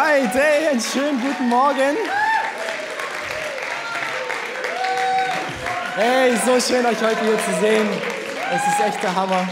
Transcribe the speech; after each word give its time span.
Alright, 0.00 0.32
hey, 0.32 0.68
einen 0.68 0.80
schönen 0.80 1.20
guten 1.20 1.46
Morgen. 1.50 1.94
Hey, 5.94 6.34
so 6.38 6.58
schön 6.58 6.86
euch 6.86 7.02
heute 7.02 7.20
hier 7.20 7.36
zu 7.36 7.60
sehen. 7.60 7.86
Es 8.50 8.66
ist 8.66 8.80
echt 8.80 9.02
der 9.02 9.14
Hammer. 9.14 9.46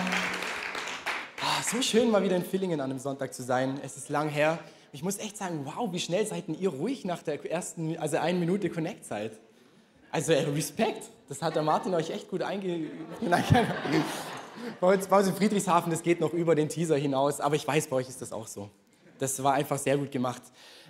Ah, 1.42 1.62
so 1.62 1.82
schön 1.82 2.10
mal 2.10 2.22
wieder 2.22 2.36
in 2.36 2.44
Villingen 2.44 2.80
an 2.80 2.90
einem 2.90 2.98
Sonntag 2.98 3.34
zu 3.34 3.42
sein. 3.42 3.78
Es 3.84 3.98
ist 3.98 4.08
lang 4.08 4.30
her. 4.30 4.58
Ich 4.92 5.02
muss 5.02 5.18
echt 5.18 5.36
sagen, 5.36 5.66
wow, 5.66 5.92
wie 5.92 6.00
schnell 6.00 6.26
seid 6.26 6.44
ihr 6.48 6.70
ruhig 6.70 7.04
nach 7.04 7.22
der 7.22 7.44
ersten, 7.44 7.98
also 7.98 8.16
eine 8.16 8.38
Minute 8.38 8.70
Connect-Zeit. 8.70 9.32
Also 10.10 10.32
äh, 10.32 10.44
Respekt, 10.44 11.10
das 11.28 11.42
hat 11.42 11.56
der 11.56 11.62
Martin 11.62 11.94
euch 11.94 12.08
echt 12.08 12.30
gut 12.30 12.40
einge... 12.40 12.86
Bei 14.80 14.94
uns, 14.94 15.06
bei 15.06 15.18
uns 15.18 15.28
in 15.28 15.34
Friedrichshafen, 15.34 15.90
das 15.92 16.02
geht 16.02 16.20
noch 16.20 16.32
über 16.32 16.56
den 16.56 16.68
Teaser 16.68 16.96
hinaus, 16.96 17.40
aber 17.40 17.54
ich 17.54 17.66
weiß, 17.66 17.86
bei 17.86 17.96
euch 17.96 18.08
ist 18.08 18.20
das 18.20 18.32
auch 18.32 18.48
so. 18.48 18.68
Das 19.18 19.42
war 19.42 19.54
einfach 19.54 19.78
sehr 19.78 19.96
gut 19.96 20.12
gemacht. 20.12 20.42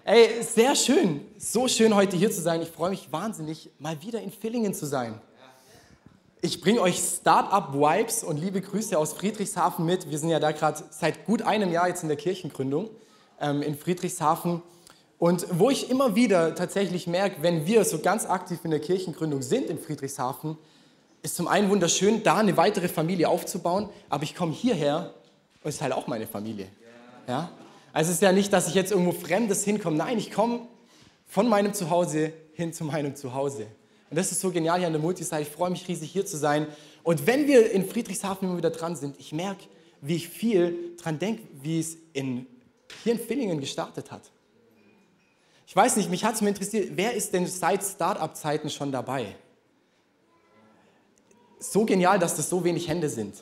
Ey, 0.04 0.42
sehr 0.42 0.74
schön, 0.74 1.20
so 1.38 1.68
schön 1.68 1.94
heute 1.94 2.16
hier 2.16 2.30
zu 2.30 2.40
sein. 2.40 2.62
Ich 2.62 2.70
freue 2.70 2.90
mich 2.90 3.10
wahnsinnig, 3.10 3.70
mal 3.78 4.00
wieder 4.02 4.20
in 4.20 4.30
Villingen 4.30 4.74
zu 4.74 4.86
sein. 4.86 5.20
Ich 6.40 6.60
bringe 6.60 6.80
euch 6.80 6.98
Startup-Vibes 6.98 8.24
und 8.24 8.36
liebe 8.36 8.60
Grüße 8.60 8.96
aus 8.96 9.12
Friedrichshafen 9.14 9.84
mit. 9.84 10.08
Wir 10.08 10.18
sind 10.18 10.28
ja 10.28 10.38
da 10.38 10.52
gerade 10.52 10.84
seit 10.90 11.26
gut 11.26 11.42
einem 11.42 11.72
Jahr 11.72 11.88
jetzt 11.88 12.02
in 12.02 12.08
der 12.08 12.16
Kirchengründung 12.16 12.90
ähm, 13.40 13.60
in 13.62 13.76
Friedrichshafen. 13.76 14.62
Und 15.18 15.46
wo 15.50 15.68
ich 15.68 15.90
immer 15.90 16.14
wieder 16.14 16.54
tatsächlich 16.54 17.06
merke, 17.06 17.42
wenn 17.42 17.66
wir 17.66 17.84
so 17.84 17.98
ganz 17.98 18.24
aktiv 18.24 18.60
in 18.62 18.70
der 18.70 18.80
Kirchengründung 18.80 19.42
sind 19.42 19.68
in 19.68 19.78
Friedrichshafen, 19.78 20.56
ist 21.22 21.34
zum 21.34 21.48
einen 21.48 21.70
wunderschön, 21.70 22.22
da 22.22 22.36
eine 22.36 22.56
weitere 22.56 22.88
Familie 22.88 23.28
aufzubauen, 23.28 23.88
aber 24.08 24.22
ich 24.22 24.36
komme 24.36 24.52
hierher 24.52 25.12
und 25.62 25.68
es 25.68 25.76
ist 25.76 25.82
halt 25.82 25.92
auch 25.92 26.06
meine 26.06 26.26
Familie. 26.26 26.68
Ja? 27.26 27.50
Also 27.92 28.10
es 28.10 28.16
ist 28.16 28.22
ja 28.22 28.32
nicht, 28.32 28.52
dass 28.52 28.68
ich 28.68 28.74
jetzt 28.74 28.92
irgendwo 28.92 29.12
Fremdes 29.12 29.64
hinkomme. 29.64 29.96
Nein, 29.96 30.18
ich 30.18 30.30
komme 30.30 30.60
von 31.26 31.48
meinem 31.48 31.74
Zuhause 31.74 32.32
hin 32.52 32.72
zu 32.72 32.84
meinem 32.84 33.14
Zuhause. 33.14 33.66
Und 34.10 34.16
das 34.16 34.32
ist 34.32 34.40
so 34.40 34.50
genial 34.50 34.78
hier 34.78 34.86
an 34.86 34.92
der 34.92 35.02
Multisite. 35.02 35.40
Ich 35.40 35.48
freue 35.48 35.70
mich 35.70 35.86
riesig 35.88 36.10
hier 36.10 36.24
zu 36.24 36.36
sein. 36.36 36.66
Und 37.02 37.26
wenn 37.26 37.46
wir 37.46 37.70
in 37.70 37.88
Friedrichshafen 37.88 38.48
immer 38.48 38.56
wieder 38.56 38.70
dran 38.70 38.96
sind, 38.96 39.18
ich 39.18 39.32
merke, 39.32 39.64
wie 40.00 40.16
ich 40.16 40.28
viel 40.28 40.96
dran 40.96 41.18
denke, 41.18 41.42
wie 41.62 41.80
es 41.80 41.96
in, 42.12 42.46
hier 43.02 43.12
in 43.12 43.18
Villingen 43.18 43.60
gestartet 43.60 44.10
hat. 44.10 44.22
Ich 45.66 45.76
weiß 45.76 45.96
nicht, 45.96 46.10
mich 46.10 46.24
hat 46.24 46.34
es 46.34 46.40
mir 46.40 46.48
interessiert, 46.48 46.92
wer 46.94 47.12
ist 47.12 47.32
denn 47.34 47.46
seit 47.46 47.84
Start-up-Zeiten 47.84 48.70
schon 48.70 48.90
dabei? 48.90 49.36
So 51.58 51.84
genial, 51.84 52.18
dass 52.18 52.36
das 52.36 52.48
so 52.48 52.64
wenig 52.64 52.88
Hände 52.88 53.08
sind. 53.08 53.34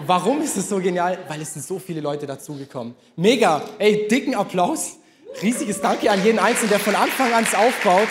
Warum 0.00 0.42
ist 0.42 0.56
es 0.56 0.68
so 0.68 0.78
genial? 0.78 1.18
Weil 1.28 1.40
es 1.40 1.54
sind 1.54 1.64
so 1.64 1.78
viele 1.78 2.00
Leute 2.00 2.26
dazugekommen. 2.26 2.94
Mega! 3.16 3.62
Ey, 3.78 4.08
dicken 4.08 4.34
Applaus. 4.34 4.96
Riesiges 5.40 5.80
Danke 5.80 6.10
an 6.10 6.22
jeden 6.24 6.38
Einzelnen, 6.38 6.70
der 6.70 6.80
von 6.80 6.94
Anfang 6.94 7.32
an 7.32 7.46
aufbaut. 7.46 8.08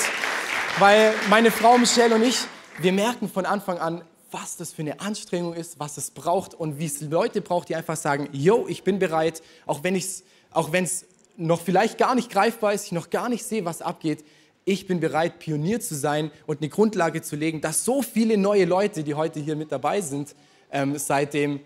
Weil 0.79 1.13
meine 1.29 1.51
Frau 1.51 1.77
Michelle 1.77 2.15
und 2.15 2.23
ich, 2.23 2.39
wir 2.79 2.93
merken 2.93 3.29
von 3.29 3.45
Anfang 3.45 3.77
an, 3.77 4.03
was 4.31 4.57
das 4.57 4.73
für 4.73 4.81
eine 4.81 4.99
Anstrengung 5.01 5.53
ist, 5.53 5.79
was 5.79 5.97
es 5.97 6.09
braucht 6.09 6.55
und 6.55 6.79
wie 6.79 6.85
es 6.85 7.01
Leute 7.01 7.41
braucht, 7.41 7.69
die 7.69 7.75
einfach 7.75 7.97
sagen, 7.97 8.29
yo, 8.31 8.65
ich 8.67 8.83
bin 8.83 8.97
bereit, 8.97 9.43
auch 9.67 9.83
wenn 9.83 9.95
es 9.95 10.23
auch 10.51 10.71
wenn's 10.71 11.05
noch 11.37 11.61
vielleicht 11.61 11.97
gar 11.97 12.15
nicht 12.15 12.31
greifbar 12.31 12.73
ist, 12.73 12.87
ich 12.87 12.91
noch 12.91 13.09
gar 13.09 13.29
nicht 13.29 13.43
sehe, 13.43 13.65
was 13.65 13.81
abgeht, 13.81 14.23
ich 14.65 14.87
bin 14.87 14.99
bereit, 14.99 15.39
Pionier 15.39 15.79
zu 15.81 15.95
sein 15.95 16.31
und 16.47 16.61
eine 16.61 16.69
Grundlage 16.69 17.21
zu 17.21 17.35
legen, 17.35 17.61
dass 17.61 17.85
so 17.85 18.01
viele 18.01 18.37
neue 18.37 18.65
Leute, 18.65 19.03
die 19.03 19.13
heute 19.13 19.39
hier 19.39 19.55
mit 19.55 19.71
dabei 19.71 20.01
sind, 20.01 20.35
ähm, 20.71 20.97
seitdem 20.97 21.59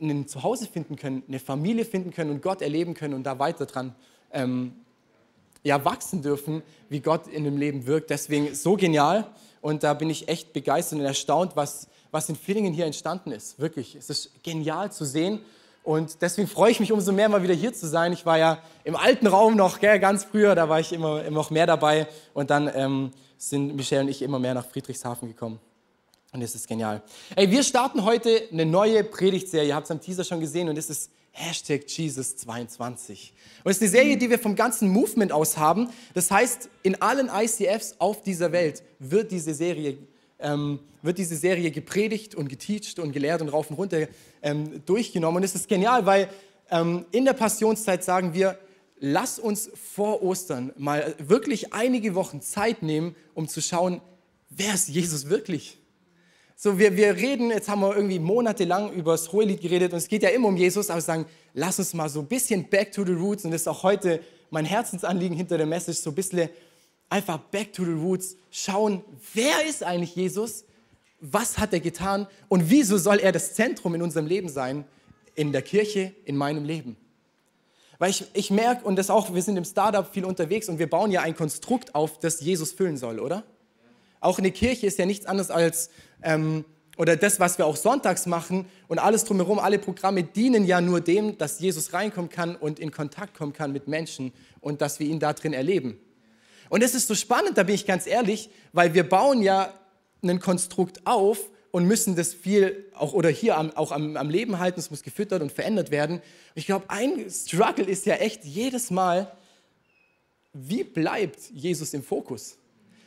ein 0.00 0.28
Zuhause 0.28 0.66
finden 0.66 0.96
können, 0.96 1.22
eine 1.28 1.38
Familie 1.38 1.84
finden 1.84 2.12
können 2.12 2.30
und 2.30 2.42
Gott 2.42 2.62
erleben 2.62 2.94
können 2.94 3.14
und 3.14 3.24
da 3.24 3.38
weiter 3.38 3.66
dran 3.66 3.94
ähm, 4.32 4.72
ja, 5.62 5.84
wachsen 5.84 6.22
dürfen, 6.22 6.62
wie 6.88 7.00
Gott 7.00 7.26
in 7.26 7.44
dem 7.44 7.56
Leben 7.56 7.86
wirkt. 7.86 8.10
Deswegen 8.10 8.54
so 8.54 8.76
genial 8.76 9.26
und 9.60 9.82
da 9.82 9.94
bin 9.94 10.10
ich 10.10 10.28
echt 10.28 10.52
begeistert 10.52 10.98
und 10.98 11.04
erstaunt, 11.04 11.56
was, 11.56 11.88
was 12.10 12.28
in 12.28 12.36
Villingen 12.36 12.72
hier 12.72 12.86
entstanden 12.86 13.32
ist. 13.32 13.58
Wirklich, 13.58 13.94
es 13.94 14.08
ist 14.10 14.42
genial 14.42 14.92
zu 14.92 15.04
sehen 15.04 15.40
und 15.82 16.22
deswegen 16.22 16.48
freue 16.48 16.70
ich 16.70 16.80
mich 16.80 16.92
umso 16.92 17.12
mehr, 17.12 17.28
mal 17.28 17.42
wieder 17.42 17.54
hier 17.54 17.72
zu 17.72 17.86
sein. 17.86 18.12
Ich 18.12 18.26
war 18.26 18.38
ja 18.38 18.58
im 18.84 18.94
alten 18.96 19.26
Raum 19.26 19.56
noch, 19.56 19.80
gell, 19.80 19.98
ganz 19.98 20.24
früher, 20.24 20.54
da 20.54 20.68
war 20.68 20.80
ich 20.80 20.92
immer, 20.92 21.24
immer 21.24 21.36
noch 21.36 21.50
mehr 21.50 21.66
dabei 21.66 22.06
und 22.34 22.50
dann 22.50 22.70
ähm, 22.74 23.10
sind 23.36 23.74
Michelle 23.74 24.02
und 24.02 24.08
ich 24.08 24.22
immer 24.22 24.38
mehr 24.38 24.54
nach 24.54 24.66
Friedrichshafen 24.66 25.28
gekommen. 25.28 25.58
Und 26.32 26.42
es 26.42 26.54
ist 26.54 26.68
genial. 26.68 27.02
Ey, 27.36 27.50
wir 27.50 27.62
starten 27.62 28.04
heute 28.04 28.42
eine 28.52 28.66
neue 28.66 29.02
Predigtserie. 29.02 29.68
Ihr 29.68 29.74
habt 29.74 29.86
es 29.86 29.90
am 29.90 30.00
Teaser 30.00 30.24
schon 30.24 30.40
gesehen 30.40 30.68
und 30.68 30.76
es 30.76 30.90
ist 30.90 31.10
Hashtag 31.30 31.84
Jesus22. 31.86 33.30
Und 33.64 33.70
es 33.70 33.76
ist 33.78 33.82
eine 33.82 33.90
Serie, 33.90 34.18
die 34.18 34.28
wir 34.28 34.38
vom 34.38 34.54
ganzen 34.54 34.90
Movement 34.90 35.32
aus 35.32 35.56
haben. 35.56 35.88
Das 36.12 36.30
heißt, 36.30 36.68
in 36.82 37.00
allen 37.00 37.30
ICFs 37.32 37.96
auf 37.98 38.22
dieser 38.22 38.52
Welt 38.52 38.82
wird 38.98 39.30
diese 39.30 39.54
Serie, 39.54 39.96
ähm, 40.38 40.80
wird 41.00 41.16
diese 41.16 41.36
Serie 41.36 41.70
gepredigt 41.70 42.34
und 42.34 42.48
geteacht 42.48 42.98
und 42.98 43.12
gelehrt 43.12 43.40
und 43.40 43.48
rauf 43.48 43.70
und 43.70 43.76
runter 43.76 44.06
ähm, 44.42 44.82
durchgenommen. 44.84 45.38
Und 45.38 45.44
es 45.44 45.54
ist 45.54 45.66
genial, 45.66 46.04
weil 46.04 46.28
ähm, 46.70 47.06
in 47.10 47.24
der 47.24 47.32
Passionszeit 47.32 48.04
sagen 48.04 48.34
wir, 48.34 48.58
lass 48.98 49.38
uns 49.38 49.70
vor 49.74 50.22
Ostern 50.22 50.72
mal 50.76 51.14
wirklich 51.18 51.72
einige 51.72 52.14
Wochen 52.14 52.42
Zeit 52.42 52.82
nehmen, 52.82 53.16
um 53.32 53.48
zu 53.48 53.62
schauen, 53.62 54.02
wer 54.50 54.74
ist 54.74 54.88
Jesus 54.88 55.30
wirklich? 55.30 55.78
So, 56.60 56.76
wir, 56.76 56.96
wir 56.96 57.14
reden, 57.14 57.50
jetzt 57.50 57.68
haben 57.68 57.82
wir 57.82 57.94
irgendwie 57.94 58.18
monatelang 58.18 58.92
über 58.92 59.12
das 59.12 59.30
Hohelied 59.30 59.60
geredet 59.60 59.92
und 59.92 59.98
es 59.98 60.08
geht 60.08 60.24
ja 60.24 60.30
immer 60.30 60.48
um 60.48 60.56
Jesus, 60.56 60.90
aber 60.90 61.00
sagen, 61.00 61.24
lass 61.54 61.78
uns 61.78 61.94
mal 61.94 62.08
so 62.08 62.18
ein 62.18 62.26
bisschen 62.26 62.68
back 62.68 62.90
to 62.90 63.04
the 63.04 63.12
roots 63.12 63.44
und 63.44 63.52
das 63.52 63.60
ist 63.60 63.68
auch 63.68 63.84
heute 63.84 64.20
mein 64.50 64.64
Herzensanliegen 64.64 65.36
hinter 65.36 65.56
der 65.56 65.68
Message, 65.68 65.98
so 65.98 66.10
ein 66.10 66.16
bisschen 66.16 66.48
einfach 67.08 67.38
back 67.38 67.72
to 67.72 67.84
the 67.84 67.92
roots, 67.92 68.36
schauen, 68.50 69.04
wer 69.34 69.64
ist 69.68 69.84
eigentlich 69.84 70.16
Jesus, 70.16 70.64
was 71.20 71.58
hat 71.58 71.72
er 71.72 71.78
getan 71.78 72.26
und 72.48 72.68
wieso 72.68 72.98
soll 72.98 73.20
er 73.20 73.30
das 73.30 73.54
Zentrum 73.54 73.94
in 73.94 74.02
unserem 74.02 74.26
Leben 74.26 74.48
sein, 74.48 74.84
in 75.36 75.52
der 75.52 75.62
Kirche, 75.62 76.12
in 76.24 76.36
meinem 76.36 76.64
Leben. 76.64 76.96
Weil 78.00 78.10
ich, 78.10 78.24
ich 78.32 78.50
merke, 78.50 78.84
und 78.84 78.96
das 78.96 79.10
auch, 79.10 79.32
wir 79.32 79.42
sind 79.42 79.58
im 79.58 79.64
Startup 79.64 80.12
viel 80.12 80.24
unterwegs 80.24 80.68
und 80.68 80.80
wir 80.80 80.90
bauen 80.90 81.12
ja 81.12 81.20
ein 81.20 81.36
Konstrukt 81.36 81.94
auf, 81.94 82.18
das 82.18 82.40
Jesus 82.40 82.72
füllen 82.72 82.96
soll, 82.96 83.20
oder? 83.20 83.44
Auch 84.20 84.38
eine 84.38 84.50
Kirche 84.50 84.86
ist 84.86 84.98
ja 84.98 85.06
nichts 85.06 85.26
anderes 85.26 85.50
als 85.50 85.90
ähm, 86.22 86.64
oder 86.98 87.16
das, 87.16 87.38
was 87.38 87.58
wir 87.58 87.66
auch 87.66 87.76
sonntags 87.76 88.26
machen 88.26 88.66
und 88.88 88.98
alles 88.98 89.24
drumherum, 89.24 89.60
alle 89.60 89.78
Programme 89.78 90.24
dienen 90.24 90.64
ja 90.64 90.80
nur 90.80 91.00
dem, 91.00 91.38
dass 91.38 91.60
Jesus 91.60 91.92
reinkommen 91.92 92.28
kann 92.28 92.56
und 92.56 92.80
in 92.80 92.90
Kontakt 92.90 93.36
kommen 93.38 93.52
kann 93.52 93.72
mit 93.72 93.86
Menschen 93.86 94.32
und 94.60 94.80
dass 94.82 94.98
wir 94.98 95.06
ihn 95.06 95.20
da 95.20 95.32
drin 95.32 95.52
erleben. 95.52 95.98
Und 96.68 96.82
es 96.82 96.94
ist 96.94 97.06
so 97.06 97.14
spannend, 97.14 97.56
da 97.56 97.62
bin 97.62 97.76
ich 97.76 97.86
ganz 97.86 98.06
ehrlich, 98.06 98.50
weil 98.72 98.94
wir 98.94 99.08
bauen 99.08 99.42
ja 99.42 99.72
ein 100.22 100.40
Konstrukt 100.40 101.06
auf 101.06 101.38
und 101.70 101.86
müssen 101.86 102.16
das 102.16 102.34
viel 102.34 102.86
auch 102.94 103.12
oder 103.12 103.28
hier 103.28 103.56
am, 103.56 103.70
auch 103.76 103.92
am, 103.92 104.16
am 104.16 104.28
Leben 104.28 104.58
halten, 104.58 104.80
es 104.80 104.90
muss 104.90 105.04
gefüttert 105.04 105.40
und 105.40 105.52
verändert 105.52 105.92
werden. 105.92 106.16
Und 106.16 106.22
ich 106.56 106.66
glaube, 106.66 106.86
ein 106.88 107.30
Struggle 107.30 107.84
ist 107.84 108.06
ja 108.06 108.14
echt 108.16 108.44
jedes 108.44 108.90
Mal, 108.90 109.32
wie 110.52 110.82
bleibt 110.82 111.50
Jesus 111.50 111.94
im 111.94 112.02
Fokus? 112.02 112.58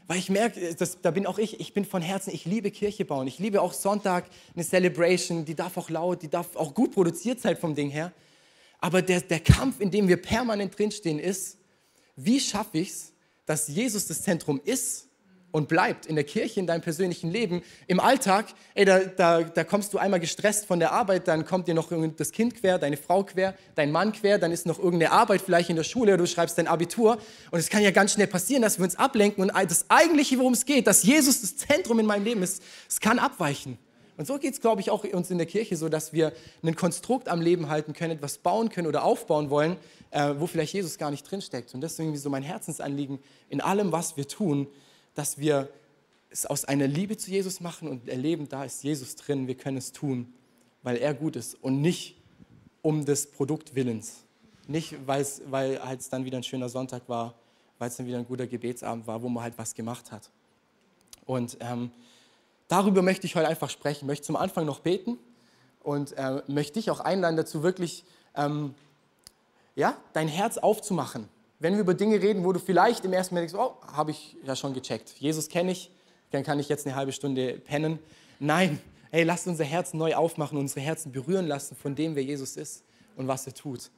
Weil 0.07 0.17
ich 0.19 0.29
merke, 0.29 0.59
äh, 0.59 0.75
das, 0.75 1.01
da 1.01 1.11
bin 1.11 1.25
auch 1.25 1.37
ich, 1.37 1.59
ich 1.59 1.73
bin 1.73 1.85
von 1.85 2.01
Herzen, 2.01 2.33
ich 2.33 2.45
liebe 2.45 2.71
Kirche 2.71 3.05
bauen. 3.05 3.27
Ich 3.27 3.39
liebe 3.39 3.61
auch 3.61 3.73
Sonntag 3.73 4.25
eine 4.55 4.63
Celebration, 4.63 5.45
die 5.45 5.55
darf 5.55 5.77
auch 5.77 5.89
laut, 5.89 6.21
die 6.21 6.29
darf 6.29 6.55
auch 6.55 6.73
gut 6.73 6.91
produziert 6.91 7.39
sein 7.39 7.57
vom 7.57 7.75
Ding 7.75 7.89
her. 7.89 8.11
Aber 8.79 9.01
der, 9.01 9.21
der 9.21 9.39
Kampf, 9.39 9.79
in 9.79 9.91
dem 9.91 10.07
wir 10.07 10.17
permanent 10.17 10.77
drinstehen, 10.77 11.19
ist, 11.19 11.57
wie 12.15 12.39
schaffe 12.39 12.79
ich 12.79 12.89
es, 12.89 13.13
dass 13.45 13.67
Jesus 13.67 14.07
das 14.07 14.23
Zentrum 14.23 14.59
ist 14.63 15.07
und 15.51 15.67
bleibt 15.67 16.05
in 16.05 16.15
der 16.15 16.23
Kirche, 16.23 16.59
in 16.59 16.67
deinem 16.67 16.81
persönlichen 16.81 17.29
Leben, 17.29 17.61
im 17.87 17.99
Alltag, 17.99 18.45
ey, 18.73 18.85
da, 18.85 18.99
da, 18.99 19.43
da 19.43 19.63
kommst 19.63 19.93
du 19.93 19.97
einmal 19.97 20.19
gestresst 20.19 20.65
von 20.65 20.79
der 20.79 20.91
Arbeit, 20.91 21.27
dann 21.27 21.45
kommt 21.45 21.67
dir 21.67 21.73
noch 21.73 21.89
das 22.17 22.31
Kind 22.31 22.55
quer, 22.55 22.79
deine 22.79 22.97
Frau 22.97 23.23
quer, 23.23 23.55
dein 23.75 23.91
Mann 23.91 24.13
quer, 24.13 24.39
dann 24.39 24.51
ist 24.51 24.65
noch 24.65 24.79
irgendeine 24.79 25.11
Arbeit 25.11 25.41
vielleicht 25.41 25.69
in 25.69 25.75
der 25.75 25.83
Schule, 25.83 26.13
oder 26.13 26.23
du 26.23 26.27
schreibst 26.27 26.57
dein 26.57 26.67
Abitur 26.67 27.17
und 27.51 27.59
es 27.59 27.69
kann 27.69 27.83
ja 27.83 27.91
ganz 27.91 28.13
schnell 28.13 28.27
passieren, 28.27 28.61
dass 28.61 28.77
wir 28.79 28.85
uns 28.85 28.95
ablenken 28.95 29.43
und 29.43 29.51
das 29.69 29.85
eigentliche, 29.89 30.37
worum 30.37 30.53
es 30.53 30.65
geht, 30.65 30.87
dass 30.87 31.03
Jesus 31.03 31.41
das 31.41 31.57
Zentrum 31.57 31.99
in 31.99 32.05
meinem 32.05 32.23
Leben 32.23 32.43
ist, 32.43 32.63
es 32.89 32.99
kann 32.99 33.19
abweichen. 33.19 33.77
Und 34.17 34.27
so 34.27 34.37
geht 34.37 34.53
es, 34.53 34.61
glaube 34.61 34.81
ich, 34.81 34.91
auch 34.91 35.03
uns 35.03 35.31
in 35.31 35.39
der 35.39 35.47
Kirche 35.47 35.75
so, 35.75 35.89
dass 35.89 36.13
wir 36.13 36.31
ein 36.61 36.75
Konstrukt 36.75 37.27
am 37.27 37.41
Leben 37.41 37.69
halten 37.69 37.93
können, 37.93 38.11
etwas 38.11 38.37
bauen 38.37 38.69
können 38.69 38.85
oder 38.85 39.03
aufbauen 39.03 39.49
wollen, 39.49 39.77
äh, 40.11 40.35
wo 40.37 40.45
vielleicht 40.45 40.73
Jesus 40.73 40.99
gar 40.99 41.09
nicht 41.09 41.23
drinsteckt. 41.23 41.73
Und 41.73 41.83
irgendwie 41.83 42.19
so 42.19 42.29
mein 42.29 42.43
Herzensanliegen 42.43 43.17
in 43.49 43.61
allem, 43.61 43.91
was 43.91 44.17
wir 44.17 44.27
tun, 44.27 44.67
dass 45.15 45.37
wir 45.37 45.69
es 46.29 46.45
aus 46.45 46.65
einer 46.65 46.87
Liebe 46.87 47.17
zu 47.17 47.29
Jesus 47.29 47.59
machen 47.59 47.87
und 47.87 48.07
erleben, 48.07 48.47
da 48.47 48.63
ist 48.63 48.83
Jesus 48.83 49.15
drin, 49.15 49.47
wir 49.47 49.55
können 49.55 49.77
es 49.77 49.91
tun, 49.91 50.33
weil 50.81 50.97
er 50.97 51.13
gut 51.13 51.35
ist 51.35 51.55
und 51.61 51.81
nicht 51.81 52.15
um 52.81 53.05
des 53.05 53.29
Produktwillens. 53.29 54.23
Nicht, 54.67 54.95
weil 55.05 55.21
es 55.21 55.41
halt 55.51 56.13
dann 56.13 56.25
wieder 56.25 56.37
ein 56.37 56.43
schöner 56.43 56.69
Sonntag 56.69 57.07
war, 57.07 57.35
weil 57.77 57.89
es 57.89 57.97
dann 57.97 58.05
wieder 58.05 58.17
ein 58.17 58.25
guter 58.25 58.47
Gebetsabend 58.47 59.05
war, 59.07 59.21
wo 59.21 59.27
man 59.27 59.43
halt 59.43 59.57
was 59.57 59.73
gemacht 59.73 60.11
hat. 60.11 60.29
Und 61.25 61.57
ähm, 61.59 61.91
darüber 62.67 63.01
möchte 63.01 63.27
ich 63.27 63.35
heute 63.35 63.47
einfach 63.47 63.69
sprechen. 63.69 64.05
Ich 64.05 64.07
möchte 64.07 64.25
zum 64.25 64.35
Anfang 64.35 64.65
noch 64.65 64.79
beten 64.79 65.17
und 65.83 66.13
äh, 66.13 66.41
möchte 66.47 66.73
dich 66.73 66.89
auch 66.89 67.01
einladen 67.01 67.35
dazu, 67.35 67.63
wirklich 67.63 68.05
ähm, 68.35 68.73
ja, 69.75 69.97
dein 70.13 70.27
Herz 70.27 70.57
aufzumachen 70.57 71.27
wenn 71.61 71.75
wir 71.75 71.81
über 71.81 71.93
Dinge 71.93 72.19
reden, 72.19 72.43
wo 72.43 72.51
du 72.51 72.59
vielleicht 72.59 73.05
im 73.05 73.13
ersten 73.13 73.35
Moment 73.35 73.53
denkst, 73.53 73.63
oh, 73.63 73.75
habe 73.93 74.09
ich 74.09 74.35
ja 74.43 74.55
schon 74.55 74.73
gecheckt. 74.73 75.13
Jesus 75.19 75.47
kenne 75.47 75.71
ich, 75.71 75.91
dann 76.31 76.43
kann 76.43 76.59
ich 76.59 76.67
jetzt 76.67 76.87
eine 76.87 76.95
halbe 76.95 77.11
Stunde 77.11 77.59
pennen. 77.59 77.99
Nein, 78.39 78.81
hey, 79.11 79.23
lasst 79.23 79.45
unser 79.45 79.63
Herz 79.63 79.93
neu 79.93 80.15
aufmachen, 80.15 80.57
unsere 80.57 80.81
Herzen 80.81 81.11
berühren 81.11 81.45
lassen 81.45 81.75
von 81.75 81.93
dem, 81.93 82.15
wer 82.15 82.23
Jesus 82.23 82.57
ist 82.57 82.83
und 83.15 83.27
was 83.27 83.45
er 83.45 83.53
tut. 83.53 83.91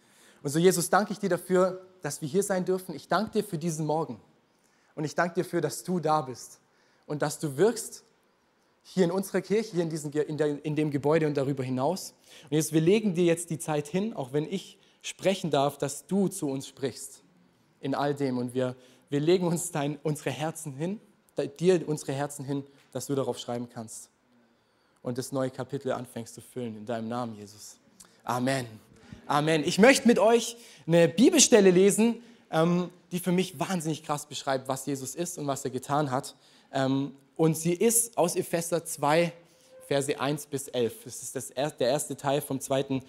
Und 0.44 0.50
so, 0.50 0.60
Jesus, 0.60 0.90
danke 0.90 1.14
ich 1.14 1.20
dir 1.20 1.30
dafür, 1.30 1.86
dass 2.02 2.22
wir 2.22 2.28
hier 2.28 2.44
sein 2.44 2.66
dürfen. 2.66 2.94
Ich 2.96 3.08
danke 3.08 3.32
dir 3.32 3.44
für 3.46 3.58
diesen 3.58 3.86
Morgen. 3.86 4.20
Und 4.94 5.06
ich 5.06 5.16
danke 5.16 5.36
dir 5.36 5.44
dafür, 5.44 5.62
dass 5.62 5.86
du 5.86 6.02
da 6.02 6.22
bist 6.22 6.60
und 7.06 7.22
dass 7.22 7.40
du 7.40 7.56
wirkst 7.56 8.04
hier 8.84 9.06
in 9.06 9.12
unserer 9.12 9.40
Kirche, 9.40 9.72
hier 9.72 9.84
in, 9.84 9.90
diesem, 9.90 10.12
in, 10.12 10.36
der, 10.36 10.66
in 10.66 10.76
dem 10.76 10.92
Gebäude 10.92 11.28
und 11.28 11.38
darüber 11.38 11.64
hinaus. 11.64 12.14
Und 12.50 12.58
jetzt, 12.58 12.74
wir 12.74 12.82
legen 12.82 13.14
dir 13.14 13.24
jetzt 13.24 13.50
die 13.52 13.58
Zeit 13.58 13.88
hin, 13.88 14.14
auch 14.14 14.34
wenn 14.34 14.44
ich 14.44 14.78
sprechen 15.02 15.50
darf, 15.50 15.78
dass 15.78 16.08
du 16.08 16.28
zu 16.28 16.50
uns 16.50 16.68
sprichst 16.68 17.23
in 17.84 17.94
all 17.94 18.16
dem. 18.16 18.38
Und 18.38 18.54
wir, 18.54 18.76
wir 19.10 19.20
legen 19.20 19.46
uns 19.46 19.72
dein, 19.72 20.00
unsere 20.02 20.32
Herzen 20.32 20.74
hin, 20.74 21.00
dir 21.60 21.88
unsere 21.88 22.14
Herzen 22.14 22.46
hin, 22.46 22.64
dass 22.92 23.08
du 23.08 23.16
darauf 23.16 23.38
schreiben 23.38 23.70
kannst 23.70 24.10
und 25.02 25.18
das 25.18 25.32
neue 25.32 25.52
Kapitel 25.52 25.92
anfängst 25.92 26.34
zu 26.34 26.42
füllen. 26.42 26.78
In 26.78 26.86
deinem 26.86 27.10
Namen, 27.10 27.36
Jesus. 27.36 27.78
Amen. 28.24 28.66
Amen. 29.28 29.64
Ich 29.66 29.78
möchte 29.78 30.08
mit 30.08 30.18
euch 30.18 30.56
eine 30.88 31.08
Bibelstelle 31.08 31.72
lesen, 31.72 32.24
ähm, 32.50 32.90
die 33.12 33.20
für 33.20 33.32
mich 33.32 33.60
wahnsinnig 33.60 34.04
krass 34.04 34.26
beschreibt, 34.26 34.68
was 34.68 34.86
Jesus 34.86 35.14
ist 35.14 35.38
und 35.38 35.46
was 35.46 35.64
er 35.66 35.72
getan 35.72 36.10
hat. 36.10 36.36
Ähm, 36.72 37.16
und 37.36 37.58
sie 37.58 37.74
ist 37.74 38.18
aus 38.18 38.36
Epheser 38.36 38.86
2, 38.86 39.34
Verse 39.88 40.20
1 40.20 40.48
bis 40.48 40.68
11. 40.70 41.04
Das 41.04 41.22
ist 41.22 41.56
der 41.56 41.88
erste 41.90 42.16
Teil 42.16 42.42
vom 42.42 42.60
zweiten 42.60 43.04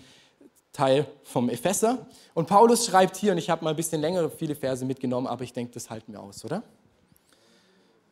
Teil 0.75 1.07
vom 1.23 1.49
Epheser. 1.49 2.07
Und 2.35 2.47
Paulus 2.47 2.85
schreibt 2.85 3.17
hier, 3.17 3.33
und 3.33 3.39
ich 3.39 3.49
habe 3.49 3.65
mal 3.65 3.71
ein 3.71 3.77
bisschen 3.77 4.03
längere, 4.03 4.29
viele 4.29 4.55
Verse 4.55 4.85
mitgenommen, 4.85 5.27
aber 5.27 5.45
ich 5.45 5.55
denke, 5.55 5.73
das 5.73 5.89
halten 5.89 6.13
wir 6.13 6.21
aus, 6.21 6.45
oder? 6.45 6.63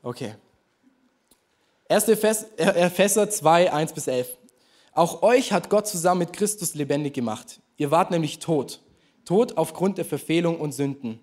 Okay. 0.02 0.36
1. 1.88 2.08
Epheser 2.08 3.28
2, 3.28 3.72
1 3.72 3.92
bis 3.92 4.06
11. 4.06 4.38
Auch 4.94 5.22
euch 5.22 5.52
hat 5.52 5.70
Gott 5.70 5.86
zusammen 5.88 6.20
mit 6.20 6.32
Christus 6.32 6.74
lebendig 6.74 7.14
gemacht. 7.14 7.60
Ihr 7.76 7.90
wart 7.90 8.10
nämlich 8.10 8.38
tot. 8.38 8.80
Tot 9.24 9.56
aufgrund 9.56 9.98
der 9.98 10.04
Verfehlung 10.04 10.60
und 10.60 10.72
Sünden, 10.72 11.20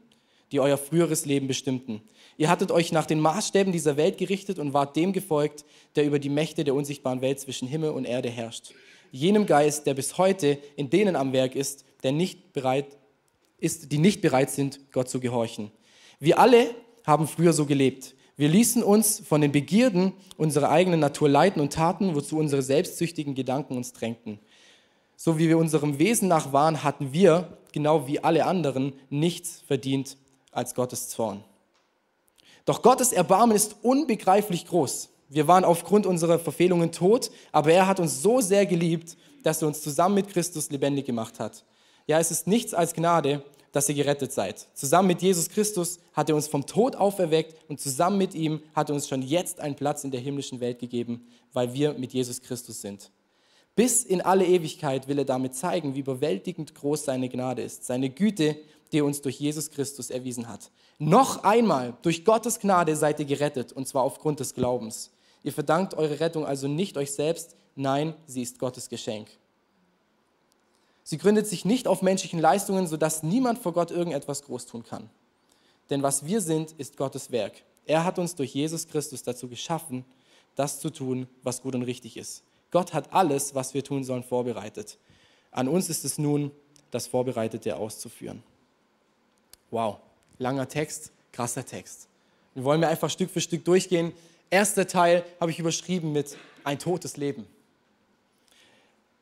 die 0.52 0.60
euer 0.60 0.78
früheres 0.78 1.26
Leben 1.26 1.48
bestimmten. 1.48 2.02
Ihr 2.38 2.50
hattet 2.50 2.72
euch 2.72 2.92
nach 2.92 3.06
den 3.06 3.20
Maßstäben 3.20 3.72
dieser 3.72 3.96
Welt 3.98 4.18
gerichtet 4.18 4.60
und 4.60 4.74
wart 4.74 4.96
dem 4.96 5.14
gefolgt, 5.14 5.64
der 5.96 6.06
über 6.06 6.20
die 6.20 6.30
Mächte 6.30 6.64
der 6.64 6.76
unsichtbaren 6.76 7.22
Welt 7.22 7.40
zwischen 7.40 7.68
Himmel 7.68 7.92
und 7.92 8.06
Erde 8.06 8.30
herrscht. 8.30 8.74
Jenem 9.12 9.46
Geist, 9.46 9.86
der 9.86 9.94
bis 9.94 10.18
heute 10.18 10.58
in 10.76 10.90
denen 10.90 11.16
am 11.16 11.34
Werk 11.34 11.56
ist, 11.56 11.86
der 12.04 12.12
nicht 12.12 12.54
bereit 12.54 12.98
ist, 13.58 13.92
die 13.92 13.98
nicht 13.98 14.22
bereit 14.22 14.50
sind, 14.50 14.92
Gott 14.92 15.10
zu 15.10 15.20
gehorchen. 15.20 15.72
Wir 16.20 16.40
alle 16.40 16.70
haben 17.06 17.28
früher 17.28 17.54
so 17.54 17.66
gelebt. 17.66 18.16
Wir 18.38 18.48
ließen 18.48 18.84
uns 18.84 19.20
von 19.20 19.42
den 19.42 19.52
Begierden 19.52 20.14
unserer 20.38 20.70
eigenen 20.70 21.02
Natur 21.02 21.28
leiten 21.28 21.62
und 21.62 21.74
taten, 21.74 22.16
wozu 22.16 22.38
unsere 22.38 22.62
selbstsüchtigen 22.62 23.36
Gedanken 23.36 23.76
uns 23.76 23.92
drängten. 23.92 24.40
So 25.18 25.38
wie 25.38 25.50
wir 25.50 25.58
unserem 25.58 26.00
Wesen 26.00 26.30
nach 26.30 26.54
waren, 26.54 26.84
hatten 26.84 27.12
wir, 27.12 27.58
genau 27.74 28.08
wie 28.08 28.22
alle 28.22 28.46
anderen, 28.46 28.94
nichts 29.10 29.62
verdient 29.68 30.16
als 30.52 30.74
Gottes 30.74 31.10
Zorn. 31.10 31.44
Doch 32.64 32.82
Gottes 32.82 33.12
Erbarmen 33.12 33.56
ist 33.56 33.76
unbegreiflich 33.82 34.66
groß. 34.66 35.10
Wir 35.30 35.48
waren 35.48 35.64
aufgrund 35.64 36.06
unserer 36.06 36.40
Verfehlungen 36.40 36.92
tot, 36.92 37.32
aber 37.52 37.72
er 37.72 37.88
hat 37.88 38.00
uns 38.00 38.22
so 38.22 38.42
sehr 38.42 38.66
geliebt, 38.66 39.16
dass 39.44 39.62
er 39.62 39.68
uns 39.68 39.82
zusammen 39.82 40.16
mit 40.16 40.30
Christus 40.30 40.70
lebendig 40.72 41.06
gemacht 41.06 41.40
hat. 41.40 41.64
Ja, 42.08 42.20
es 42.20 42.32
ist 42.32 42.48
nichts 42.48 42.74
als 42.74 42.94
Gnade, 42.94 43.44
dass 43.72 43.88
ihr 43.88 43.96
gerettet 43.96 44.32
seid. 44.32 44.68
Zusammen 44.74 45.10
mit 45.10 45.22
Jesus 45.22 45.50
Christus 45.50 46.00
hat 46.14 46.30
er 46.30 46.36
uns 46.36 46.48
vom 46.48 46.66
Tod 46.66 46.96
auferweckt 46.96 47.56
und 47.70 47.80
zusammen 47.80 48.18
mit 48.18 48.34
ihm 48.34 48.62
hat 48.74 48.90
er 48.90 48.96
uns 48.96 49.08
schon 49.08 49.22
jetzt 49.22 49.60
einen 49.60 49.76
Platz 49.76 50.04
in 50.04 50.10
der 50.10 50.20
himmlischen 50.20 50.60
Welt 50.60 50.80
gegeben, 50.80 51.28
weil 51.54 51.74
wir 51.74 51.94
mit 51.94 52.12
Jesus 52.12 52.42
Christus 52.42 52.82
sind. 52.82 53.12
Bis 53.76 54.04
in 54.04 54.22
alle 54.22 54.46
Ewigkeit 54.46 55.08
will 55.08 55.20
er 55.20 55.26
damit 55.26 55.56
zeigen, 55.56 55.94
wie 55.94 56.00
überwältigend 56.00 56.74
groß 56.74 57.06
seine 57.06 57.30
Gnade 57.30 57.62
ist, 57.62 57.86
seine 57.86 58.10
Güte, 58.10 58.58
die 58.92 59.00
er 59.00 59.06
uns 59.06 59.22
durch 59.22 59.40
Jesus 59.40 59.70
Christus 59.70 60.10
erwiesen 60.10 60.48
hat. 60.48 60.72
Noch 60.98 61.44
einmal, 61.44 61.96
durch 62.02 62.26
Gottes 62.26 62.60
Gnade 62.60 62.96
seid 62.96 63.20
ihr 63.20 63.26
gerettet, 63.26 63.72
und 63.72 63.88
zwar 63.88 64.04
aufgrund 64.04 64.40
des 64.40 64.54
Glaubens. 64.54 65.12
Ihr 65.44 65.54
verdankt 65.54 65.94
eure 65.94 66.20
Rettung 66.20 66.46
also 66.46 66.68
nicht 66.68 66.98
euch 66.98 67.12
selbst, 67.12 67.56
nein, 67.76 68.14
sie 68.26 68.42
ist 68.42 68.60
Gottes 68.60 68.90
Geschenk. 68.90 69.30
Sie 71.04 71.18
gründet 71.18 71.48
sich 71.48 71.66
nicht 71.66 71.88
auf 71.88 72.02
menschlichen 72.02 72.40
Leistungen, 72.40 72.86
sodass 72.86 73.24
niemand 73.24 73.60
vor 73.60 73.74
Gott 73.74 73.90
irgendetwas 73.90 74.44
groß 74.44 74.68
tun 74.68 74.84
kann. 74.84 75.10
Denn 75.90 76.04
was 76.04 76.26
wir 76.26 76.42
sind, 76.42 76.74
ist 76.74 76.98
Gottes 76.98 77.32
Werk. 77.32 77.64
Er 77.86 78.04
hat 78.04 78.20
uns 78.20 78.36
durch 78.36 78.54
Jesus 78.54 78.88
Christus 78.88 79.24
dazu 79.24 79.48
geschaffen, 79.48 80.06
das 80.56 80.80
zu 80.80 80.92
tun, 80.92 81.28
was 81.42 81.62
gut 81.62 81.74
und 81.74 81.84
richtig 81.84 82.18
ist. 82.18 82.44
Gott 82.70 82.94
hat 82.94 83.12
alles, 83.14 83.56
was 83.56 83.74
wir 83.74 83.84
tun 83.84 84.04
sollen, 84.04 84.24
vorbereitet. 84.24 84.98
An 85.52 85.68
uns 85.68 85.90
ist 85.90 86.06
es 86.06 86.20
nun, 86.20 86.52
das 86.92 87.08
Vorbereitete 87.08 87.76
auszuführen. 87.76 88.44
Wow, 89.72 89.98
langer 90.38 90.68
Text, 90.68 91.12
krasser 91.32 91.66
Text. 91.66 92.08
Wir 92.54 92.64
wollen 92.64 92.80
mir 92.80 92.88
einfach 92.88 93.10
Stück 93.10 93.30
für 93.30 93.42
Stück 93.42 93.66
durchgehen. 93.66 94.12
Erster 94.50 94.88
Teil 94.88 95.24
habe 95.40 95.52
ich 95.52 95.60
überschrieben 95.60 96.12
mit 96.12 96.38
ein 96.64 96.80
totes 96.80 97.18
Leben. 97.18 97.46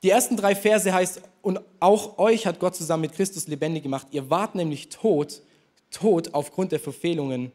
Die 0.03 0.09
ersten 0.09 0.37
drei 0.37 0.55
Verse 0.55 0.91
heißt, 0.93 1.21
und 1.41 1.59
auch 1.79 2.17
euch 2.17 2.45
hat 2.45 2.59
Gott 2.59 2.75
zusammen 2.75 3.01
mit 3.01 3.13
Christus 3.13 3.47
lebendig 3.47 3.83
gemacht. 3.83 4.07
Ihr 4.11 4.29
wart 4.29 4.55
nämlich 4.55 4.89
tot, 4.89 5.41
tot 5.91 6.33
aufgrund 6.33 6.71
der 6.71 6.79
Verfehlungen 6.79 7.51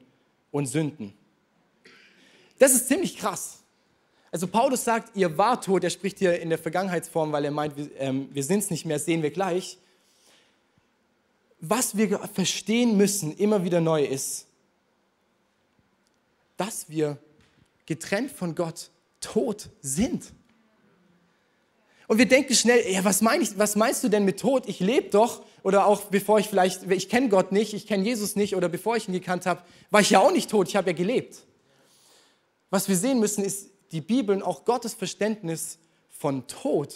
und 0.51 0.67
Sünden. 0.67 1.15
Das 2.59 2.75
ist 2.75 2.89
ziemlich 2.89 3.17
krass. 3.17 3.59
Also 4.31 4.47
Paulus 4.47 4.85
sagt, 4.85 5.17
ihr 5.17 5.37
wart 5.37 5.65
tot, 5.65 5.85
er 5.85 5.91
spricht 5.91 6.19
hier 6.19 6.41
in 6.41 6.49
der 6.49 6.59
Vergangenheitsform, 6.59 7.33
weil 7.33 7.45
er 7.45 7.51
meint, 7.51 7.77
wir, 7.77 7.91
ähm, 7.99 8.29
wir 8.33 8.43
sind 8.43 8.61
es 8.61 8.71
nicht 8.71 8.87
mehr, 8.87 8.99
sehen 8.99 9.23
wir 9.23 9.31
gleich. 9.31 9.79
Was 11.61 11.97
wir 11.97 12.19
verstehen 12.29 12.97
müssen, 12.97 13.37
immer 13.37 13.63
wieder 13.63 13.81
neu 13.81 14.05
ist, 14.05 14.47
dass 16.57 16.89
wir 16.89 17.19
getrennt 17.93 18.31
von 18.31 18.55
Gott 18.55 18.91
tot 19.21 19.69
sind. 19.83 20.33
Und 22.09 22.17
wir 22.17 22.27
denken 22.27 22.55
schnell, 22.55 22.91
ja, 22.91 23.05
was, 23.05 23.21
mein 23.21 23.43
ich, 23.43 23.59
was 23.59 23.77
meinst 23.77 24.03
du 24.03 24.09
denn 24.09 24.25
mit 24.25 24.41
Tod? 24.41 24.67
Ich 24.67 24.81
lebe 24.81 25.11
doch. 25.11 25.45
Oder 25.63 25.87
auch 25.87 26.05
bevor 26.05 26.39
ich 26.39 26.49
vielleicht, 26.49 26.91
ich 26.91 27.11
kenne 27.11 27.29
Gott 27.29 27.53
nicht, 27.53 27.75
ich 27.75 27.87
kenne 27.87 28.03
Jesus 28.03 28.35
nicht 28.35 28.57
oder 28.57 28.71
bevor 28.71 28.97
ich 28.97 29.09
ihn 29.09 29.13
gekannt 29.13 29.45
habe, 29.45 29.63
war 29.91 30.01
ich 30.01 30.09
ja 30.09 30.21
auch 30.21 30.33
nicht 30.33 30.51
tot, 30.51 30.69
ich 30.69 30.75
habe 30.75 30.91
ja 30.91 30.97
gelebt. 30.97 31.45
Was 32.71 32.89
wir 32.89 32.97
sehen 32.97 33.21
müssen, 33.21 33.45
ist 33.45 33.69
die 33.93 34.01
Bibel 34.01 34.35
und 34.35 34.43
auch 34.43 34.65
Gottes 34.65 34.95
Verständnis 34.95 35.79
von 36.09 36.47
Tod 36.47 36.95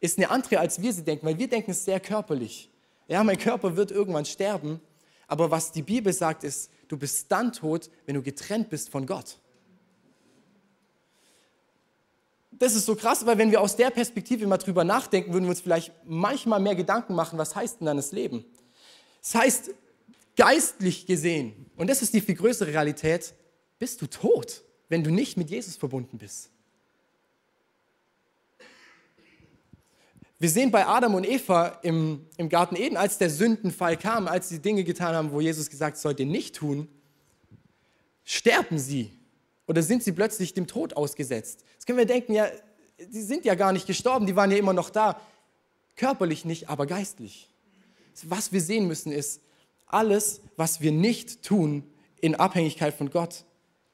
ist 0.00 0.18
eine 0.18 0.30
andere, 0.30 0.60
als 0.60 0.80
wir 0.82 0.92
sie 0.92 1.02
denken, 1.02 1.26
weil 1.26 1.38
wir 1.38 1.48
denken 1.48 1.70
es 1.70 1.86
sehr 1.86 2.00
körperlich. 2.00 2.70
Ja, 3.08 3.24
mein 3.24 3.38
Körper 3.38 3.76
wird 3.76 3.90
irgendwann 3.90 4.26
sterben, 4.26 4.80
aber 5.26 5.50
was 5.50 5.72
die 5.72 5.82
Bibel 5.82 6.12
sagt, 6.12 6.44
ist, 6.44 6.70
du 6.86 6.98
bist 6.98 7.32
dann 7.32 7.52
tot, 7.52 7.90
wenn 8.04 8.14
du 8.14 8.22
getrennt 8.22 8.68
bist 8.68 8.90
von 8.90 9.06
Gott 9.06 9.38
das 12.58 12.74
ist 12.74 12.86
so 12.86 12.96
krass, 12.96 13.24
weil 13.24 13.38
wenn 13.38 13.50
wir 13.50 13.60
aus 13.60 13.76
der 13.76 13.90
Perspektive 13.90 14.46
mal 14.46 14.58
drüber 14.58 14.84
nachdenken, 14.84 15.32
würden 15.32 15.44
wir 15.44 15.50
uns 15.50 15.60
vielleicht 15.60 15.92
manchmal 16.04 16.60
mehr 16.60 16.74
Gedanken 16.74 17.14
machen, 17.14 17.38
was 17.38 17.54
heißt 17.54 17.80
denn 17.80 17.86
dann 17.86 17.96
das 17.96 18.12
Leben? 18.12 18.44
Das 19.22 19.34
heißt, 19.34 19.70
geistlich 20.36 21.06
gesehen, 21.06 21.66
und 21.76 21.88
das 21.88 22.02
ist 22.02 22.14
die 22.14 22.20
viel 22.20 22.34
größere 22.34 22.72
Realität, 22.72 23.34
bist 23.78 24.02
du 24.02 24.06
tot, 24.06 24.62
wenn 24.88 25.04
du 25.04 25.10
nicht 25.10 25.36
mit 25.36 25.50
Jesus 25.50 25.76
verbunden 25.76 26.18
bist. 26.18 26.50
Wir 30.40 30.48
sehen 30.48 30.70
bei 30.70 30.86
Adam 30.86 31.14
und 31.14 31.26
Eva 31.26 31.80
im, 31.82 32.26
im 32.36 32.48
Garten 32.48 32.76
Eden, 32.76 32.96
als 32.96 33.18
der 33.18 33.28
Sündenfall 33.28 33.96
kam, 33.96 34.28
als 34.28 34.48
sie 34.48 34.60
Dinge 34.60 34.84
getan 34.84 35.14
haben, 35.14 35.32
wo 35.32 35.40
Jesus 35.40 35.68
gesagt 35.68 35.96
hat, 35.96 36.00
sollt 36.00 36.20
ihr 36.20 36.26
nicht 36.26 36.54
tun, 36.54 36.88
sterben 38.24 38.78
sie 38.78 39.17
oder 39.68 39.82
sind 39.82 40.02
sie 40.02 40.12
plötzlich 40.12 40.54
dem 40.54 40.66
Tod 40.66 40.96
ausgesetzt? 40.96 41.64
Jetzt 41.74 41.86
können 41.86 41.98
wir 41.98 42.06
denken, 42.06 42.32
ja, 42.32 42.48
sie 43.10 43.22
sind 43.22 43.44
ja 43.44 43.54
gar 43.54 43.72
nicht 43.72 43.86
gestorben, 43.86 44.26
die 44.26 44.34
waren 44.34 44.50
ja 44.50 44.56
immer 44.56 44.72
noch 44.72 44.90
da. 44.90 45.20
Körperlich 45.94 46.44
nicht, 46.44 46.68
aber 46.68 46.86
geistlich. 46.86 47.48
Was 48.24 48.50
wir 48.50 48.60
sehen 48.60 48.88
müssen 48.88 49.12
ist, 49.12 49.42
alles, 49.86 50.40
was 50.56 50.80
wir 50.80 50.90
nicht 50.90 51.42
tun 51.42 51.84
in 52.20 52.34
Abhängigkeit 52.34 52.94
von 52.94 53.10
Gott, 53.10 53.44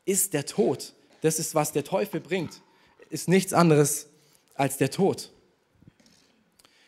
ist 0.04 0.33
der 0.33 0.47
Tod. 0.47 0.95
Das 1.21 1.38
ist, 1.38 1.54
was 1.54 1.73
der 1.73 1.85
Teufel 1.85 2.21
bringt. 2.21 2.62
Ist 3.11 3.28
nichts 3.28 3.52
anderes 3.52 4.07
als 4.54 4.76
der 4.76 4.90
Tod. 4.90 5.31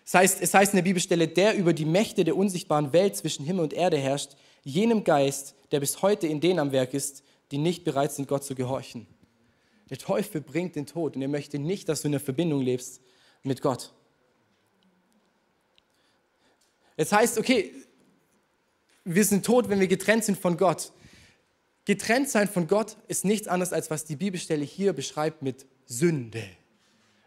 Es 0.05 0.15
heißt, 0.15 0.39
es 0.41 0.55
heißt 0.55 0.73
in 0.73 0.77
der 0.77 0.85
Bibelstelle, 0.85 1.27
der 1.27 1.57
über 1.57 1.73
die 1.73 1.85
Mächte 1.85 2.25
der 2.25 2.37
unsichtbaren 2.37 2.93
Welt 2.93 3.17
zwischen 3.17 3.45
Himmel 3.45 3.65
und 3.65 3.73
Erde 3.73 3.99
herrscht, 3.99 4.37
jenem 4.63 5.03
Geist, 5.03 5.55
der 5.73 5.81
bis 5.81 6.03
heute 6.03 6.29
in 6.29 6.41
denen 6.41 6.61
am 6.61 6.73
Werk 6.73 6.95
ist, 6.95 7.25
die 7.51 7.59
nicht 7.59 7.85
bereit 7.85 8.13
sind, 8.13 8.29
Gott 8.29 8.45
zu 8.45 8.55
gehorchen. 8.55 9.07
Der 9.91 9.99
Teufel 9.99 10.41
bringt 10.41 10.75
den 10.75 10.87
Tod 10.87 11.17
und 11.17 11.23
er 11.23 11.29
möchte 11.29 11.59
nicht, 11.59 11.89
dass 11.89 12.03
du 12.03 12.09
in 12.09 12.13
der 12.13 12.21
Verbindung 12.21 12.61
lebst 12.61 13.01
mit 13.43 13.63
Gott. 13.63 13.93
Jetzt 16.97 17.13
heißt, 17.13 17.39
okay, 17.39 17.73
wir 19.05 19.25
sind 19.25 19.47
tot, 19.47 19.69
wenn 19.69 19.79
wir 19.79 19.87
getrennt 19.87 20.25
sind 20.25 20.39
von 20.39 20.57
Gott. 20.57 20.93
Getrennt 21.85 22.29
sein 22.29 22.49
von 22.49 22.67
Gott 22.67 22.97
ist 23.07 23.25
nichts 23.25 23.47
anderes, 23.47 23.73
als 23.73 23.91
was 23.91 24.05
die 24.05 24.17
Bibelstelle 24.17 24.65
hier 24.65 24.93
beschreibt 24.93 25.43
mit 25.43 25.67
Sünde. 25.85 26.43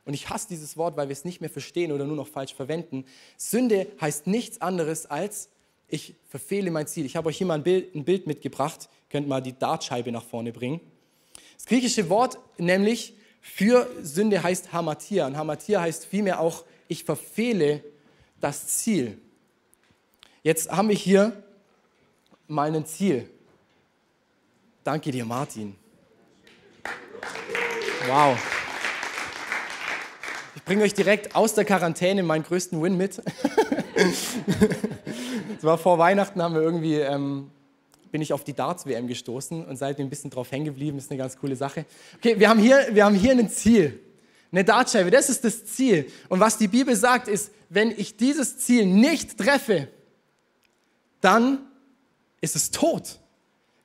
Und 0.03 0.13
ich 0.13 0.29
hasse 0.29 0.47
dieses 0.49 0.75
Wort, 0.75 0.97
weil 0.97 1.07
wir 1.07 1.13
es 1.13 1.23
nicht 1.23 1.39
mehr 1.39 1.49
verstehen 1.49 1.91
oder 1.91 2.05
nur 2.05 2.15
noch 2.15 2.27
falsch 2.27 2.53
verwenden. 2.53 3.05
Sünde 3.38 3.88
heißt 4.01 4.27
nichts 4.27 4.59
anderes 4.59 5.05
als, 5.05 5.49
ich 5.88 6.15
verfehle 6.27 6.71
mein 6.71 6.88
Ziel. 6.88 7.05
Ich 7.05 7.15
habe 7.15 7.29
euch 7.29 7.38
hier 7.38 7.47
mal 7.47 7.55
ein 7.55 7.63
Bild, 7.63 7.95
ein 7.95 8.03
Bild 8.03 8.27
mitgebracht. 8.27 8.89
Könnt 9.09 9.27
mal 9.27 9.41
die 9.41 9.57
Dartscheibe 9.57 10.11
nach 10.11 10.23
vorne 10.23 10.51
bringen. 10.51 10.79
Das 11.55 11.65
griechische 11.65 12.09
Wort 12.09 12.37
nämlich 12.57 13.13
für 13.41 13.89
Sünde 14.01 14.43
heißt 14.43 14.71
Hamatia. 14.71 15.27
Und 15.27 15.37
Hamatia 15.37 15.81
heißt 15.81 16.05
vielmehr 16.05 16.39
auch, 16.39 16.63
ich 16.87 17.03
verfehle 17.03 17.83
das 18.39 18.67
Ziel. 18.67 19.17
Jetzt 20.43 20.71
haben 20.71 20.89
wir 20.89 20.95
hier 20.95 21.43
mal 22.47 22.73
ein 22.73 22.85
Ziel. 22.85 23.29
Danke 24.83 25.11
dir, 25.11 25.25
Martin. 25.25 25.75
Wow. 28.07 28.37
Ich 30.55 30.63
bringe 30.63 30.83
euch 30.83 30.93
direkt 30.93 31.35
aus 31.35 31.53
der 31.53 31.65
Quarantäne 31.65 32.23
meinen 32.23 32.43
größten 32.43 32.81
Win 32.81 32.97
mit. 32.97 33.21
Es 35.57 35.65
war 35.65 35.77
vor 35.77 35.97
Weihnachten, 35.97 36.41
haben 36.41 36.55
wir 36.55 36.61
irgendwie, 36.61 36.95
ähm, 36.95 37.51
bin 38.11 38.21
ich 38.21 38.33
auf 38.33 38.43
die 38.43 38.53
Darts-WM 38.53 39.07
gestoßen 39.07 39.65
und 39.65 39.75
seitdem 39.75 40.07
ein 40.07 40.09
bisschen 40.09 40.29
drauf 40.29 40.51
hängen 40.51 40.65
geblieben. 40.65 40.97
Ist 40.97 41.11
eine 41.11 41.17
ganz 41.17 41.37
coole 41.37 41.55
Sache. 41.55 41.85
Okay, 42.17 42.39
wir 42.39 42.49
haben 42.49 42.59
hier, 42.59 42.87
wir 42.91 43.05
haben 43.05 43.15
hier 43.15 43.31
ein 43.31 43.49
Ziel. 43.49 43.99
Eine 44.51 44.63
Dartscheibe, 44.63 45.11
das 45.11 45.29
ist 45.29 45.43
das 45.43 45.65
Ziel. 45.65 46.11
Und 46.27 46.39
was 46.39 46.57
die 46.57 46.67
Bibel 46.67 46.95
sagt, 46.95 47.27
ist, 47.27 47.51
wenn 47.69 47.91
ich 47.91 48.17
dieses 48.17 48.57
Ziel 48.57 48.85
nicht 48.85 49.37
treffe, 49.37 49.89
dann 51.21 51.59
ist 52.41 52.55
es 52.55 52.71
tot. 52.71 53.19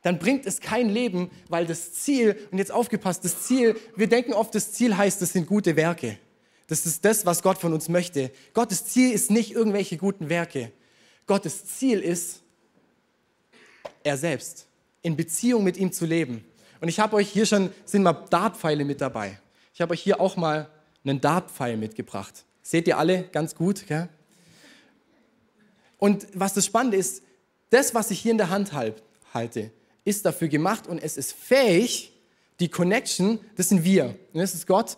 Dann 0.02 0.18
bringt 0.18 0.46
es 0.46 0.60
kein 0.60 0.88
Leben, 0.88 1.30
weil 1.48 1.66
das 1.66 1.92
Ziel, 1.92 2.36
und 2.50 2.58
jetzt 2.58 2.72
aufgepasst, 2.72 3.24
das 3.24 3.42
Ziel, 3.42 3.76
wir 3.96 4.06
denken 4.06 4.32
oft, 4.32 4.54
das 4.54 4.72
Ziel 4.72 4.96
heißt, 4.96 5.20
das 5.20 5.32
sind 5.32 5.46
gute 5.46 5.76
Werke. 5.76 6.18
Das 6.66 6.86
ist 6.86 7.04
das, 7.04 7.26
was 7.26 7.42
Gott 7.42 7.58
von 7.58 7.72
uns 7.74 7.88
möchte. 7.88 8.30
Gottes 8.54 8.86
Ziel 8.86 9.12
ist 9.12 9.30
nicht 9.30 9.52
irgendwelche 9.52 9.98
guten 9.98 10.30
Werke. 10.30 10.72
Gottes 11.26 11.66
Ziel 11.66 12.00
ist, 12.00 12.43
er 14.04 14.16
selbst, 14.16 14.68
in 15.02 15.16
Beziehung 15.16 15.64
mit 15.64 15.76
ihm 15.76 15.90
zu 15.90 16.06
leben. 16.06 16.44
Und 16.80 16.88
ich 16.88 17.00
habe 17.00 17.16
euch 17.16 17.28
hier 17.28 17.46
schon, 17.46 17.70
sind 17.84 18.02
mal 18.02 18.12
Dartpfeile 18.12 18.84
mit 18.84 19.00
dabei. 19.00 19.40
Ich 19.72 19.80
habe 19.80 19.92
euch 19.92 20.02
hier 20.02 20.20
auch 20.20 20.36
mal 20.36 20.68
einen 21.04 21.20
Dartpfeil 21.20 21.76
mitgebracht. 21.76 22.44
Seht 22.62 22.86
ihr 22.86 22.96
alle 22.96 23.24
ganz 23.24 23.54
gut, 23.54 23.86
gell? 23.86 24.08
Und 25.98 26.26
was 26.34 26.54
das 26.54 26.66
Spannende 26.66 26.96
ist, 26.96 27.22
das, 27.70 27.94
was 27.94 28.10
ich 28.10 28.20
hier 28.20 28.32
in 28.32 28.38
der 28.38 28.50
Hand 28.50 28.72
halte, 28.72 29.70
ist 30.04 30.24
dafür 30.24 30.48
gemacht 30.48 30.86
und 30.86 31.02
es 31.02 31.16
ist 31.16 31.32
fähig, 31.32 32.12
die 32.60 32.68
Connection, 32.68 33.40
das 33.56 33.70
sind 33.70 33.84
wir, 33.84 34.14
das 34.32 34.54
ist 34.54 34.66
Gott 34.66 34.96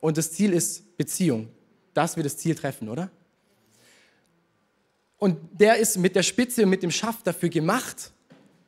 und 0.00 0.16
das 0.16 0.32
Ziel 0.32 0.52
ist 0.52 0.96
Beziehung, 0.96 1.48
dass 1.94 2.16
wir 2.16 2.22
das 2.22 2.36
Ziel 2.36 2.54
treffen, 2.54 2.88
oder? 2.88 3.10
Und 5.18 5.38
der 5.52 5.76
ist 5.76 5.98
mit 5.98 6.16
der 6.16 6.22
Spitze 6.22 6.64
und 6.64 6.70
mit 6.70 6.82
dem 6.82 6.90
Schaft 6.90 7.26
dafür 7.26 7.48
gemacht, 7.48 8.12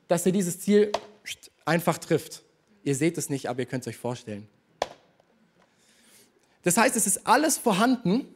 dass 0.09 0.25
er 0.25 0.33
dieses 0.33 0.59
Ziel 0.59 0.91
einfach 1.63 1.97
trifft. 1.99 2.41
Ihr 2.83 2.95
seht 2.95 3.17
es 3.17 3.29
nicht, 3.29 3.47
aber 3.47 3.61
ihr 3.61 3.65
könnt 3.65 3.83
es 3.83 3.87
euch 3.87 3.97
vorstellen. 3.97 4.49
Das 6.63 6.75
heißt, 6.75 6.97
es 6.97 7.07
ist 7.07 7.25
alles 7.25 7.57
vorhanden, 7.57 8.27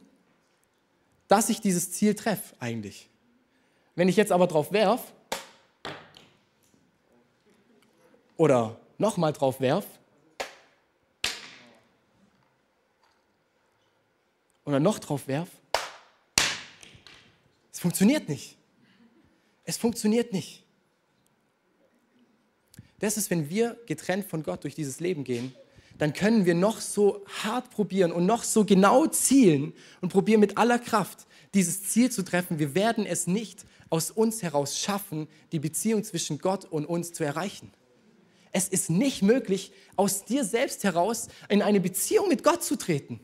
dass 1.28 1.50
ich 1.50 1.60
dieses 1.60 1.92
Ziel 1.92 2.14
treffe 2.14 2.54
eigentlich. 2.60 3.10
Wenn 3.96 4.08
ich 4.08 4.16
jetzt 4.16 4.32
aber 4.32 4.46
drauf 4.46 4.72
werf 4.72 5.12
oder 8.36 8.80
nochmal 8.96 9.32
drauf 9.32 9.60
werf 9.60 9.84
oder 14.64 14.78
noch 14.78 15.00
drauf 15.00 15.26
werf, 15.26 15.48
es 17.72 17.80
funktioniert 17.80 18.28
nicht. 18.28 18.56
Es 19.64 19.76
funktioniert 19.76 20.32
nicht. 20.32 20.63
Das 23.00 23.16
ist, 23.16 23.30
wenn 23.30 23.50
wir 23.50 23.76
getrennt 23.86 24.26
von 24.26 24.42
Gott 24.42 24.64
durch 24.64 24.74
dieses 24.74 25.00
Leben 25.00 25.24
gehen, 25.24 25.54
dann 25.98 26.12
können 26.12 26.44
wir 26.44 26.54
noch 26.54 26.80
so 26.80 27.24
hart 27.42 27.70
probieren 27.70 28.12
und 28.12 28.26
noch 28.26 28.42
so 28.42 28.64
genau 28.64 29.06
zielen 29.06 29.72
und 30.00 30.10
probieren 30.10 30.40
mit 30.40 30.58
aller 30.58 30.78
Kraft 30.78 31.26
dieses 31.54 31.84
Ziel 31.84 32.10
zu 32.10 32.24
treffen. 32.24 32.58
Wir 32.58 32.74
werden 32.74 33.06
es 33.06 33.26
nicht 33.26 33.64
aus 33.90 34.10
uns 34.10 34.42
heraus 34.42 34.78
schaffen, 34.78 35.28
die 35.52 35.60
Beziehung 35.60 36.02
zwischen 36.02 36.38
Gott 36.38 36.64
und 36.64 36.84
uns 36.84 37.12
zu 37.12 37.22
erreichen. 37.22 37.70
Es 38.50 38.68
ist 38.68 38.90
nicht 38.90 39.22
möglich, 39.22 39.72
aus 39.96 40.24
dir 40.24 40.44
selbst 40.44 40.84
heraus 40.84 41.28
in 41.48 41.62
eine 41.62 41.80
Beziehung 41.80 42.28
mit 42.28 42.42
Gott 42.42 42.62
zu 42.62 42.76
treten. 42.76 43.20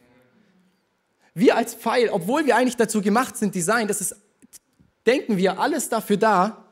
Wir 1.34 1.56
als 1.56 1.74
Pfeil, 1.74 2.10
obwohl 2.10 2.46
wir 2.46 2.56
eigentlich 2.56 2.76
dazu 2.76 3.00
gemacht 3.00 3.36
sind, 3.36 3.54
Design, 3.54 3.88
das 3.88 4.00
ist 4.00 4.16
denken 5.06 5.36
wir 5.36 5.58
alles 5.58 5.88
dafür 5.88 6.16
da, 6.16 6.64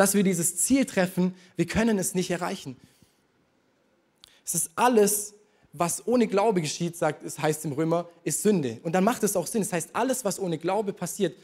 dass 0.00 0.14
wir 0.14 0.22
dieses 0.22 0.56
Ziel 0.56 0.86
treffen. 0.86 1.34
Wir 1.56 1.66
können 1.66 1.98
es 1.98 2.14
nicht 2.14 2.30
erreichen. 2.30 2.74
Es 4.46 4.54
ist 4.54 4.70
alles, 4.74 5.34
was 5.74 6.06
ohne 6.06 6.26
Glaube 6.26 6.62
geschieht, 6.62 6.96
sagt 6.96 7.22
es 7.22 7.38
heißt 7.38 7.66
im 7.66 7.72
Römer, 7.72 8.08
ist 8.24 8.42
Sünde. 8.42 8.80
Und 8.82 8.92
dann 8.92 9.04
macht 9.04 9.22
es 9.24 9.36
auch 9.36 9.46
Sinn. 9.46 9.60
Es 9.60 9.74
heißt, 9.74 9.90
alles, 9.92 10.24
was 10.24 10.40
ohne 10.40 10.56
Glaube 10.56 10.94
passiert, 10.94 11.36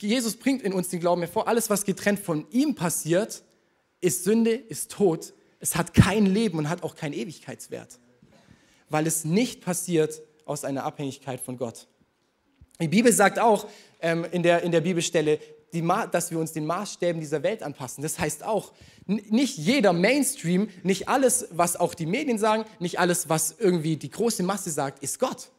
Jesus 0.00 0.34
bringt 0.34 0.62
in 0.62 0.72
uns 0.72 0.88
den 0.88 0.98
Glauben 0.98 1.22
hervor. 1.22 1.46
Alles, 1.46 1.70
was 1.70 1.84
getrennt 1.84 2.18
von 2.18 2.44
ihm 2.50 2.74
passiert, 2.74 3.44
ist 4.00 4.24
Sünde, 4.24 4.50
ist 4.50 4.90
Tod. 4.90 5.32
Es 5.60 5.76
hat 5.76 5.94
kein 5.94 6.26
Leben 6.26 6.58
und 6.58 6.68
hat 6.68 6.82
auch 6.82 6.96
keinen 6.96 7.12
Ewigkeitswert, 7.12 8.00
weil 8.88 9.06
es 9.06 9.24
nicht 9.24 9.60
passiert 9.60 10.20
aus 10.44 10.64
einer 10.64 10.82
Abhängigkeit 10.82 11.40
von 11.40 11.56
Gott. 11.56 11.86
Die 12.80 12.88
Bibel 12.88 13.12
sagt 13.12 13.38
auch 13.38 13.68
ähm, 14.00 14.26
in, 14.32 14.42
der, 14.42 14.62
in 14.62 14.72
der 14.72 14.80
Bibelstelle, 14.80 15.38
dass 15.72 16.30
wir 16.30 16.38
uns 16.38 16.52
den 16.52 16.66
Maßstäben 16.66 17.20
dieser 17.20 17.42
Welt 17.42 17.62
anpassen. 17.62 18.02
Das 18.02 18.18
heißt 18.18 18.44
auch, 18.44 18.72
nicht 19.06 19.58
jeder 19.58 19.92
Mainstream, 19.92 20.68
nicht 20.82 21.08
alles, 21.08 21.48
was 21.50 21.76
auch 21.76 21.94
die 21.94 22.06
Medien 22.06 22.38
sagen, 22.38 22.64
nicht 22.78 22.98
alles, 22.98 23.28
was 23.28 23.56
irgendwie 23.58 23.96
die 23.96 24.10
große 24.10 24.42
Masse 24.42 24.70
sagt, 24.70 25.02
ist 25.02 25.18
Gott. 25.18 25.50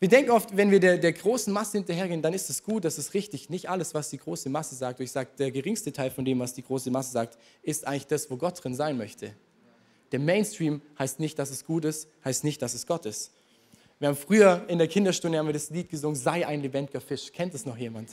Wir 0.00 0.08
denken 0.08 0.30
oft, 0.30 0.56
wenn 0.56 0.70
wir 0.70 0.80
der, 0.80 0.96
der 0.96 1.12
großen 1.12 1.52
Masse 1.52 1.76
hinterhergehen, 1.76 2.22
dann 2.22 2.32
ist 2.32 2.48
es 2.48 2.62
gut, 2.62 2.86
das 2.86 2.96
ist 2.96 3.12
richtig. 3.12 3.50
Nicht 3.50 3.68
alles, 3.68 3.92
was 3.92 4.08
die 4.08 4.16
große 4.16 4.48
Masse 4.48 4.74
sagt. 4.74 4.98
Ich 5.00 5.12
sage, 5.12 5.28
der 5.38 5.50
geringste 5.50 5.92
Teil 5.92 6.10
von 6.10 6.24
dem, 6.24 6.38
was 6.38 6.54
die 6.54 6.62
große 6.62 6.90
Masse 6.90 7.12
sagt, 7.12 7.36
ist 7.62 7.86
eigentlich 7.86 8.06
das, 8.06 8.30
wo 8.30 8.38
Gott 8.38 8.64
drin 8.64 8.74
sein 8.74 8.96
möchte. 8.96 9.34
Der 10.10 10.18
Mainstream 10.18 10.80
heißt 10.98 11.20
nicht, 11.20 11.38
dass 11.38 11.50
es 11.50 11.66
gut 11.66 11.84
ist, 11.84 12.08
heißt 12.24 12.44
nicht, 12.44 12.62
dass 12.62 12.72
es 12.72 12.86
Gott 12.86 13.04
ist. 13.04 13.30
Wir 14.00 14.08
haben 14.08 14.16
früher 14.16 14.64
in 14.68 14.78
der 14.78 14.88
Kinderstunde 14.88 15.36
haben 15.36 15.44
wir 15.44 15.52
das 15.52 15.68
Lied 15.68 15.90
gesungen, 15.90 16.16
sei 16.16 16.46
ein 16.46 16.62
lebendiger 16.62 17.02
Fisch. 17.02 17.30
Kennt 17.30 17.52
es 17.52 17.66
noch 17.66 17.76
jemand? 17.76 18.08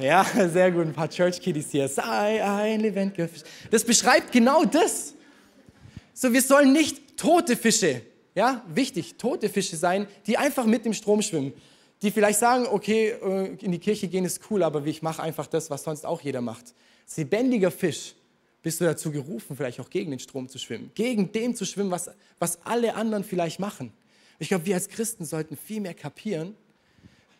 Ja, 0.00 0.26
sehr 0.52 0.72
gut, 0.72 0.84
ein 0.84 0.92
paar 0.92 1.08
Church 1.08 1.40
Kiddies 1.40 1.70
hier. 1.70 1.88
Sei 1.88 2.44
ein 2.44 2.80
lebendiger 2.80 3.28
Fisch. 3.28 3.42
Das 3.70 3.84
beschreibt 3.84 4.32
genau 4.32 4.64
das. 4.64 5.14
So, 6.12 6.32
wir 6.32 6.42
sollen 6.42 6.72
nicht 6.72 7.16
tote 7.16 7.56
Fische, 7.56 8.02
ja, 8.34 8.64
wichtig, 8.66 9.14
tote 9.16 9.48
Fische 9.48 9.76
sein, 9.76 10.08
die 10.26 10.38
einfach 10.38 10.66
mit 10.66 10.84
dem 10.84 10.92
Strom 10.92 11.22
schwimmen. 11.22 11.52
Die 12.02 12.10
vielleicht 12.10 12.40
sagen, 12.40 12.66
okay, 12.68 13.10
äh, 13.10 13.54
in 13.62 13.70
die 13.70 13.78
Kirche 13.78 14.08
gehen 14.08 14.24
ist 14.24 14.40
cool, 14.50 14.64
aber 14.64 14.84
ich 14.86 15.02
mache 15.02 15.22
einfach 15.22 15.46
das, 15.46 15.70
was 15.70 15.84
sonst 15.84 16.04
auch 16.04 16.20
jeder 16.20 16.40
macht. 16.40 16.74
Lebendiger 17.16 17.70
Fisch 17.70 18.16
bist 18.60 18.80
du 18.80 18.84
dazu 18.84 19.12
gerufen, 19.12 19.56
vielleicht 19.56 19.78
auch 19.78 19.88
gegen 19.88 20.10
den 20.10 20.18
Strom 20.18 20.48
zu 20.48 20.58
schwimmen. 20.58 20.90
Gegen 20.96 21.30
dem 21.30 21.54
zu 21.54 21.64
schwimmen, 21.64 21.92
was, 21.92 22.10
was 22.40 22.58
alle 22.64 22.96
anderen 22.96 23.22
vielleicht 23.22 23.60
machen. 23.60 23.92
Ich 24.38 24.48
glaube, 24.48 24.66
wir 24.66 24.74
als 24.74 24.88
Christen 24.88 25.24
sollten 25.24 25.56
viel 25.56 25.80
mehr 25.80 25.94
kapieren, 25.94 26.54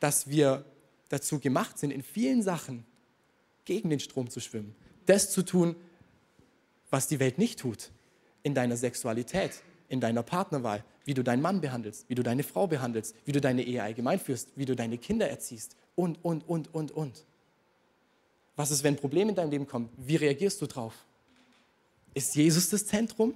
dass 0.00 0.28
wir 0.28 0.64
dazu 1.08 1.38
gemacht 1.38 1.78
sind, 1.78 1.90
in 1.90 2.02
vielen 2.02 2.42
Sachen 2.42 2.84
gegen 3.64 3.90
den 3.90 4.00
Strom 4.00 4.30
zu 4.30 4.40
schwimmen. 4.40 4.74
Das 5.06 5.30
zu 5.30 5.42
tun, 5.42 5.76
was 6.90 7.08
die 7.08 7.20
Welt 7.20 7.38
nicht 7.38 7.58
tut. 7.58 7.90
In 8.42 8.54
deiner 8.54 8.76
Sexualität, 8.76 9.62
in 9.88 10.00
deiner 10.00 10.22
Partnerwahl, 10.22 10.84
wie 11.04 11.14
du 11.14 11.22
deinen 11.22 11.42
Mann 11.42 11.60
behandelst, 11.60 12.08
wie 12.08 12.14
du 12.14 12.22
deine 12.22 12.42
Frau 12.42 12.66
behandelst, 12.66 13.14
wie 13.24 13.32
du 13.32 13.40
deine 13.40 13.62
Ehe 13.62 13.82
allgemein 13.82 14.18
führst, 14.18 14.50
wie 14.56 14.64
du 14.64 14.74
deine 14.74 14.98
Kinder 14.98 15.28
erziehst 15.28 15.76
und, 15.94 16.24
und, 16.24 16.48
und, 16.48 16.72
und, 16.74 16.92
und. 16.92 17.24
Was 18.56 18.70
ist, 18.70 18.82
wenn 18.82 18.96
Probleme 18.96 19.30
in 19.30 19.36
deinem 19.36 19.50
Leben 19.50 19.66
kommen? 19.66 19.90
Wie 19.96 20.16
reagierst 20.16 20.60
du 20.62 20.66
drauf? 20.66 20.94
Ist 22.14 22.34
Jesus 22.34 22.70
das 22.70 22.86
Zentrum? 22.86 23.34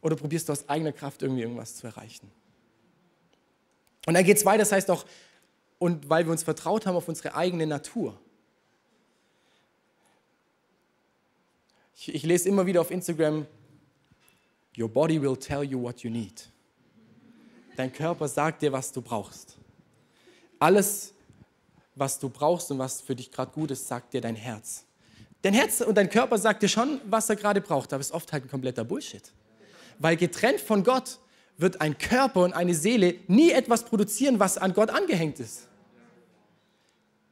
Oder 0.00 0.16
probierst 0.16 0.48
du 0.48 0.52
aus 0.52 0.68
eigener 0.68 0.92
Kraft 0.92 1.22
irgendwie 1.22 1.42
irgendwas 1.42 1.76
zu 1.76 1.86
erreichen? 1.86 2.30
Und 4.06 4.14
dann 4.14 4.24
geht 4.24 4.38
es 4.38 4.44
weiter, 4.46 4.58
das 4.58 4.72
heißt 4.72 4.90
auch, 4.90 5.04
und 5.78 6.08
weil 6.08 6.24
wir 6.24 6.32
uns 6.32 6.42
vertraut 6.42 6.86
haben 6.86 6.96
auf 6.96 7.08
unsere 7.08 7.34
eigene 7.34 7.66
Natur. 7.66 8.18
Ich, 11.96 12.14
ich 12.14 12.22
lese 12.22 12.48
immer 12.48 12.64
wieder 12.64 12.80
auf 12.80 12.90
Instagram, 12.90 13.46
Your 14.78 14.88
body 14.88 15.20
will 15.20 15.36
tell 15.36 15.62
you 15.62 15.80
what 15.80 16.00
you 16.00 16.10
need. 16.10 16.50
Dein 17.76 17.92
Körper 17.92 18.28
sagt 18.28 18.62
dir, 18.62 18.72
was 18.72 18.92
du 18.92 19.00
brauchst. 19.00 19.56
Alles, 20.58 21.14
was 21.94 22.18
du 22.18 22.28
brauchst 22.28 22.70
und 22.70 22.78
was 22.78 23.00
für 23.00 23.16
dich 23.16 23.30
gerade 23.30 23.52
gut 23.52 23.70
ist, 23.70 23.88
sagt 23.88 24.12
dir 24.12 24.20
dein 24.20 24.36
Herz. 24.36 24.84
Dein 25.42 25.54
Herz 25.54 25.80
und 25.80 25.94
dein 25.94 26.10
Körper 26.10 26.38
sagt 26.38 26.62
dir 26.62 26.68
schon, 26.68 27.00
was 27.06 27.28
er 27.30 27.36
gerade 27.36 27.60
braucht, 27.60 27.92
aber 27.92 28.00
es 28.00 28.08
ist 28.08 28.12
oft 28.12 28.32
halt 28.32 28.44
ein 28.44 28.50
kompletter 28.50 28.84
Bullshit. 28.84 29.32
Weil 29.98 30.16
getrennt 30.16 30.60
von 30.60 30.84
Gott 30.84 31.18
wird 31.58 31.80
ein 31.80 31.98
Körper 31.98 32.42
und 32.42 32.52
eine 32.52 32.74
Seele 32.74 33.16
nie 33.28 33.50
etwas 33.50 33.84
produzieren, 33.84 34.38
was 34.38 34.58
an 34.58 34.74
Gott 34.74 34.90
angehängt 34.90 35.40
ist. 35.40 35.68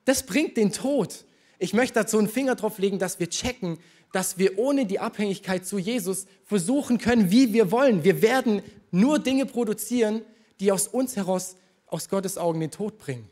Das 0.04 0.25
bringt 0.25 0.57
den 0.57 0.73
Tod. 0.73 1.25
Ich 1.59 1.73
möchte 1.73 1.95
dazu 1.95 2.19
einen 2.19 2.28
Finger 2.28 2.54
drauf 2.54 2.78
legen, 2.78 2.99
dass 2.99 3.21
wir 3.21 3.28
checken, 3.28 3.78
dass 4.12 4.38
wir 4.38 4.59
ohne 4.59 4.87
die 4.87 5.00
Abhängigkeit 5.00 5.66
zu 5.66 5.78
Jesus 5.78 6.26
versuchen 6.45 6.99
können, 6.99 7.31
wie 7.31 7.52
wir 7.52 7.71
wollen. 7.71 8.04
Wir 8.04 8.23
werden 8.23 8.62
nur 8.90 9.19
Dinge 9.19 9.47
produzieren, 9.47 10.23
die 10.61 10.71
aus 10.71 10.88
uns 10.88 11.16
heraus, 11.16 11.57
aus 11.87 12.09
Gottes 12.09 12.38
Augen 12.38 12.61
den 12.61 12.71
Tod 12.71 12.99
bringen. 12.99 13.28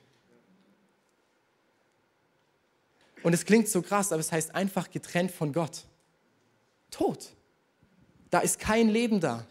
Und 3.22 3.32
es 3.32 3.44
klingt 3.44 3.68
so 3.68 3.82
krass, 3.82 4.12
aber 4.12 4.20
es 4.20 4.32
heißt 4.32 4.54
einfach 4.54 4.90
getrennt 4.90 5.30
von 5.30 5.52
Gott. 5.52 5.84
Tod. 6.90 7.30
Da 8.30 8.40
ist 8.40 8.58
kein 8.58 8.88
Leben 8.88 9.20
da. 9.20 9.46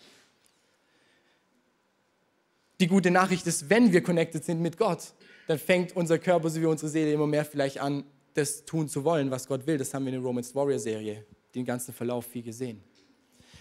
Die 2.82 2.88
gute 2.88 3.12
Nachricht 3.12 3.46
ist, 3.46 3.70
wenn 3.70 3.94
wir 3.94 4.02
connected 4.02 4.44
sind 4.44 4.60
mit 4.60 4.76
Gott, 4.76 5.14
dann 5.48 5.60
fängt 5.60 5.96
unser 5.96 6.18
Körper 6.18 6.50
sowie 6.50 6.66
unsere 6.66 6.90
Seele 6.90 7.14
immer 7.14 7.28
mehr 7.28 7.46
vielleicht 7.46 7.80
an, 7.80 8.04
das 8.34 8.66
tun 8.66 8.90
zu 8.90 9.04
wollen, 9.04 9.30
was 9.30 9.48
Gott 9.48 9.68
will. 9.68 9.78
Das 9.78 9.94
haben 9.94 10.06
wir 10.06 10.12
in 10.12 10.20
der 10.20 10.26
Romans 10.26 10.56
Warrior 10.56 10.80
Serie, 10.80 11.24
den 11.54 11.64
ganzen 11.64 11.94
Verlauf 11.94 12.26
viel 12.26 12.42
gesehen. 12.42 12.82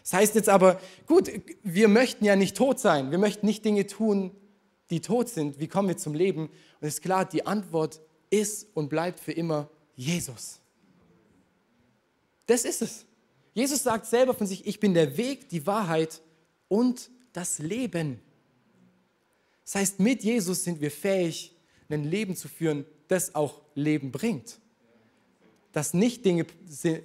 Das 0.03 0.15
heißt 0.15 0.35
jetzt 0.37 0.49
aber, 0.49 0.81
gut, 1.05 1.31
wir 1.63 1.89
möchten 1.89 2.25
ja 2.25 2.35
nicht 2.35 2.57
tot 2.57 2.81
sein. 2.81 3.11
Wir 3.11 3.19
möchten 3.19 3.45
nicht 3.45 3.63
Dinge 3.63 3.87
tun, 3.87 4.31
die 4.89 5.03
tot 5.03 5.29
sind. 5.29 5.61
Wie 5.61 5.69
kommen 5.69 5.89
wir 5.89 5.99
zum 5.99 6.15
Leben? 6.15 6.45
Und 6.45 6.53
es 6.81 6.95
ist 6.95 7.03
klar, 7.03 7.27
die 7.27 7.45
Antwort 7.45 8.01
ist 8.31 8.69
und 8.73 8.89
bleibt 8.89 9.21
für 9.21 9.33
immer 9.33 9.69
Jesus. 9.97 10.61
Das 12.47 12.65
ist 12.65 12.81
es. 12.81 13.05
Jesus 13.53 13.83
sagt 13.83 14.07
selber 14.07 14.33
von 14.33 14.47
sich, 14.47 14.67
ich 14.67 14.81
bin 14.81 14.95
der 14.95 15.19
Weg, 15.19 15.51
die 15.51 15.67
Wahrheit 15.67 16.23
und 16.69 17.11
das 17.35 17.59
Leben. 17.59 18.23
Das 19.71 19.83
heißt, 19.83 20.01
mit 20.01 20.25
Jesus 20.25 20.65
sind 20.65 20.81
wir 20.81 20.91
fähig, 20.91 21.55
ein 21.89 22.03
Leben 22.03 22.35
zu 22.35 22.49
führen, 22.49 22.85
das 23.07 23.37
auch 23.37 23.61
Leben 23.77 24.11
bringt. 24.11 24.59
Dass, 25.71 25.95
nicht 25.95 26.25
Dinge, 26.25 26.45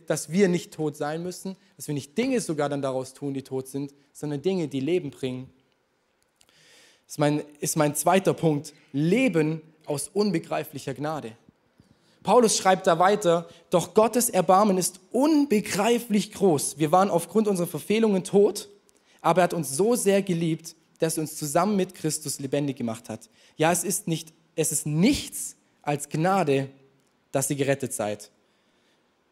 dass 0.07 0.31
wir 0.31 0.47
nicht 0.47 0.73
tot 0.73 0.95
sein 0.95 1.21
müssen, 1.21 1.57
dass 1.77 1.87
wir 1.87 1.93
nicht 1.93 2.17
Dinge 2.17 2.41
sogar 2.41 2.67
dann 2.67 2.81
daraus 2.81 3.13
tun, 3.13 3.35
die 3.35 3.43
tot 3.43 3.67
sind, 3.67 3.93
sondern 4.13 4.41
Dinge, 4.41 4.67
die 4.67 4.79
Leben 4.79 5.11
bringen. 5.11 5.47
Das 7.05 7.13
ist 7.13 7.19
mein, 7.19 7.43
ist 7.59 7.77
mein 7.77 7.93
zweiter 7.93 8.33
Punkt. 8.33 8.73
Leben 8.91 9.61
aus 9.85 10.07
unbegreiflicher 10.07 10.95
Gnade. 10.95 11.33
Paulus 12.23 12.57
schreibt 12.57 12.87
da 12.87 12.97
weiter, 12.97 13.47
doch 13.69 13.93
Gottes 13.93 14.31
Erbarmen 14.31 14.79
ist 14.79 14.99
unbegreiflich 15.11 16.31
groß. 16.31 16.79
Wir 16.79 16.91
waren 16.91 17.11
aufgrund 17.11 17.47
unserer 17.47 17.67
Verfehlungen 17.67 18.23
tot, 18.23 18.69
aber 19.21 19.41
er 19.41 19.43
hat 19.43 19.53
uns 19.53 19.77
so 19.77 19.93
sehr 19.93 20.23
geliebt, 20.23 20.75
das 20.99 21.17
uns 21.17 21.35
zusammen 21.35 21.75
mit 21.75 21.95
Christus 21.95 22.39
lebendig 22.39 22.77
gemacht 22.77 23.09
hat. 23.09 23.29
Ja, 23.57 23.71
es 23.71 23.83
ist, 23.83 24.07
nicht, 24.07 24.33
es 24.55 24.71
ist 24.71 24.85
nichts 24.85 25.55
als 25.81 26.09
Gnade, 26.09 26.69
dass 27.31 27.49
ihr 27.49 27.55
gerettet 27.55 27.93
seid. 27.93 28.31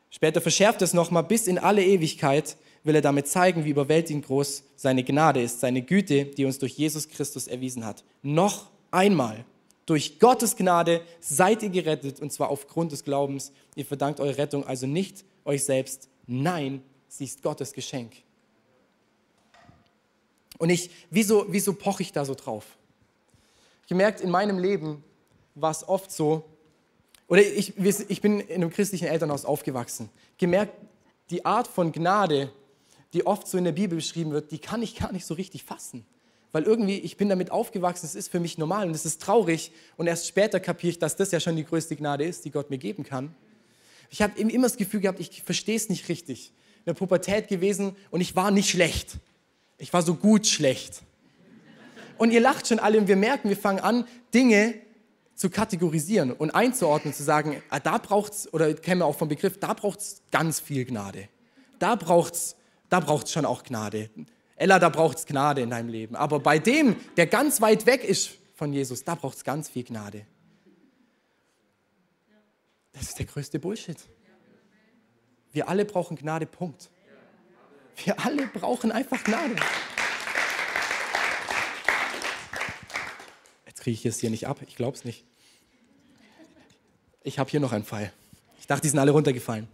Später 0.09 0.41
verschärft 0.41 0.81
es 0.81 0.93
nochmal, 0.93 1.23
bis 1.23 1.47
in 1.47 1.57
alle 1.57 1.83
Ewigkeit 1.83 2.57
will 2.83 2.95
er 2.95 3.01
damit 3.01 3.27
zeigen, 3.27 3.65
wie 3.65 3.69
überwältigend 3.69 4.25
groß 4.25 4.63
seine 4.75 5.03
Gnade 5.03 5.41
ist, 5.41 5.59
seine 5.59 5.81
Güte, 5.81 6.25
die 6.25 6.45
uns 6.45 6.59
durch 6.59 6.73
Jesus 6.73 7.07
Christus 7.07 7.47
erwiesen 7.47 7.85
hat. 7.85 8.03
Noch 8.21 8.69
einmal, 8.91 9.45
durch 9.85 10.19
Gottes 10.19 10.55
Gnade 10.55 11.01
seid 11.19 11.63
ihr 11.63 11.69
gerettet 11.69 12.19
und 12.21 12.31
zwar 12.31 12.49
aufgrund 12.49 12.91
des 12.91 13.03
Glaubens. 13.03 13.51
Ihr 13.75 13.85
verdankt 13.85 14.19
eure 14.19 14.37
Rettung 14.37 14.65
also 14.65 14.87
nicht 14.87 15.25
euch 15.45 15.63
selbst. 15.63 16.09
Nein, 16.25 16.81
sie 17.07 17.25
ist 17.25 17.41
Gottes 17.41 17.73
Geschenk. 17.73 18.13
Und 20.63 20.69
ich, 20.69 20.89
wieso, 21.09 21.45
wieso 21.49 21.73
poche 21.73 22.03
ich 22.03 22.13
da 22.13 22.23
so 22.23 22.35
drauf? 22.35 22.63
Ich 23.81 23.89
gemerkt, 23.89 24.21
in 24.21 24.29
meinem 24.29 24.57
Leben 24.57 25.03
war 25.55 25.71
es 25.71 25.85
oft 25.85 26.09
so, 26.09 26.45
oder 27.27 27.41
ich, 27.41 27.73
ich 27.77 28.21
bin 28.21 28.39
in 28.39 28.55
einem 28.55 28.69
christlichen 28.69 29.09
Elternhaus 29.09 29.43
aufgewachsen, 29.43 30.07
gemerkt, 30.37 30.71
die 31.31 31.43
Art 31.43 31.67
von 31.67 31.91
Gnade, 31.91 32.49
die 33.11 33.25
oft 33.25 33.45
so 33.45 33.57
in 33.57 33.65
der 33.65 33.73
Bibel 33.73 33.97
beschrieben 33.97 34.31
wird, 34.31 34.51
die 34.51 34.57
kann 34.57 34.81
ich 34.81 34.95
gar 34.95 35.11
nicht 35.11 35.25
so 35.25 35.33
richtig 35.33 35.65
fassen. 35.65 36.05
Weil 36.53 36.63
irgendwie, 36.63 36.97
ich 36.97 37.17
bin 37.17 37.27
damit 37.27 37.51
aufgewachsen, 37.51 38.05
es 38.05 38.15
ist 38.15 38.31
für 38.31 38.39
mich 38.39 38.57
normal 38.57 38.87
und 38.87 38.93
es 38.93 39.05
ist 39.05 39.21
traurig. 39.21 39.73
Und 39.97 40.07
erst 40.07 40.27
später 40.27 40.61
kapiere 40.61 40.91
ich, 40.91 40.99
dass 40.99 41.17
das 41.17 41.31
ja 41.31 41.41
schon 41.41 41.57
die 41.57 41.65
größte 41.65 41.97
Gnade 41.97 42.23
ist, 42.23 42.45
die 42.45 42.51
Gott 42.51 42.69
mir 42.69 42.77
geben 42.77 43.03
kann. 43.03 43.35
Ich 44.09 44.21
habe 44.21 44.39
immer 44.39 44.67
das 44.67 44.77
Gefühl 44.77 45.01
gehabt, 45.01 45.19
ich 45.19 45.43
verstehe 45.43 45.75
es 45.75 45.89
nicht 45.89 46.07
richtig. 46.07 46.53
In 46.77 46.85
der 46.85 46.93
Pubertät 46.93 47.49
gewesen 47.49 47.97
und 48.11 48.21
ich 48.21 48.37
war 48.37 48.49
nicht 48.49 48.69
schlecht. 48.69 49.19
Ich 49.77 49.91
war 49.93 50.01
so 50.01 50.15
gut 50.15 50.47
schlecht. 50.47 51.01
Und 52.17 52.31
ihr 52.31 52.41
lacht 52.41 52.67
schon 52.67 52.79
alle 52.79 52.97
und 52.99 53.07
wir 53.07 53.15
merken, 53.15 53.49
wir 53.49 53.57
fangen 53.57 53.79
an, 53.79 54.05
Dinge 54.33 54.75
zu 55.35 55.49
kategorisieren 55.49 56.31
und 56.31 56.51
einzuordnen, 56.51 57.13
zu 57.13 57.23
sagen, 57.23 57.61
ah, 57.69 57.79
da 57.79 57.97
braucht 57.97 58.33
es, 58.33 58.53
oder 58.53 58.73
kennen 58.73 59.01
wir 59.01 59.05
auch 59.05 59.17
vom 59.17 59.27
Begriff, 59.27 59.59
da 59.59 59.73
braucht 59.73 59.99
es 59.99 60.21
ganz 60.31 60.59
viel 60.59 60.85
Gnade. 60.85 61.27
Da 61.79 61.95
braucht 61.95 62.35
es 62.35 62.55
da 62.93 62.99
braucht's 62.99 63.31
schon 63.31 63.43
auch 63.45 63.63
Gnade. 63.63 64.11
Ella, 64.55 64.77
da 64.77 64.89
braucht 64.89 65.17
es 65.17 65.25
Gnade 65.25 65.61
in 65.61 65.71
deinem 65.71 65.89
Leben. 65.89 66.15
Aber 66.15 66.39
bei 66.39 66.59
dem, 66.59 66.95
der 67.17 67.25
ganz 67.25 67.59
weit 67.59 67.87
weg 67.87 68.03
ist 68.03 68.37
von 68.53 68.71
Jesus, 68.71 69.03
da 69.03 69.15
braucht 69.15 69.37
es 69.37 69.43
ganz 69.43 69.67
viel 69.67 69.83
Gnade. 69.83 70.27
Das 72.91 73.09
ist 73.09 73.17
der 73.17 73.25
größte 73.25 73.57
Bullshit. 73.57 73.97
Wir 75.51 75.67
alle 75.67 75.85
brauchen 75.85 76.15
Gnade, 76.15 76.45
Punkt. 76.45 76.91
Wir 77.97 78.19
alle 78.19 78.47
brauchen 78.47 78.91
einfach 78.91 79.23
Gnade. 79.23 79.55
Jetzt 83.65 83.81
kriege 83.81 83.95
ich 83.95 84.05
es 84.05 84.19
hier 84.19 84.29
nicht 84.29 84.47
ab, 84.47 84.59
ich 84.65 84.75
glaube 84.75 84.97
es 84.97 85.05
nicht. 85.05 85.23
Ich 87.23 87.39
habe 87.39 87.49
hier 87.49 87.59
noch 87.59 87.71
einen 87.71 87.85
Pfeil. 87.85 88.11
Ich 88.59 88.67
dachte, 88.67 88.81
die 88.81 88.89
sind 88.89 88.99
alle 88.99 89.11
runtergefallen. 89.11 89.67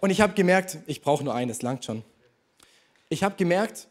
Und 0.00 0.10
ich 0.10 0.20
habe 0.20 0.34
gemerkt, 0.34 0.78
ich 0.86 1.02
brauche 1.02 1.24
nur 1.24 1.34
einen, 1.34 1.50
es 1.50 1.62
langt 1.62 1.84
schon. 1.84 2.04
Ich 3.08 3.22
habe 3.22 3.36
gemerkt, 3.36 3.88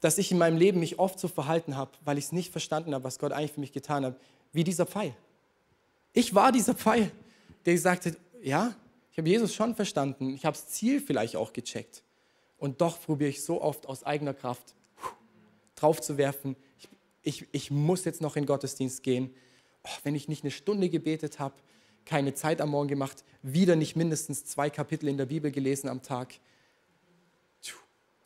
dass 0.00 0.18
ich 0.18 0.32
in 0.32 0.38
meinem 0.38 0.56
Leben 0.56 0.80
mich 0.80 0.98
oft 0.98 1.18
so 1.20 1.28
verhalten 1.28 1.76
habe, 1.76 1.92
weil 2.04 2.18
ich 2.18 2.26
es 2.26 2.32
nicht 2.32 2.50
verstanden 2.50 2.94
habe, 2.94 3.04
was 3.04 3.18
Gott 3.18 3.32
eigentlich 3.32 3.52
für 3.52 3.60
mich 3.60 3.72
getan 3.72 4.04
hat, 4.04 4.16
wie 4.52 4.64
dieser 4.64 4.86
Pfeil. 4.86 5.14
Ich 6.12 6.34
war 6.34 6.52
dieser 6.52 6.74
Pfeil, 6.74 7.10
der 7.64 7.74
gesagt 7.74 8.06
hat, 8.06 8.14
ja, 8.42 8.74
ich 9.12 9.18
habe 9.18 9.28
Jesus 9.28 9.54
schon 9.54 9.74
verstanden, 9.74 10.34
ich 10.34 10.44
habe 10.44 10.56
das 10.56 10.66
Ziel 10.68 11.00
vielleicht 11.00 11.36
auch 11.36 11.52
gecheckt. 11.52 12.02
Und 12.62 12.80
doch 12.80 13.00
probiere 13.00 13.28
ich 13.28 13.42
so 13.42 13.60
oft 13.60 13.86
aus 13.86 14.04
eigener 14.04 14.34
Kraft 14.34 14.76
drauf 15.74 16.00
zu 16.00 16.16
werfen, 16.16 16.54
ich, 16.78 16.88
ich, 17.24 17.46
ich 17.50 17.70
muss 17.72 18.04
jetzt 18.04 18.20
noch 18.20 18.36
in 18.36 18.44
den 18.44 18.46
Gottesdienst 18.46 19.02
gehen. 19.02 19.34
Oh, 19.82 19.90
wenn 20.04 20.14
ich 20.14 20.28
nicht 20.28 20.44
eine 20.44 20.52
Stunde 20.52 20.88
gebetet 20.88 21.40
habe, 21.40 21.56
keine 22.04 22.34
Zeit 22.34 22.60
am 22.60 22.70
Morgen 22.70 22.86
gemacht, 22.86 23.24
wieder 23.42 23.74
nicht 23.74 23.96
mindestens 23.96 24.44
zwei 24.44 24.70
Kapitel 24.70 25.08
in 25.08 25.16
der 25.16 25.26
Bibel 25.26 25.50
gelesen 25.50 25.88
am 25.88 26.02
Tag. 26.02 26.34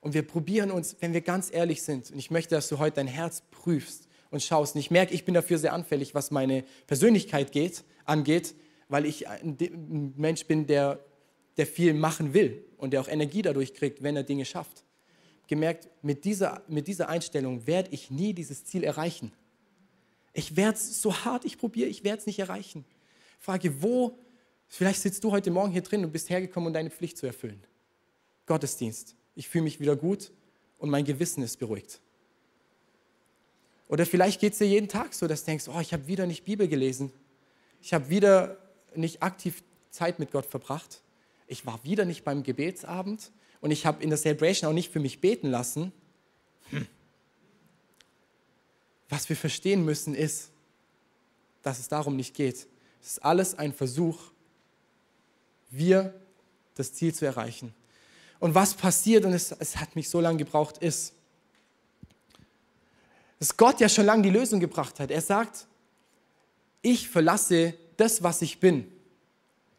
Und 0.03 0.13
wir 0.13 0.23
probieren 0.23 0.71
uns, 0.71 0.97
wenn 1.01 1.15
wir 1.15 1.23
ganz 1.23 1.51
ehrlich 1.51 1.83
sind, 1.83 2.11
und 2.11 2.19
ich 2.19 2.31
möchte, 2.31 2.57
dass 2.57 2.69
du 2.69 2.79
heute 2.79 2.97
dein 2.97 3.07
Herz 3.07 3.43
prüfst 3.51 4.07
und 4.31 4.43
schaust. 4.43 4.75
Und 4.75 4.81
ich 4.81 4.91
merke, 4.91 5.15
ich 5.15 5.25
bin 5.25 5.33
dafür 5.33 5.57
sehr 5.57 5.73
anfällig, 5.73 6.15
was 6.15 6.31
meine 6.31 6.63
Persönlichkeit 6.87 7.53
geht, 7.53 7.85
angeht, 8.05 8.55
weil 8.91 9.07
ich 9.07 9.29
ein 9.29 10.13
Mensch 10.15 10.45
bin, 10.45 10.67
der 10.67 11.03
der 11.57 11.67
viel 11.67 11.95
machen 11.95 12.35
will 12.35 12.65
und 12.77 12.93
der 12.93 13.01
auch 13.01 13.09
Energie 13.09 13.43
dadurch 13.43 13.75
kriegt, 13.75 14.03
wenn 14.03 14.17
er 14.17 14.23
Dinge 14.23 14.45
schafft. 14.45 14.85
Gemerkt, 15.47 15.89
mit 16.03 16.25
dieser, 16.25 16.63
mit 16.69 16.89
dieser 16.89 17.09
Einstellung 17.09 17.67
werde 17.67 17.91
ich 17.93 18.11
nie 18.11 18.35
dieses 18.35 18.65
Ziel 18.65 18.85
erreichen. 18.85 19.33
Ich 20.33 20.57
werde 20.57 20.77
es 20.77 21.01
so 21.01 21.15
hart 21.25 21.45
ich 21.45 21.57
probiere, 21.57 21.89
ich 21.89 22.05
werde 22.05 22.19
es 22.19 22.27
nicht 22.27 22.39
erreichen. 22.39 22.85
Frage, 23.39 23.83
wo, 23.83 24.19
vielleicht 24.67 25.01
sitzt 25.01 25.25
du 25.25 25.31
heute 25.31 25.51
Morgen 25.51 25.73
hier 25.73 25.83
drin 25.83 26.05
und 26.05 26.13
bist 26.13 26.29
hergekommen, 26.29 26.67
um 26.69 26.73
deine 26.73 26.91
Pflicht 26.91 27.17
zu 27.17 27.27
erfüllen. 27.27 27.63
Gottesdienst. 28.45 29.15
Ich 29.35 29.49
fühle 29.49 29.65
mich 29.65 29.81
wieder 29.81 29.97
gut 29.97 30.33
und 30.79 30.91
mein 30.91 31.05
Gewissen 31.05 31.43
ist 31.43 31.59
beruhigt. 31.59 32.01
Oder 33.89 34.05
vielleicht 34.05 34.41
geht 34.41 34.53
es 34.53 34.59
dir 34.59 34.67
jeden 34.67 34.89
Tag 34.89 35.15
so, 35.15 35.27
dass 35.29 35.45
du 35.45 35.47
denkst, 35.47 35.69
oh, 35.69 35.81
ich 35.81 35.93
habe 35.93 36.07
wieder 36.07 36.27
nicht 36.27 36.45
Bibel 36.45 36.67
gelesen. 36.67 37.13
Ich 37.81 37.95
habe 37.95 38.09
wieder 38.11 38.59
nicht 38.95 39.23
aktiv 39.23 39.63
Zeit 39.91 40.19
mit 40.19 40.33
Gott 40.33 40.47
verbracht 40.47 41.03
ich 41.47 41.67
war 41.67 41.83
wieder 41.85 42.05
nicht 42.05 42.25
beim 42.25 42.43
Gebetsabend 42.43 43.31
und 43.61 43.71
ich 43.71 43.87
habe 43.87 44.03
in 44.03 44.11
der 44.11 44.19
Celebration 44.19 44.71
auch 44.71 44.75
nicht 44.75 44.93
für 44.93 45.01
mich 45.01 45.21
beten 45.21 45.49
lassen. 45.49 45.93
Hm. 46.71 46.87
Was 49.09 49.29
wir 49.29 49.37
verstehen 49.37 49.85
müssen 49.85 50.15
ist, 50.15 50.51
dass 51.63 51.79
es 51.79 51.89
darum 51.89 52.17
nicht 52.17 52.35
geht. 52.35 52.67
Es 53.01 53.09
ist 53.13 53.25
alles 53.25 53.57
ein 53.57 53.73
Versuch, 53.73 54.19
wir 55.71 56.15
das 56.75 56.93
Ziel 56.93 57.15
zu 57.15 57.25
erreichen. 57.25 57.75
Und 58.39 58.55
was 58.55 58.75
passiert, 58.75 59.25
und 59.25 59.33
es, 59.33 59.53
es 59.53 59.77
hat 59.77 59.97
mich 59.97 60.09
so 60.09 60.21
lange 60.21 60.39
gebraucht, 60.39 60.79
ist, 60.79 61.15
dass 63.39 63.57
Gott 63.57 63.81
ja 63.81 63.89
schon 63.89 64.07
lange 64.07 64.23
die 64.23 64.31
Lösung 64.31 64.61
gebracht 64.61 64.99
hat. 65.01 65.11
Er 65.11 65.21
sagt, 65.21 65.67
ich 66.83 67.09
verlasse 67.09 67.75
das, 67.97 68.23
was 68.23 68.43
ich 68.43 68.61
bin, 68.61 68.91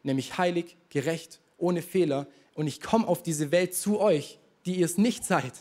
nämlich 0.02 0.38
heilig, 0.38 0.76
gerecht, 0.90 1.40
ohne 1.58 1.82
Fehler, 1.82 2.26
und 2.54 2.66
ich 2.66 2.80
komme 2.80 3.06
auf 3.06 3.22
diese 3.22 3.52
Welt 3.52 3.74
zu 3.74 4.00
euch, 4.00 4.38
die 4.66 4.76
ihr 4.76 4.86
es 4.86 4.98
nicht 4.98 5.24
seid, 5.24 5.52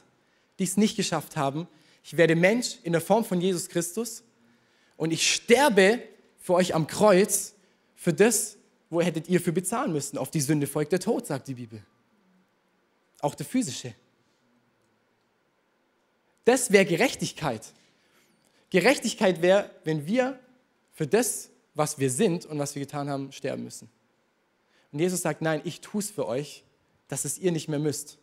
die 0.57 0.63
es 0.63 0.77
nicht 0.77 0.95
geschafft 0.95 1.37
haben. 1.37 1.67
Ich 2.03 2.17
werde 2.17 2.35
Mensch 2.35 2.77
in 2.83 2.91
der 2.91 3.01
Form 3.01 3.23
von 3.23 3.39
Jesus 3.39 3.69
Christus 3.69 4.23
und 4.95 5.11
ich 5.11 5.31
sterbe 5.31 6.01
für 6.39 6.55
euch 6.55 6.73
am 6.73 6.87
Kreuz 6.87 7.53
für 7.95 8.13
das, 8.13 8.57
wo 8.89 9.01
hättet 9.01 9.29
ihr 9.29 9.39
für 9.41 9.51
bezahlen 9.51 9.91
müssen. 9.93 10.17
Auf 10.17 10.31
die 10.31 10.41
Sünde 10.41 10.65
folgt 10.65 10.91
der 10.91 10.99
Tod, 10.99 11.27
sagt 11.27 11.47
die 11.47 11.53
Bibel. 11.53 11.83
Auch 13.19 13.35
der 13.35 13.45
physische. 13.45 13.93
Das 16.45 16.71
wäre 16.71 16.85
Gerechtigkeit. 16.85 17.61
Gerechtigkeit 18.69 19.41
wäre, 19.41 19.69
wenn 19.83 20.07
wir 20.07 20.39
für 20.93 21.05
das, 21.05 21.49
was 21.75 21.99
wir 21.99 22.09
sind 22.09 22.45
und 22.45 22.57
was 22.57 22.73
wir 22.73 22.81
getan 22.81 23.09
haben, 23.09 23.31
sterben 23.31 23.63
müssen. 23.63 23.89
Und 24.91 24.99
Jesus 24.99 25.21
sagt, 25.21 25.41
nein, 25.41 25.61
ich 25.63 25.81
tue 25.81 25.99
es 25.99 26.09
für 26.09 26.27
euch, 26.27 26.63
dass 27.07 27.25
es 27.25 27.37
ihr 27.37 27.51
nicht 27.51 27.67
mehr 27.67 27.79
müsst. 27.79 28.17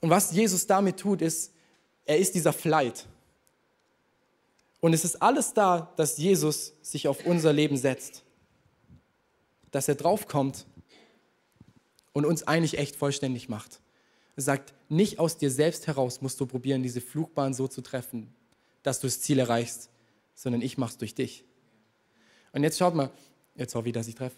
Und 0.00 0.10
was 0.10 0.32
Jesus 0.32 0.66
damit 0.66 0.98
tut, 0.98 1.22
ist, 1.22 1.52
er 2.04 2.18
ist 2.18 2.34
dieser 2.34 2.52
Flight. 2.52 3.06
Und 4.80 4.92
es 4.92 5.04
ist 5.04 5.20
alles 5.20 5.54
da, 5.54 5.92
dass 5.96 6.18
Jesus 6.18 6.72
sich 6.82 7.08
auf 7.08 7.26
unser 7.26 7.52
Leben 7.52 7.76
setzt. 7.76 8.22
Dass 9.70 9.88
er 9.88 9.96
draufkommt 9.96 10.66
und 12.12 12.24
uns 12.24 12.46
eigentlich 12.46 12.78
echt 12.78 12.96
vollständig 12.96 13.48
macht. 13.48 13.80
Er 14.36 14.42
sagt, 14.42 14.72
nicht 14.88 15.18
aus 15.18 15.36
dir 15.36 15.50
selbst 15.50 15.88
heraus 15.88 16.20
musst 16.20 16.40
du 16.40 16.46
probieren, 16.46 16.82
diese 16.82 17.00
Flugbahn 17.00 17.54
so 17.54 17.66
zu 17.66 17.82
treffen, 17.82 18.32
dass 18.84 19.00
du 19.00 19.08
das 19.08 19.20
Ziel 19.20 19.40
erreichst, 19.40 19.90
sondern 20.34 20.62
ich 20.62 20.78
mach's 20.78 20.96
durch 20.96 21.14
dich. 21.14 21.44
Und 22.52 22.62
jetzt 22.62 22.78
schaut 22.78 22.94
mal, 22.94 23.10
jetzt 23.58 23.74
hoffe 23.74 23.88
ich, 23.88 23.94
dass 23.94 24.08
ich 24.08 24.14
treffe. 24.14 24.36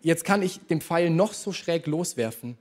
Jetzt 0.00 0.24
kann 0.24 0.42
ich 0.42 0.60
den 0.66 0.80
Pfeil 0.80 1.10
noch 1.10 1.34
so 1.34 1.52
schräg 1.52 1.86
loswerfen. 1.86 2.56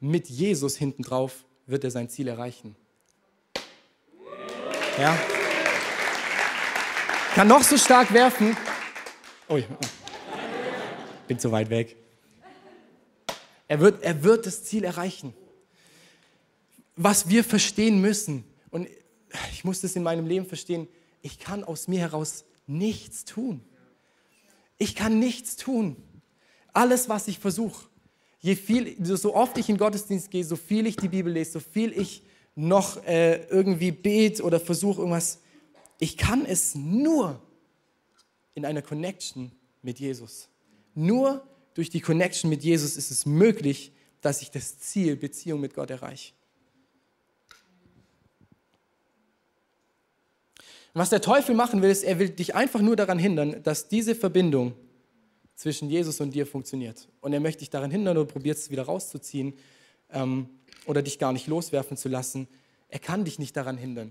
Mit 0.00 0.28
Jesus 0.28 0.76
hinten 0.76 1.02
drauf 1.02 1.44
wird 1.66 1.84
er 1.84 1.90
sein 1.90 2.08
Ziel 2.08 2.28
erreichen. 2.28 2.76
Ja. 4.98 5.18
Kann 7.34 7.48
noch 7.48 7.62
so 7.62 7.78
stark 7.78 8.12
werfen. 8.12 8.56
Ui, 9.48 9.64
bin 11.26 11.38
zu 11.38 11.50
weit 11.50 11.70
weg. 11.70 11.96
Er 13.68 13.80
wird, 13.80 14.02
er 14.02 14.22
wird 14.22 14.44
das 14.44 14.64
Ziel 14.64 14.84
erreichen. 14.84 15.32
Was 16.96 17.30
wir 17.30 17.42
verstehen 17.42 18.02
müssen, 18.02 18.44
und 18.70 18.86
ich 19.50 19.64
muss 19.64 19.80
das 19.80 19.96
in 19.96 20.02
meinem 20.02 20.26
Leben 20.26 20.44
verstehen, 20.44 20.88
ich 21.22 21.38
kann 21.38 21.64
aus 21.64 21.88
mir 21.88 22.00
heraus 22.00 22.44
nichts 22.66 23.24
tun. 23.24 23.64
Ich 24.82 24.96
kann 24.96 25.20
nichts 25.20 25.54
tun. 25.54 25.94
Alles, 26.72 27.08
was 27.08 27.28
ich 27.28 27.38
versuche, 27.38 27.86
je 28.40 28.56
viel, 28.56 28.96
so 29.04 29.32
oft 29.32 29.56
ich 29.56 29.68
in 29.68 29.76
Gottesdienst 29.76 30.28
gehe, 30.28 30.44
so 30.44 30.56
viel 30.56 30.88
ich 30.88 30.96
die 30.96 31.06
Bibel 31.06 31.32
lese, 31.32 31.52
so 31.52 31.60
viel 31.60 31.92
ich 31.92 32.24
noch 32.56 33.00
äh, 33.04 33.44
irgendwie 33.46 33.92
bete 33.92 34.42
oder 34.42 34.58
versuche 34.58 35.02
irgendwas, 35.02 35.38
ich 36.00 36.16
kann 36.16 36.44
es 36.44 36.74
nur 36.74 37.40
in 38.54 38.64
einer 38.64 38.82
Connection 38.82 39.52
mit 39.82 40.00
Jesus. 40.00 40.48
Nur 40.96 41.46
durch 41.74 41.88
die 41.88 42.00
Connection 42.00 42.50
mit 42.50 42.64
Jesus 42.64 42.96
ist 42.96 43.12
es 43.12 43.24
möglich, 43.24 43.92
dass 44.20 44.42
ich 44.42 44.50
das 44.50 44.80
Ziel 44.80 45.14
Beziehung 45.14 45.60
mit 45.60 45.74
Gott 45.74 45.90
erreiche. 45.90 46.32
Was 50.94 51.10
der 51.10 51.20
Teufel 51.20 51.54
machen 51.54 51.82
will, 51.82 51.90
ist, 51.90 52.02
er 52.02 52.18
will 52.18 52.28
dich 52.28 52.54
einfach 52.54 52.80
nur 52.80 52.96
daran 52.96 53.18
hindern, 53.18 53.62
dass 53.62 53.88
diese 53.88 54.14
Verbindung 54.14 54.74
zwischen 55.54 55.88
Jesus 55.88 56.20
und 56.20 56.32
dir 56.32 56.46
funktioniert. 56.46 57.08
Und 57.20 57.32
er 57.32 57.40
möchte 57.40 57.60
dich 57.60 57.70
daran 57.70 57.90
hindern 57.90 58.16
oder 58.18 58.26
probiert 58.26 58.58
es 58.58 58.70
wieder 58.70 58.82
rauszuziehen 58.82 59.54
ähm, 60.10 60.48
oder 60.86 61.02
dich 61.02 61.18
gar 61.18 61.32
nicht 61.32 61.46
loswerfen 61.46 61.96
zu 61.96 62.08
lassen. 62.08 62.48
Er 62.88 62.98
kann 62.98 63.24
dich 63.24 63.38
nicht 63.38 63.56
daran 63.56 63.76
hindern 63.76 64.10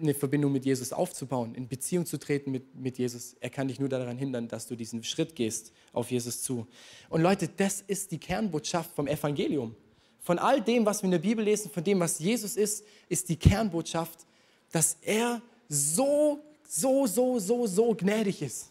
eine 0.00 0.14
Verbindung 0.14 0.52
mit 0.52 0.64
Jesus 0.64 0.92
aufzubauen, 0.92 1.54
in 1.54 1.68
Beziehung 1.68 2.06
zu 2.06 2.18
treten 2.18 2.50
mit, 2.50 2.74
mit 2.74 2.98
Jesus. 2.98 3.34
Er 3.40 3.50
kann 3.50 3.68
dich 3.68 3.80
nur 3.80 3.88
daran 3.88 4.18
hindern, 4.18 4.48
dass 4.48 4.66
du 4.66 4.76
diesen 4.76 5.02
Schritt 5.04 5.34
gehst 5.34 5.72
auf 5.92 6.10
Jesus 6.10 6.42
zu. 6.42 6.66
Und 7.08 7.22
Leute, 7.22 7.48
das 7.48 7.80
ist 7.80 8.12
die 8.12 8.18
Kernbotschaft 8.18 8.92
vom 8.94 9.06
Evangelium. 9.06 9.74
Von 10.20 10.38
all 10.38 10.60
dem, 10.60 10.84
was 10.86 11.02
wir 11.02 11.06
in 11.06 11.12
der 11.12 11.18
Bibel 11.18 11.44
lesen, 11.44 11.70
von 11.70 11.84
dem, 11.84 12.00
was 12.00 12.18
Jesus 12.18 12.56
ist, 12.56 12.84
ist 13.08 13.28
die 13.28 13.36
Kernbotschaft, 13.36 14.26
dass 14.72 14.96
er 15.02 15.40
so, 15.68 16.40
so, 16.68 17.06
so, 17.06 17.38
so, 17.38 17.66
so 17.66 17.94
gnädig 17.94 18.42
ist. 18.42 18.70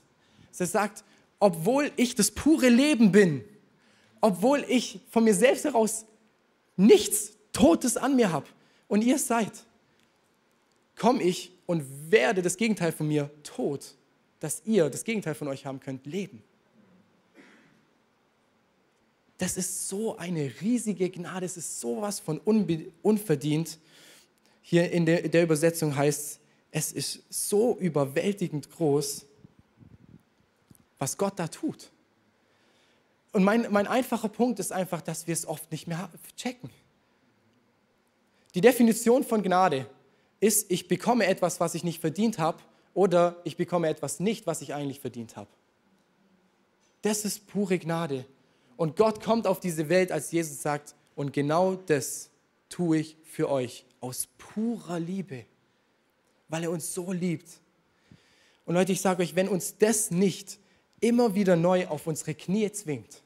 Er 0.57 0.67
sagt, 0.67 1.03
obwohl 1.39 1.91
ich 1.95 2.15
das 2.15 2.31
pure 2.31 2.69
Leben 2.69 3.11
bin, 3.11 3.43
obwohl 4.21 4.65
ich 4.67 4.99
von 5.09 5.23
mir 5.23 5.33
selbst 5.33 5.65
heraus 5.65 6.05
nichts 6.77 7.33
Totes 7.51 7.97
an 7.97 8.15
mir 8.15 8.31
habe 8.31 8.47
und 8.87 9.03
ihr 9.03 9.19
seid, 9.19 9.51
komme 10.97 11.23
ich 11.23 11.51
und 11.65 12.11
werde 12.11 12.41
das 12.41 12.57
Gegenteil 12.57 12.91
von 12.91 13.07
mir 13.07 13.29
tot, 13.43 13.95
dass 14.39 14.61
ihr 14.65 14.89
das 14.89 15.03
Gegenteil 15.03 15.35
von 15.35 15.47
euch 15.47 15.65
haben 15.65 15.79
könnt, 15.79 16.05
leben. 16.05 16.43
Das 19.37 19.57
ist 19.57 19.89
so 19.89 20.17
eine 20.17 20.51
riesige 20.61 21.09
Gnade, 21.09 21.45
es 21.45 21.57
ist 21.57 21.79
sowas 21.81 22.19
von 22.19 22.39
unverdient. 22.39 23.77
Hier 24.67 24.91
in 24.91 25.05
der, 25.05 25.27
der 25.27 25.43
Übersetzung 25.43 25.95
heißt 25.95 26.39
es, 26.71 26.91
ist 26.91 27.21
so 27.29 27.77
überwältigend 27.77 28.71
groß, 28.71 29.27
was 30.97 31.19
Gott 31.19 31.37
da 31.37 31.47
tut. 31.47 31.91
Und 33.31 33.43
mein, 33.43 33.67
mein 33.69 33.85
einfacher 33.85 34.27
Punkt 34.27 34.59
ist 34.59 34.71
einfach, 34.71 35.01
dass 35.01 35.27
wir 35.27 35.33
es 35.33 35.45
oft 35.45 35.71
nicht 35.71 35.85
mehr 35.85 36.09
checken. 36.35 36.71
Die 38.55 38.61
Definition 38.61 39.23
von 39.23 39.43
Gnade 39.43 39.85
ist, 40.39 40.71
ich 40.71 40.87
bekomme 40.87 41.27
etwas, 41.27 41.59
was 41.59 41.75
ich 41.75 41.83
nicht 41.83 42.01
verdient 42.01 42.39
habe, 42.39 42.57
oder 42.95 43.39
ich 43.43 43.57
bekomme 43.57 43.87
etwas 43.87 44.19
nicht, 44.19 44.47
was 44.47 44.63
ich 44.63 44.73
eigentlich 44.73 44.99
verdient 44.99 45.35
habe. 45.35 45.51
Das 47.03 47.23
ist 47.23 47.45
pure 47.45 47.77
Gnade. 47.77 48.25
Und 48.77 48.95
Gott 48.95 49.23
kommt 49.23 49.45
auf 49.45 49.59
diese 49.59 49.89
Welt, 49.89 50.11
als 50.11 50.31
Jesus 50.31 50.63
sagt, 50.63 50.95
und 51.15 51.33
genau 51.33 51.75
das 51.75 52.31
tue 52.67 52.97
ich 52.97 53.17
für 53.25 53.47
euch 53.47 53.85
aus 54.05 54.27
purer 54.37 54.99
Liebe, 54.99 55.45
weil 56.47 56.63
er 56.63 56.71
uns 56.71 56.93
so 56.93 57.11
liebt. 57.11 57.49
Und 58.65 58.75
Leute, 58.75 58.91
ich 58.91 59.01
sage 59.01 59.23
euch, 59.23 59.35
wenn 59.35 59.47
uns 59.47 59.77
das 59.77 60.11
nicht 60.11 60.59
immer 60.99 61.33
wieder 61.33 61.55
neu 61.55 61.87
auf 61.87 62.05
unsere 62.05 62.35
Knie 62.35 62.71
zwingt, 62.71 63.23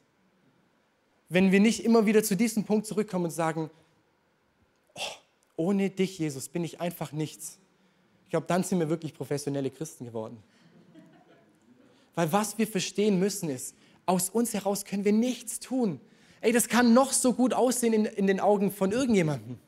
wenn 1.28 1.52
wir 1.52 1.60
nicht 1.60 1.84
immer 1.84 2.06
wieder 2.06 2.22
zu 2.22 2.34
diesem 2.34 2.64
Punkt 2.64 2.86
zurückkommen 2.86 3.26
und 3.26 3.30
sagen, 3.30 3.70
oh, 4.94 5.00
ohne 5.56 5.90
dich, 5.90 6.18
Jesus, 6.18 6.48
bin 6.48 6.64
ich 6.64 6.80
einfach 6.80 7.12
nichts. 7.12 7.58
Ich 8.24 8.30
glaube, 8.30 8.46
dann 8.46 8.64
sind 8.64 8.80
wir 8.80 8.88
wirklich 8.88 9.12
professionelle 9.12 9.70
Christen 9.70 10.06
geworden. 10.06 10.42
Weil 12.14 12.32
was 12.32 12.56
wir 12.56 12.66
verstehen 12.66 13.18
müssen 13.18 13.50
ist, 13.50 13.74
aus 14.06 14.30
uns 14.30 14.54
heraus 14.54 14.84
können 14.86 15.04
wir 15.04 15.12
nichts 15.12 15.60
tun. 15.60 16.00
Ey, 16.40 16.52
das 16.52 16.68
kann 16.68 16.94
noch 16.94 17.12
so 17.12 17.34
gut 17.34 17.52
aussehen 17.52 17.92
in, 17.92 18.04
in 18.06 18.26
den 18.26 18.40
Augen 18.40 18.72
von 18.72 18.92
irgendjemandem. 18.92 19.58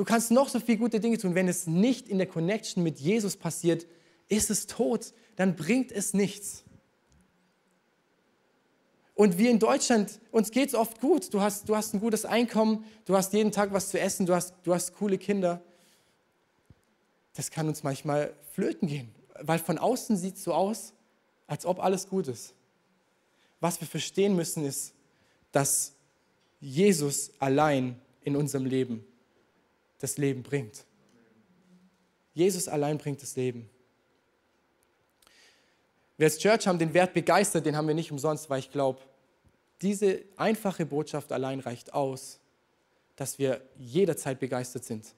Du 0.00 0.06
kannst 0.06 0.30
noch 0.30 0.48
so 0.48 0.60
viele 0.60 0.78
gute 0.78 0.98
Dinge 0.98 1.18
tun. 1.18 1.34
Wenn 1.34 1.46
es 1.46 1.66
nicht 1.66 2.08
in 2.08 2.16
der 2.16 2.26
Connection 2.26 2.82
mit 2.82 2.98
Jesus 2.98 3.36
passiert, 3.36 3.86
ist 4.28 4.48
es 4.48 4.66
tot. 4.66 5.12
Dann 5.36 5.56
bringt 5.56 5.92
es 5.92 6.14
nichts. 6.14 6.64
Und 9.14 9.36
wir 9.36 9.50
in 9.50 9.58
Deutschland, 9.58 10.18
uns 10.30 10.52
geht 10.52 10.70
es 10.70 10.74
oft 10.74 11.02
gut. 11.02 11.34
Du 11.34 11.42
hast, 11.42 11.68
du 11.68 11.76
hast 11.76 11.92
ein 11.92 12.00
gutes 12.00 12.24
Einkommen, 12.24 12.86
du 13.04 13.14
hast 13.14 13.34
jeden 13.34 13.52
Tag 13.52 13.74
was 13.74 13.90
zu 13.90 14.00
essen, 14.00 14.24
du 14.24 14.34
hast, 14.34 14.54
du 14.62 14.72
hast 14.72 14.94
coole 14.94 15.18
Kinder. 15.18 15.60
Das 17.34 17.50
kann 17.50 17.68
uns 17.68 17.82
manchmal 17.82 18.32
flöten 18.54 18.88
gehen, 18.88 19.14
weil 19.38 19.58
von 19.58 19.76
außen 19.76 20.16
sieht 20.16 20.36
es 20.36 20.44
so 20.44 20.54
aus, 20.54 20.94
als 21.46 21.66
ob 21.66 21.78
alles 21.78 22.08
gut 22.08 22.26
ist. 22.26 22.54
Was 23.60 23.78
wir 23.82 23.86
verstehen 23.86 24.34
müssen, 24.34 24.64
ist, 24.64 24.94
dass 25.52 25.92
Jesus 26.58 27.32
allein 27.38 28.00
in 28.22 28.34
unserem 28.34 28.64
Leben 28.64 29.04
das 30.00 30.18
Leben 30.18 30.42
bringt. 30.42 30.84
Jesus 32.34 32.68
allein 32.68 32.98
bringt 32.98 33.22
das 33.22 33.36
Leben. 33.36 33.68
Wir 36.16 36.26
als 36.26 36.38
Church 36.38 36.66
haben 36.66 36.78
den 36.78 36.92
Wert 36.92 37.14
begeistert, 37.14 37.64
den 37.64 37.76
haben 37.76 37.86
wir 37.86 37.94
nicht 37.94 38.12
umsonst, 38.12 38.50
weil 38.50 38.58
ich 38.58 38.70
glaube, 38.70 39.00
diese 39.80 40.22
einfache 40.36 40.84
Botschaft 40.84 41.32
allein 41.32 41.60
reicht 41.60 41.94
aus, 41.94 42.40
dass 43.16 43.38
wir 43.38 43.62
jederzeit 43.78 44.38
begeistert 44.38 44.84
sind. 44.84 45.14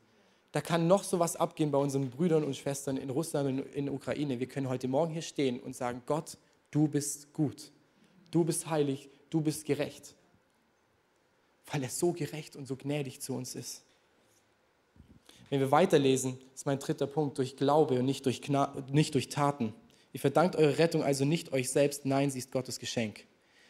Da 0.52 0.60
kann 0.60 0.86
noch 0.86 1.02
so 1.02 1.18
was 1.18 1.34
abgehen 1.34 1.70
bei 1.70 1.78
unseren 1.78 2.10
Brüdern 2.10 2.44
und 2.44 2.56
Schwestern 2.56 2.98
in 2.98 3.10
Russland 3.10 3.48
und 3.48 3.74
in 3.74 3.86
der 3.86 3.94
Ukraine. 3.94 4.38
Wir 4.38 4.46
können 4.46 4.68
heute 4.68 4.86
Morgen 4.86 5.12
hier 5.12 5.22
stehen 5.22 5.58
und 5.58 5.74
sagen, 5.74 6.02
Gott, 6.06 6.36
du 6.70 6.88
bist 6.88 7.32
gut, 7.32 7.72
du 8.30 8.44
bist 8.44 8.68
heilig, 8.68 9.08
du 9.30 9.40
bist 9.40 9.64
gerecht, 9.64 10.14
weil 11.70 11.82
er 11.82 11.88
so 11.88 12.12
gerecht 12.12 12.54
und 12.54 12.66
so 12.66 12.76
gnädig 12.76 13.20
zu 13.20 13.34
uns 13.34 13.54
ist. 13.54 13.82
Wenn 15.52 15.60
wir 15.60 15.70
weiterlesen, 15.70 16.38
ist 16.54 16.64
mein 16.64 16.78
dritter 16.78 17.06
Punkt 17.06 17.36
durch 17.36 17.56
Glaube 17.56 17.98
und 17.98 18.06
nicht 18.06 18.24
durch, 18.24 18.40
nicht 18.90 19.12
durch 19.12 19.28
Taten. 19.28 19.74
Ihr 20.14 20.20
verdankt 20.20 20.56
eure 20.56 20.78
Rettung 20.78 21.02
also 21.02 21.26
nicht 21.26 21.52
euch 21.52 21.68
selbst, 21.68 22.06
nein, 22.06 22.30
sie 22.30 22.38
ist 22.38 22.52
Gottes 22.52 22.78
Geschenk. 22.78 23.26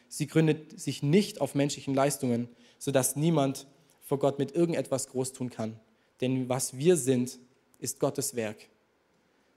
Sie 0.07 0.27
gründet 0.27 0.79
sich 0.79 1.03
nicht 1.03 1.41
auf 1.41 1.55
menschlichen 1.55 1.93
Leistungen, 1.93 2.47
sodass 2.79 3.17
niemand 3.17 3.67
vor 4.01 4.17
Gott 4.17 4.39
mit 4.39 4.55
irgendetwas 4.55 5.09
groß 5.09 5.33
tun 5.33 5.49
kann. 5.49 5.77
Denn 6.21 6.47
was 6.47 6.77
wir 6.77 6.95
sind, 6.95 7.37
ist 7.79 7.99
Gottes 7.99 8.33
Werk. 8.33 8.69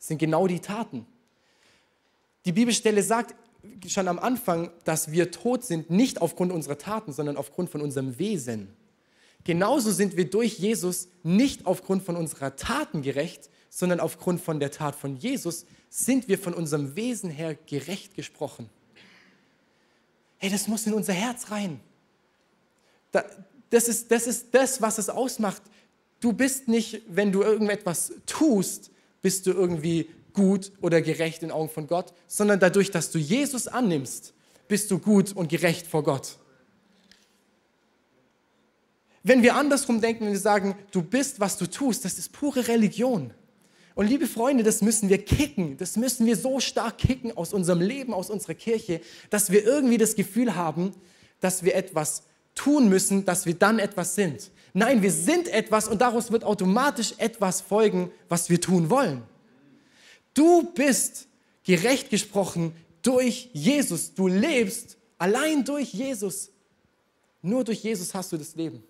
Es 0.01 0.09
sind 0.09 0.19
genau 0.19 0.49
die 0.49 0.59
Taten. 0.59 1.07
Die 2.45 2.51
Bibelstelle 2.51 3.05
sagt 3.05 3.37
schon 3.87 4.09
am 4.09 4.19
Anfang, 4.19 4.73
dass 4.83 5.13
wir 5.13 5.31
tot 5.31 5.63
sind, 5.63 5.91
nicht 5.91 6.21
aufgrund 6.21 6.51
unserer 6.51 6.77
Taten, 6.77 7.13
sondern 7.13 7.37
aufgrund 7.37 7.71
von 7.71 7.83
unserem 7.83 8.19
Wesen. 8.19 8.75
Genauso 9.47 9.93
sind 9.93 10.17
wir 10.17 10.29
durch 10.29 10.59
Jesus 10.59 11.07
nicht 11.23 11.67
aufgrund 11.67 12.03
von 12.03 12.17
unserer 12.17 12.57
Taten 12.57 13.03
gerecht, 13.03 13.49
sondern 13.71 14.01
aufgrund 14.01 14.41
von 14.41 14.59
der 14.59 14.73
Tat 14.73 14.97
von 14.97 15.17
Jesus 15.17 15.67
sind 15.89 16.27
wir 16.27 16.37
von 16.37 16.53
unserem 16.53 16.97
Wesen 16.97 17.31
her 17.31 17.55
gerecht 17.55 18.17
gesprochen. 18.17 18.69
Hey, 20.39 20.51
das 20.51 20.67
muss 20.67 20.85
in 20.89 20.95
unser 20.95 21.13
Herz 21.13 21.53
rein. 21.53 21.79
Das 23.71 23.87
ist, 23.87 24.11
das 24.11 24.27
ist 24.27 24.49
das, 24.51 24.83
was 24.83 24.99
es 24.99 25.09
ausmacht. 25.09 25.63
Du 26.19 26.33
bist 26.33 26.67
nicht, 26.67 27.03
wenn 27.07 27.31
du 27.31 27.43
irgendetwas 27.43 28.15
tust, 28.27 28.91
bist 29.23 29.47
du 29.47 29.53
irgendwie 29.53 30.11
gut 30.33 30.73
oder 30.83 31.01
gerecht 31.03 31.45
in 31.45 31.53
Augen 31.53 31.71
von 31.71 31.87
Gott, 31.87 32.13
sondern 32.27 32.59
dadurch, 32.59 32.91
dass 32.91 33.13
du 33.13 33.19
Jesus 33.19 33.69
annimmst, 33.69 34.35
bist 34.67 34.91
du 34.91 34.99
gut 34.99 35.37
und 35.37 35.49
gerecht 35.49 35.87
vor 35.87 36.03
Gott. 36.03 36.37
Wenn 39.27 39.43
wir 39.43 39.57
andersrum 39.57 40.01
denken, 40.01 40.25
wenn 40.25 40.33
wir 40.33 40.39
sagen, 40.39 40.77
du 40.93 41.03
bist, 41.03 41.41
was 41.41 41.59
du 41.59 41.67
tust, 41.67 42.05
das 42.05 42.17
ist 42.17 42.31
pure 42.31 42.69
Religion. 42.69 43.35
Und 43.97 44.07
liebe 44.07 44.29
Freunde, 44.29 44.63
das 44.63 44.83
müssen 44.83 45.09
wir 45.09 45.19
kicken, 45.19 45.77
das 45.79 45.97
müssen 45.97 46.27
wir 46.27 46.37
so 46.37 46.61
stark 46.61 46.99
kicken 46.99 47.37
aus 47.37 47.53
unserem 47.53 47.81
Leben, 47.81 48.15
aus 48.15 48.31
unserer 48.31 48.55
Kirche, 48.55 49.01
dass 49.29 49.51
wir 49.51 49.65
irgendwie 49.65 49.99
das 49.99 50.15
Gefühl 50.15 50.55
haben, 50.55 50.93
dass 51.41 51.65
wir 51.65 51.75
etwas 51.75 52.23
tun 52.55 52.89
müssen, 52.89 53.25
dass 53.25 53.47
wir 53.47 53.55
dann 53.55 53.81
etwas 53.81 54.15
sind. 54.15 54.53
Nein, 54.75 55.03
wir 55.03 55.11
sind 55.11 55.49
etwas 55.49 55.89
und 55.89 56.01
daraus 56.01 56.31
wird 56.31 56.45
automatisch 56.45 57.13
etwas 57.19 57.61
folgen, 57.61 58.13
was 58.29 58.49
wir 58.49 58.61
tun 58.61 58.91
wollen. 58.91 59.25
Du 60.35 60.73
bist 60.73 61.27
gerecht 61.65 62.11
gesprochen 62.11 62.77
durch 63.03 63.51
Jesus. 63.53 64.15
Du 64.15 64.29
lebst 64.29 64.97
allein 65.19 65.65
durch 65.65 65.93
Jesus. 65.93 66.53
Nur 67.43 67.65
durch 67.65 67.83
Jesus 67.83 68.15
hast 68.15 68.31
du 68.31 68.37
das 68.37 68.55
Leben. 68.55 68.85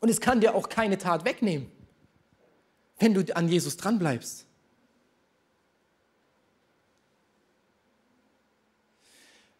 Und 0.00 0.08
es 0.08 0.20
kann 0.20 0.40
dir 0.40 0.54
auch 0.54 0.68
keine 0.68 0.98
Tat 0.98 1.24
wegnehmen, 1.24 1.70
wenn 2.98 3.14
du 3.14 3.24
an 3.36 3.48
Jesus 3.48 3.76
dranbleibst. 3.76 4.46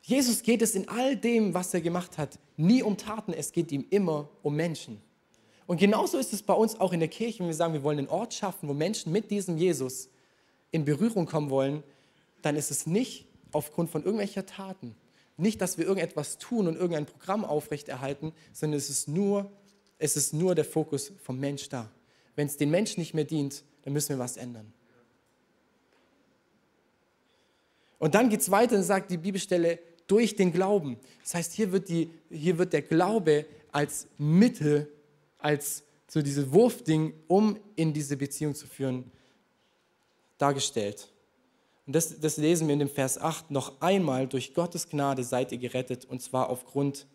Jesus 0.03 0.43
geht 0.43 0.61
es 0.61 0.75
in 0.75 0.89
all 0.89 1.17
dem, 1.17 1.55
was 1.55 1.73
er 1.73 1.81
gemacht 1.81 2.19
hat, 2.19 2.39
nie 2.57 2.83
um 2.83 2.97
Taten, 2.97 3.33
es 3.33 3.53
geht 3.53 3.71
ihm 3.71 3.87
immer 3.91 4.29
um 4.43 4.57
Menschen. 4.57 5.01
Und 5.69 5.79
genauso 5.79 6.19
ist 6.19 6.33
es 6.33 6.43
bei 6.43 6.55
uns 6.55 6.81
auch 6.81 6.93
in 6.93 6.99
der 6.99 7.09
Kirche, 7.09 7.39
wenn 7.39 7.47
wir 7.47 7.55
sagen, 7.55 7.75
wir 7.75 7.85
wollen 7.85 7.99
einen 8.01 8.09
Ort 8.09 8.35
schaffen, 8.35 8.69
wo 8.69 8.75
Menschen 8.75 9.13
mit 9.13 9.31
diesem 9.31 9.57
Jesus 9.57 10.09
in 10.73 10.85
Berührung 10.85 11.27
kommen 11.27 11.49
wollen, 11.49 11.85
dann 12.43 12.57
ist 12.57 12.73
es 12.73 12.87
nicht 12.87 13.29
aufgrund 13.53 13.89
von 13.89 14.03
irgendwelcher 14.03 14.47
Taten. 14.47 14.97
Nicht, 15.37 15.61
dass 15.61 15.79
wir 15.79 15.87
irgendetwas 15.87 16.39
tun 16.39 16.67
und 16.67 16.75
irgendein 16.75 17.07
Programm 17.07 17.45
aufrechterhalten, 17.45 18.33
sondern 18.53 18.79
es 18.79 18.91
ist 18.91 19.07
nur, 19.07 19.49
es 20.01 20.17
ist 20.17 20.33
nur 20.33 20.55
der 20.55 20.65
Fokus 20.65 21.13
vom 21.23 21.39
Mensch 21.39 21.69
da. 21.69 21.91
Wenn 22.35 22.47
es 22.47 22.57
den 22.57 22.71
Menschen 22.71 23.01
nicht 23.01 23.15
mehr 23.15 23.25
dient, 23.25 23.63
dann 23.83 23.93
müssen 23.93 24.11
wir 24.11 24.19
was 24.19 24.37
ändern. 24.37 24.73
Und 27.99 28.15
dann 28.15 28.31
geht 28.31 28.41
es 28.41 28.51
weiter 28.51 28.77
und 28.77 28.83
sagt 28.83 29.11
die 29.11 29.19
Bibelstelle, 29.19 29.79
durch 30.07 30.35
den 30.35 30.53
Glauben. 30.53 30.99
Das 31.23 31.35
heißt, 31.35 31.53
hier 31.53 31.71
wird, 31.71 31.89
die, 31.89 32.11
hier 32.31 32.59
wird 32.59 32.73
der 32.73 32.83
Glaube 32.83 33.47
als 33.71 34.09
Mittel 34.19 34.91
als 35.39 35.85
so 36.09 36.21
dieses 36.21 36.51
Wurfding, 36.51 37.15
um 37.29 37.57
in 37.77 37.93
diese 37.93 38.17
Beziehung 38.17 38.55
zu 38.55 38.67
führen, 38.67 39.13
dargestellt. 40.39 41.13
Und 41.87 41.95
das, 41.95 42.19
das 42.19 42.39
lesen 42.39 42.67
wir 42.67 42.73
in 42.73 42.81
dem 42.81 42.89
Vers 42.89 43.19
8. 43.19 43.51
Noch 43.51 43.81
einmal, 43.81 44.27
durch 44.27 44.55
Gottes 44.55 44.89
Gnade 44.89 45.23
seid 45.23 45.53
ihr 45.53 45.59
gerettet, 45.59 46.05
und 46.07 46.21
zwar 46.21 46.49
aufgrund 46.49 47.07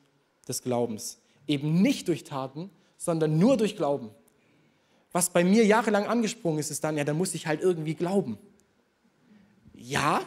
des 0.47 0.61
Glaubens. 0.61 1.19
Eben 1.47 1.81
nicht 1.81 2.07
durch 2.07 2.23
Taten, 2.23 2.69
sondern 2.97 3.37
nur 3.37 3.57
durch 3.57 3.75
Glauben. 3.75 4.09
Was 5.11 5.29
bei 5.29 5.43
mir 5.43 5.65
jahrelang 5.65 6.07
angesprungen 6.07 6.59
ist, 6.59 6.71
ist 6.71 6.83
dann, 6.83 6.97
ja, 6.97 7.03
dann 7.03 7.17
muss 7.17 7.33
ich 7.35 7.47
halt 7.47 7.61
irgendwie 7.61 7.93
glauben. 7.93 8.37
Ja, 9.73 10.21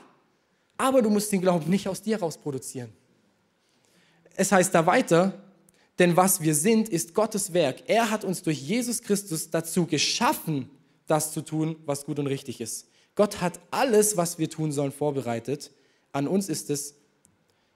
aber 0.76 1.02
du 1.02 1.10
musst 1.10 1.30
den 1.32 1.40
Glauben 1.40 1.68
nicht 1.68 1.88
aus 1.88 2.00
dir 2.00 2.20
raus 2.20 2.38
produzieren. 2.38 2.92
Es 4.36 4.52
heißt 4.52 4.74
da 4.74 4.86
weiter, 4.86 5.34
denn 5.98 6.16
was 6.16 6.40
wir 6.40 6.54
sind, 6.54 6.88
ist 6.88 7.12
Gottes 7.12 7.52
Werk. 7.52 7.82
Er 7.88 8.10
hat 8.10 8.24
uns 8.24 8.42
durch 8.42 8.60
Jesus 8.60 9.02
Christus 9.02 9.50
dazu 9.50 9.84
geschaffen, 9.84 10.70
das 11.06 11.32
zu 11.32 11.42
tun, 11.42 11.76
was 11.84 12.04
gut 12.04 12.18
und 12.20 12.28
richtig 12.28 12.60
ist. 12.60 12.86
Gott 13.16 13.40
hat 13.40 13.58
alles, 13.72 14.16
was 14.16 14.38
wir 14.38 14.48
tun 14.48 14.70
sollen, 14.70 14.92
vorbereitet. 14.92 15.72
An 16.12 16.28
uns 16.28 16.48
ist 16.48 16.70
es, 16.70 16.94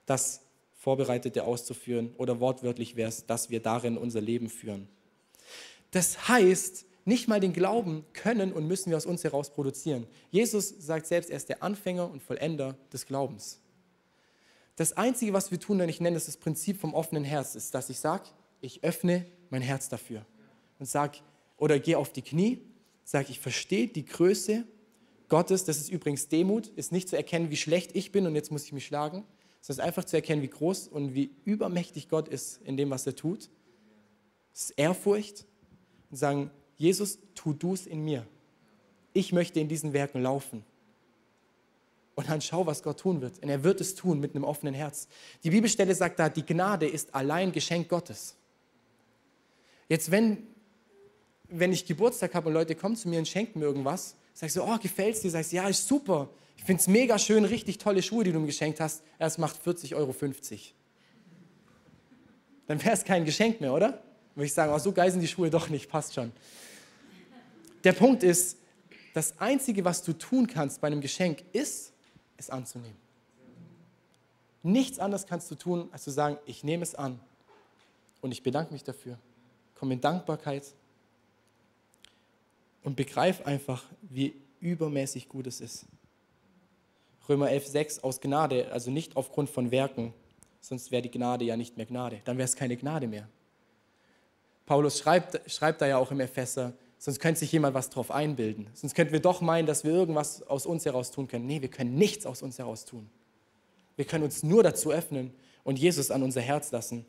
das 0.07 0.41
Vorbereitete 0.83 1.45
auszuführen 1.45 2.13
oder 2.19 2.41
wortwörtlich 2.41 2.97
wäre 2.97 3.09
es, 3.09 3.25
dass 3.25 3.51
wir 3.51 3.61
darin 3.61 3.97
unser 3.97 4.21
Leben 4.21 4.51
führen. 4.51 4.89
Das 5.93 6.27
heißt, 6.27 6.87
nicht 7.05 7.29
mal 7.29 7.39
den 7.39 7.53
Glauben 7.53 8.05
können 8.15 8.53
und 8.53 8.67
müssen 8.67 8.91
wir 8.91 8.97
aus 8.97 9.07
uns 9.07 9.23
heraus 9.23 9.51
produzieren. 9.51 10.09
Jesus 10.33 10.75
sagt 10.81 11.07
selbst, 11.07 11.31
er 11.31 11.37
ist 11.37 11.49
der 11.49 11.63
Anfänger 11.63 12.11
und 12.11 12.21
Vollender 12.21 12.77
des 12.93 13.07
Glaubens. 13.07 13.61
Das 14.75 14.97
Einzige, 14.97 15.33
was 15.33 15.53
wir 15.53 15.61
tun, 15.61 15.81
und 15.81 15.89
ich 15.89 16.01
nenne 16.01 16.15
das 16.15 16.27
das 16.27 16.37
Prinzip 16.37 16.81
vom 16.81 16.95
offenen 16.95 17.23
Herz, 17.23 17.55
ist, 17.55 17.73
dass 17.77 17.89
ich 17.89 18.01
sage, 18.01 18.25
ich 18.61 18.83
öffne 18.83 19.25
mein 19.51 19.63
Herz 19.63 19.89
dafür 19.89 20.27
und 20.81 20.87
sage, 20.87 21.19
oder 21.59 21.79
gehe 21.79 21.97
auf 21.97 22.13
die 22.13 22.23
Knie, 22.23 22.59
sage, 23.05 23.29
ich 23.31 23.39
verstehe 23.39 23.87
die 23.87 24.05
Größe 24.05 24.65
Gottes, 25.29 25.65
das 25.65 25.77
ist 25.79 25.91
übrigens 25.91 26.27
Demut, 26.27 26.67
ist 26.75 26.91
nicht 26.91 27.09
zu 27.09 27.17
erkennen, 27.17 27.51
wie 27.51 27.57
schlecht 27.57 27.95
ich 27.95 28.11
bin 28.11 28.27
und 28.27 28.35
jetzt 28.35 28.51
muss 28.51 28.65
ich 28.65 28.73
mich 28.73 28.85
schlagen, 28.85 29.23
sondern 29.63 29.87
einfach 29.87 30.05
zu 30.05 30.17
erkennen, 30.17 30.43
wie 30.43 30.49
groß 30.49 30.89
und 30.89 31.15
wie 31.15 31.31
übermächtig 31.45 32.09
Gott 32.09 32.29
ist 32.29 32.61
in 32.65 32.77
dem, 32.77 32.91
was 32.91 33.07
er 33.07 33.17
tut. 33.17 33.49
Es 34.53 34.65
ist 34.65 34.71
Ehrfurcht 34.73 35.47
und 36.11 36.17
sagen, 36.17 36.51
Jesus, 36.77 37.19
tu 37.35 37.55
du 37.55 37.73
es 37.73 37.87
in 37.87 38.05
mir. 38.05 38.27
Ich 39.15 39.33
möchte 39.33 39.61
in 39.61 39.69
diesen 39.69 39.93
Werken 39.93 40.21
laufen. 40.21 40.65
Und 42.15 42.29
dann 42.29 42.43
schau, 42.43 42.67
was 42.67 42.83
Gott 42.83 43.01
tun 43.01 43.23
wird. 43.23 43.39
Und 43.43 43.49
er 43.49 43.63
wird 43.63 43.81
es 43.81 43.95
tun 43.95 44.21
mit 44.21 44.35
einem 44.35 44.45
offenen 44.45 44.75
Herz. 44.75 45.09
Die 45.45 45.51
Bibelstelle 45.51 45.95
sagt 45.95 46.19
da, 46.19 46.29
die 46.29 46.45
Gnade 46.45 46.87
ist 46.87 47.15
allein 47.15 47.53
Geschenk 47.53 47.89
Gottes. 47.89 48.35
Jetzt, 49.89 50.11
wenn, 50.11 50.47
wenn 51.49 51.73
ich 51.73 51.87
Geburtstag 51.87 52.35
habe 52.35 52.49
und 52.49 52.55
Leute 52.55 52.75
kommen 52.75 52.97
zu 52.97 53.09
mir 53.09 53.19
und 53.19 53.29
schenken 53.29 53.61
mir 53.61 53.67
irgendwas, 53.67 54.17
sag 54.35 54.49
ich 54.49 54.53
so, 54.53 54.65
oh, 54.65 54.79
gefällt 54.79 55.15
es 55.15 55.23
dir? 55.23 55.31
Sagst 55.31 55.53
ja, 55.53 55.69
ist 55.69 55.87
super. 55.87 56.29
Ich 56.63 56.67
finde 56.67 56.81
es 56.81 56.87
mega 56.87 57.19
schön, 57.19 57.45
richtig 57.45 57.79
tolle 57.79 58.01
Schuhe, 58.05 58.23
die 58.23 58.31
du 58.31 58.39
mir 58.39 58.47
geschenkt 58.47 58.79
hast. 58.79 59.03
Es 59.19 59.37
macht 59.37 59.57
40,50 59.67 59.97
Euro. 59.97 60.15
Dann 62.69 62.85
wäre 62.85 62.95
es 62.95 63.03
kein 63.03 63.25
Geschenk 63.25 63.61
mehr, 63.61 63.73
oder? 63.75 64.01
Würde 64.37 64.47
ich 64.47 64.53
sagen, 64.53 64.73
oh, 64.73 64.79
so 64.79 64.93
geil 64.93 65.11
sind 65.11 65.23
die 65.23 65.27
Schuhe 65.27 65.51
doch 65.51 65.69
nicht, 65.69 65.91
passt 65.91 66.15
schon. 66.15 66.31
Der 67.83 67.93
Punkt 67.93 68.23
ist, 68.23 68.59
das 69.13 69.37
Einzige, 69.41 69.85
was 69.85 70.05
du 70.05 70.13
tun 70.13 70.47
kannst 70.47 70.81
bei 70.81 70.87
einem 70.87 71.01
Geschenk, 71.01 71.43
ist, 71.53 71.95
es 72.37 72.49
anzunehmen. 72.49 72.97
Nichts 74.63 75.01
anderes 75.01 75.27
kannst 75.27 75.51
du 75.51 75.57
tun, 75.57 75.89
als 75.91 76.05
zu 76.05 76.13
sagen, 76.13 76.39
ich 76.47 76.63
nehme 76.63 76.85
es 76.85 76.95
an 76.95 77.19
und 78.21 78.31
ich 78.31 78.45
bedanke 78.45 78.73
mich 78.73 78.85
dafür. 78.85 79.19
Komm 79.75 79.91
in 79.91 80.01
Dankbarkeit 80.01 80.63
und 82.85 82.95
begreif 82.95 83.45
einfach, 83.47 83.83
wie 84.03 84.37
übermäßig 84.61 85.29
gut 85.29 85.49
es 85.49 85.61
ist. 85.61 85.87
Römer 87.29 87.49
11,6 87.49 88.03
aus 88.03 88.21
Gnade, 88.21 88.71
also 88.73 88.91
nicht 88.91 89.17
aufgrund 89.17 89.51
von 89.51 89.71
Werken, 89.71 90.13
sonst 90.61 90.91
wäre 90.91 91.03
die 91.03 91.11
Gnade 91.11 91.45
ja 91.45 91.57
nicht 91.57 91.77
mehr 91.77 91.87
Gnade, 91.87 92.21
dann 92.25 92.39
wäre 92.39 92.47
es 92.47 92.57
keine 92.57 92.77
Gnade 92.77 93.07
mehr. 93.07 93.29
Paulus 94.67 94.99
schreibt, 94.99 95.51
schreibt 95.51 95.81
da 95.81 95.87
ja 95.87 95.99
auch 95.99 96.11
im 96.11 96.21
Epheser, 96.21 96.75
Sonst 97.05 97.19
könnte 97.19 97.41
sich 97.41 97.51
jemand 97.51 97.75
was 97.75 97.91
drauf 97.91 98.13
einbilden. 98.13 98.69
Sonst 98.75 98.95
könnten 98.95 99.13
wir 99.13 99.19
doch 99.19 99.41
meinen, 99.41 99.67
dass 99.67 99.83
wir 99.83 99.91
irgendwas 99.91 100.45
aus 100.45 100.67
uns 100.67 100.85
heraus 100.85 101.11
tun 101.11 101.27
können. 101.27 101.47
Nee, 101.47 101.61
wir 101.61 101.69
können 101.69 101.97
nichts 101.97 102.27
aus 102.27 102.43
uns 102.43 102.61
heraus 102.61 102.85
tun. 102.85 103.11
Wir 103.97 104.05
können 104.05 104.23
uns 104.23 104.45
nur 104.45 104.63
dazu 104.63 104.93
öffnen 104.93 105.35
und 105.65 105.81
Jesus 105.81 106.13
an 106.13 106.23
unser 106.23 106.43
Herz 106.43 106.71
lassen, 106.71 107.05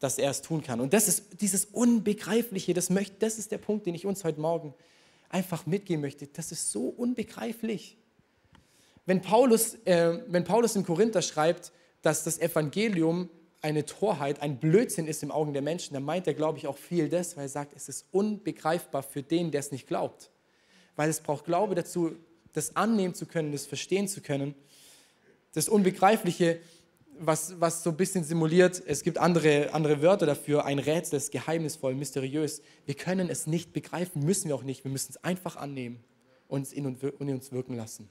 dass 0.00 0.18
er 0.18 0.32
es 0.32 0.42
tun 0.42 0.60
kann. 0.60 0.80
Und 0.80 0.92
das 0.92 1.06
ist 1.06 1.40
dieses 1.40 1.66
Unbegreifliche, 1.66 2.74
das, 2.74 2.90
möchte, 2.90 3.14
das 3.20 3.38
ist 3.38 3.52
der 3.52 3.58
Punkt, 3.58 3.86
den 3.86 3.94
ich 3.94 4.06
uns 4.06 4.24
heute 4.24 4.40
Morgen 4.40 4.74
einfach 5.28 5.66
mitgeben 5.66 6.00
möchte. 6.00 6.26
Das 6.26 6.50
ist 6.50 6.72
so 6.72 6.88
unbegreiflich. 6.88 7.96
Wenn 9.06 9.22
Paulus, 9.22 9.76
äh, 9.84 10.18
wenn 10.26 10.44
Paulus 10.44 10.74
in 10.74 10.84
Korinther 10.84 11.22
schreibt, 11.22 11.72
dass 12.02 12.24
das 12.24 12.38
Evangelium 12.38 13.30
eine 13.62 13.86
Torheit, 13.86 14.42
ein 14.42 14.58
Blödsinn 14.58 15.06
ist 15.06 15.22
im 15.22 15.30
Augen 15.30 15.52
der 15.52 15.62
Menschen, 15.62 15.94
dann 15.94 16.02
meint 16.02 16.26
er, 16.26 16.34
glaube 16.34 16.58
ich, 16.58 16.66
auch 16.66 16.76
viel 16.76 17.08
das, 17.08 17.36
weil 17.36 17.44
er 17.44 17.48
sagt, 17.48 17.72
es 17.74 17.88
ist 17.88 18.06
unbegreifbar 18.10 19.02
für 19.02 19.22
den, 19.22 19.50
der 19.50 19.60
es 19.60 19.72
nicht 19.72 19.86
glaubt. 19.86 20.30
Weil 20.96 21.08
es 21.08 21.20
braucht 21.20 21.44
Glaube 21.44 21.74
dazu, 21.74 22.16
das 22.52 22.74
annehmen 22.74 23.14
zu 23.14 23.26
können, 23.26 23.52
das 23.52 23.66
verstehen 23.66 24.08
zu 24.08 24.20
können. 24.20 24.54
Das 25.52 25.68
Unbegreifliche, 25.68 26.58
was, 27.18 27.60
was 27.60 27.82
so 27.82 27.90
ein 27.90 27.96
bisschen 27.96 28.24
simuliert, 28.24 28.82
es 28.86 29.02
gibt 29.02 29.18
andere, 29.18 29.72
andere 29.72 30.02
Wörter 30.02 30.26
dafür, 30.26 30.64
ein 30.64 30.78
Rätsel, 30.78 31.16
ist 31.16 31.32
geheimnisvoll, 31.32 31.94
mysteriös. 31.94 32.60
Wir 32.84 32.94
können 32.94 33.30
es 33.30 33.46
nicht 33.46 33.72
begreifen, 33.72 34.24
müssen 34.24 34.48
wir 34.48 34.54
auch 34.54 34.64
nicht. 34.64 34.84
Wir 34.84 34.90
müssen 34.90 35.12
es 35.12 35.24
einfach 35.24 35.56
annehmen 35.56 36.02
und 36.48 36.62
es 36.62 36.72
in 36.72 36.86
uns 36.86 37.52
wirken 37.52 37.76
lassen. 37.76 38.08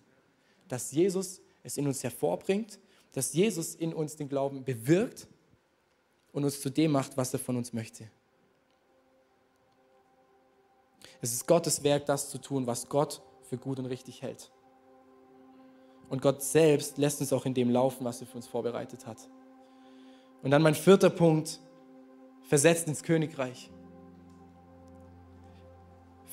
Dass 0.68 0.92
Jesus 0.92 1.42
es 1.64 1.78
in 1.78 1.88
uns 1.88 2.04
hervorbringt, 2.04 2.80
dass 3.12 3.34
Jesus 3.34 3.76
in 3.76 3.94
uns 3.94 4.16
den 4.16 4.30
Glauben 4.30 4.64
bewirkt 4.64 5.28
und 6.32 6.44
uns 6.44 6.62
zu 6.62 6.70
dem 6.70 6.92
macht, 6.92 7.16
was 7.18 7.34
er 7.34 7.40
von 7.40 7.56
uns 7.56 7.72
möchte. 7.74 8.10
Es 11.22 11.34
ist 11.34 11.48
Gottes 11.48 11.84
Werk, 11.84 12.06
das 12.06 12.30
zu 12.30 12.38
tun, 12.38 12.68
was 12.68 12.88
Gott 12.90 13.22
für 13.44 13.58
gut 13.58 13.80
und 13.80 13.86
richtig 13.86 14.22
hält. 14.22 14.52
Und 16.10 16.22
Gott 16.22 16.44
selbst 16.44 16.98
lässt 16.98 17.22
uns 17.22 17.34
auch 17.34 17.46
in 17.46 17.54
dem 17.54 17.70
laufen, 17.70 18.06
was 18.06 18.22
er 18.22 18.28
für 18.28 18.36
uns 18.36 18.48
vorbereitet 18.48 19.08
hat. 19.08 19.18
Und 20.44 20.52
dann 20.52 20.62
mein 20.62 20.76
vierter 20.76 21.10
Punkt, 21.10 21.60
versetzt 22.44 22.88
ins 22.88 23.02
Königreich. 23.02 23.72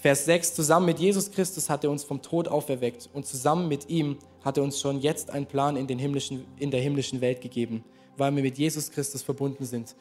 Vers 0.03 0.25
6, 0.25 0.55
zusammen 0.55 0.87
mit 0.87 0.99
Jesus 0.99 1.31
Christus 1.31 1.71
hat 1.71 1.85
er 1.85 1.91
uns 1.91 2.03
vom 2.03 2.21
Tod 2.21 2.49
auferweckt 2.49 3.09
und 3.13 3.25
zusammen 3.25 3.69
mit 3.69 3.89
ihm 3.89 4.19
hat 4.45 4.57
er 4.57 4.65
uns 4.65 4.81
schon 4.81 5.01
jetzt 5.01 5.31
einen 5.31 5.47
Plan 5.47 5.77
in, 5.77 5.87
den 5.87 6.01
himmlischen, 6.01 6.45
in 6.59 6.73
der 6.73 6.81
himmlischen 6.81 7.21
Welt 7.21 7.41
gegeben, 7.41 7.85
weil 8.17 8.35
wir 8.35 8.43
mit 8.43 8.59
Jesus 8.59 8.91
Christus 8.91 9.23
verbunden 9.23 9.65
sind. 9.65 9.95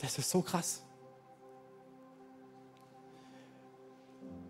Das 0.00 0.18
ist 0.18 0.28
so 0.28 0.42
krass. 0.42 0.82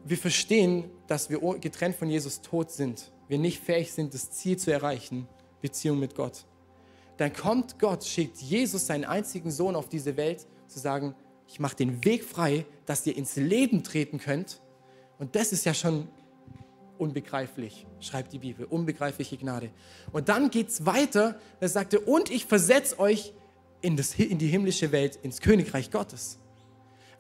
Wir 0.07 0.17
verstehen, 0.17 0.91
dass 1.07 1.29
wir 1.29 1.39
getrennt 1.59 1.97
von 1.97 2.09
Jesus 2.09 2.41
tot 2.41 2.71
sind 2.71 3.13
wir 3.29 3.39
nicht 3.39 3.63
fähig 3.63 3.93
sind, 3.93 4.15
das 4.15 4.31
Ziel 4.31 4.57
zu 4.57 4.73
erreichen, 4.73 5.29
Beziehung 5.61 5.99
mit 5.99 6.15
Gott. 6.15 6.47
Dann 7.17 7.33
kommt 7.33 7.79
Gott, 7.79 8.05
schickt 8.05 8.39
Jesus 8.39 8.87
seinen 8.87 9.05
einzigen 9.05 9.51
Sohn 9.51 9.75
auf 9.75 9.89
diese 9.89 10.17
Welt, 10.17 10.47
zu 10.67 10.79
sagen, 10.79 11.15
ich 11.49 11.61
mache 11.61 11.77
den 11.77 12.05
Weg 12.05 12.25
frei, 12.25 12.67
dass 12.87 13.07
ihr 13.07 13.17
ins 13.17 13.37
Leben 13.37 13.83
treten 13.83 14.19
könnt. 14.19 14.61
Und 15.19 15.35
das 15.37 15.53
ist 15.53 15.65
ja 15.65 15.75
schon 15.75 16.09
unbegreiflich, 16.99 17.87
schreibt 18.01 18.33
die 18.33 18.39
Bibel, 18.39 18.67
unbegreifliche 18.67 19.37
Gnade. 19.37 19.71
Und 20.13 20.29
dann 20.29 20.51
geht 20.51 20.69
es 20.69 20.87
weiter, 20.87 21.39
er 21.61 21.69
sagte, 21.69 22.01
und 22.01 22.31
ich 22.31 22.47
versetze 22.47 22.99
euch 22.99 23.33
in, 23.81 23.97
das, 23.97 24.15
in 24.15 24.39
die 24.39 24.49
himmlische 24.49 24.93
Welt, 24.93 25.19
ins 25.23 25.41
Königreich 25.41 25.91
Gottes. 25.91 26.39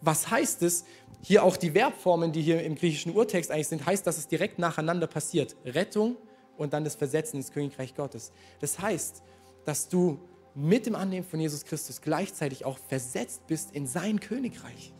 Was 0.01 0.31
heißt 0.31 0.63
es? 0.63 0.85
Hier 1.23 1.43
auch 1.43 1.57
die 1.57 1.71
Verbformen, 1.71 2.33
die 2.33 2.43
hier 2.43 2.63
im 2.63 2.75
griechischen 2.75 3.15
Urtext 3.15 3.51
eigentlich 3.51 3.69
sind, 3.69 3.87
heißt, 3.87 4.07
dass 4.07 4.19
es 4.19 4.29
direkt 4.29 4.59
nacheinander 4.59 5.07
passiert. 5.07 5.57
Rettung 5.65 6.17
und 6.57 6.73
dann 6.73 6.85
das 6.85 6.95
Versetzen 6.95 7.37
ins 7.37 7.51
Königreich 7.51 7.95
Gottes. 7.95 8.33
Das 8.61 8.79
heißt, 8.79 9.23
dass 9.65 9.89
du 9.89 10.19
mit 10.57 10.87
dem 10.87 10.95
Annehmen 10.95 11.27
von 11.27 11.39
Jesus 11.39 11.65
Christus 11.65 12.01
gleichzeitig 12.01 12.65
auch 12.65 12.79
versetzt 12.79 13.47
bist 13.47 13.73
in 13.73 13.87
sein 13.87 14.19
Königreich. 14.21 14.95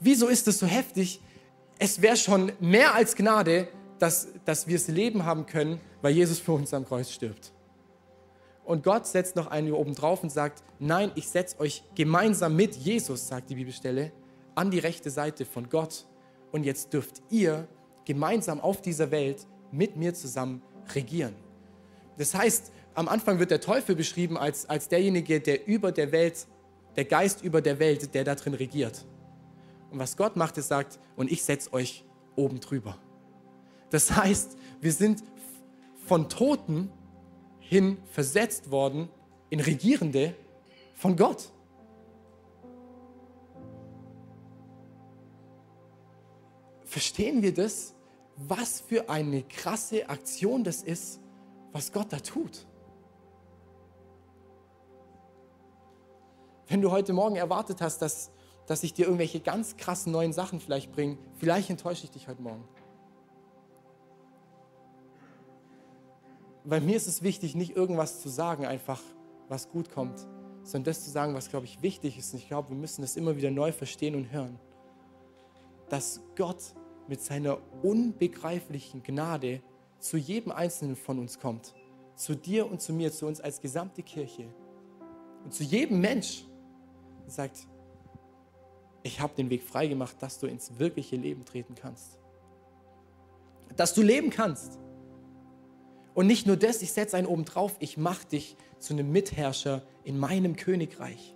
Wieso 0.00 0.26
ist 0.28 0.48
es 0.48 0.58
so 0.58 0.66
heftig? 0.66 1.20
Es 1.78 2.00
wäre 2.00 2.16
schon 2.16 2.52
mehr 2.60 2.94
als 2.94 3.14
Gnade, 3.14 3.68
dass, 3.98 4.28
dass 4.46 4.66
wir 4.66 4.78
das 4.78 4.88
Leben 4.88 5.24
haben 5.24 5.44
können, 5.44 5.80
weil 6.00 6.14
Jesus 6.14 6.38
für 6.38 6.52
uns 6.52 6.72
am 6.72 6.86
Kreuz 6.86 7.10
stirbt. 7.10 7.52
Und 8.64 8.82
Gott 8.82 9.06
setzt 9.06 9.36
noch 9.36 9.46
einen 9.48 9.72
oben 9.72 9.94
drauf 9.94 10.22
und 10.22 10.30
sagt, 10.30 10.64
nein, 10.78 11.12
ich 11.14 11.28
setze 11.28 11.60
euch 11.60 11.84
gemeinsam 11.94 12.56
mit 12.56 12.74
Jesus, 12.74 13.28
sagt 13.28 13.50
die 13.50 13.54
Bibelstelle, 13.54 14.12
an 14.54 14.70
die 14.70 14.78
rechte 14.78 15.10
Seite 15.10 15.44
von 15.44 15.68
Gott. 15.68 16.06
Und 16.52 16.64
jetzt 16.64 16.92
dürft 16.92 17.22
ihr 17.30 17.68
gemeinsam 18.06 18.60
auf 18.60 18.80
dieser 18.80 19.10
Welt 19.10 19.46
mit 19.70 19.96
mir 19.96 20.14
zusammen 20.14 20.62
regieren. 20.94 21.36
Das 22.18 22.34
heißt, 22.34 22.72
am 22.96 23.08
Anfang 23.08 23.38
wird 23.38 23.50
der 23.50 23.60
Teufel 23.60 23.94
beschrieben 23.94 24.38
als, 24.38 24.68
als 24.68 24.88
derjenige, 24.88 25.38
der 25.40 25.68
über 25.68 25.92
der 25.92 26.12
Welt, 26.12 26.46
der 26.96 27.04
Geist 27.04 27.44
über 27.44 27.60
der 27.60 27.78
Welt, 27.78 28.14
der 28.14 28.24
da 28.24 28.34
drin 28.34 28.54
regiert. 28.54 29.04
Und 29.90 29.98
was 29.98 30.16
Gott 30.16 30.34
macht, 30.34 30.56
ist 30.56 30.68
sagt, 30.68 30.98
und 31.14 31.30
ich 31.30 31.44
setze 31.44 31.72
euch 31.74 32.04
oben 32.36 32.58
drüber. 32.58 32.98
Das 33.90 34.16
heißt, 34.16 34.56
wir 34.80 34.92
sind 34.92 35.22
von 36.06 36.30
Toten 36.30 36.90
hin 37.58 37.98
versetzt 38.12 38.70
worden 38.70 39.10
in 39.50 39.60
Regierende 39.60 40.34
von 40.94 41.16
Gott. 41.16 41.52
Verstehen 46.84 47.42
wir 47.42 47.52
das? 47.52 47.94
Was 48.36 48.80
für 48.80 49.10
eine 49.10 49.42
krasse 49.42 50.08
Aktion 50.08 50.64
das 50.64 50.82
ist, 50.82 51.20
was 51.72 51.92
Gott 51.92 52.10
da 52.10 52.20
tut. 52.20 52.66
Wenn 56.68 56.82
du 56.82 56.90
heute 56.90 57.12
Morgen 57.12 57.36
erwartet 57.36 57.80
hast, 57.80 57.98
dass, 58.02 58.30
dass 58.66 58.82
ich 58.82 58.92
dir 58.92 59.06
irgendwelche 59.06 59.40
ganz 59.40 59.76
krassen 59.76 60.12
neuen 60.12 60.32
Sachen 60.32 60.60
vielleicht 60.60 60.92
bringe, 60.92 61.18
vielleicht 61.38 61.70
enttäusche 61.70 62.04
ich 62.04 62.10
dich 62.10 62.28
heute 62.28 62.42
Morgen. 62.42 62.64
weil 66.66 66.80
mir 66.80 66.96
ist 66.96 67.06
es 67.06 67.22
wichtig, 67.22 67.54
nicht 67.54 67.76
irgendwas 67.76 68.20
zu 68.20 68.28
sagen, 68.28 68.66
einfach 68.66 69.00
was 69.48 69.70
gut 69.70 69.90
kommt, 69.90 70.18
sondern 70.64 70.84
das 70.84 71.04
zu 71.04 71.10
sagen, 71.10 71.32
was, 71.34 71.48
glaube 71.48 71.64
ich, 71.64 71.80
wichtig 71.80 72.18
ist. 72.18 72.32
Und 72.32 72.40
ich 72.40 72.48
glaube, 72.48 72.70
wir 72.70 72.76
müssen 72.76 73.02
das 73.02 73.16
immer 73.16 73.36
wieder 73.36 73.52
neu 73.52 73.70
verstehen 73.70 74.16
und 74.16 74.32
hören. 74.32 74.58
Dass 75.88 76.20
Gott 76.34 76.74
mit 77.06 77.22
seiner 77.22 77.58
unbegreiflichen 77.84 79.04
Gnade 79.04 79.62
zu 80.00 80.16
jedem 80.16 80.50
Einzelnen 80.50 80.96
von 80.96 81.20
uns 81.20 81.38
kommt. 81.38 81.72
Zu 82.16 82.34
dir 82.34 82.68
und 82.68 82.80
zu 82.80 82.92
mir, 82.92 83.12
zu 83.12 83.26
uns 83.26 83.40
als 83.40 83.60
gesamte 83.60 84.02
Kirche. 84.02 84.52
Und 85.44 85.54
zu 85.54 85.62
jedem 85.62 86.00
Mensch 86.00 86.46
und 87.26 87.32
sagt, 87.32 87.66
ich 89.02 89.20
habe 89.20 89.34
den 89.34 89.50
Weg 89.50 89.64
freigemacht, 89.64 90.22
dass 90.22 90.38
du 90.38 90.46
ins 90.46 90.78
wirkliche 90.78 91.16
Leben 91.16 91.44
treten 91.44 91.74
kannst. 91.74 92.18
Dass 93.76 93.94
du 93.94 94.02
leben 94.02 94.30
kannst 94.30 94.78
und 96.14 96.28
nicht 96.28 96.46
nur 96.46 96.56
das, 96.56 96.82
ich 96.82 96.92
setze 96.92 97.16
einen 97.16 97.26
oben 97.26 97.44
drauf, 97.44 97.76
ich 97.80 97.98
mache 97.98 98.26
dich 98.26 98.56
zu 98.78 98.94
einem 98.94 99.10
Mitherrscher 99.10 99.82
in 100.04 100.18
meinem 100.18 100.54
Königreich. 100.54 101.34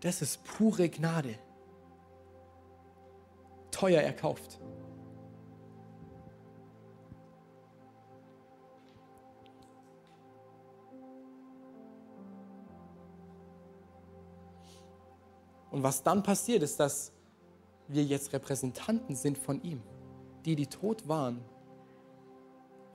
Das 0.00 0.20
ist 0.20 0.42
pure 0.44 0.88
Gnade. 0.88 1.38
Teuer 3.70 4.02
erkauft. 4.02 4.60
Und 15.74 15.82
was 15.82 16.04
dann 16.04 16.22
passiert, 16.22 16.62
ist, 16.62 16.78
dass 16.78 17.10
wir 17.88 18.04
jetzt 18.04 18.32
Repräsentanten 18.32 19.16
sind 19.16 19.36
von 19.36 19.60
ihm. 19.64 19.82
Die, 20.44 20.54
die 20.54 20.68
tot 20.68 21.08
waren, 21.08 21.40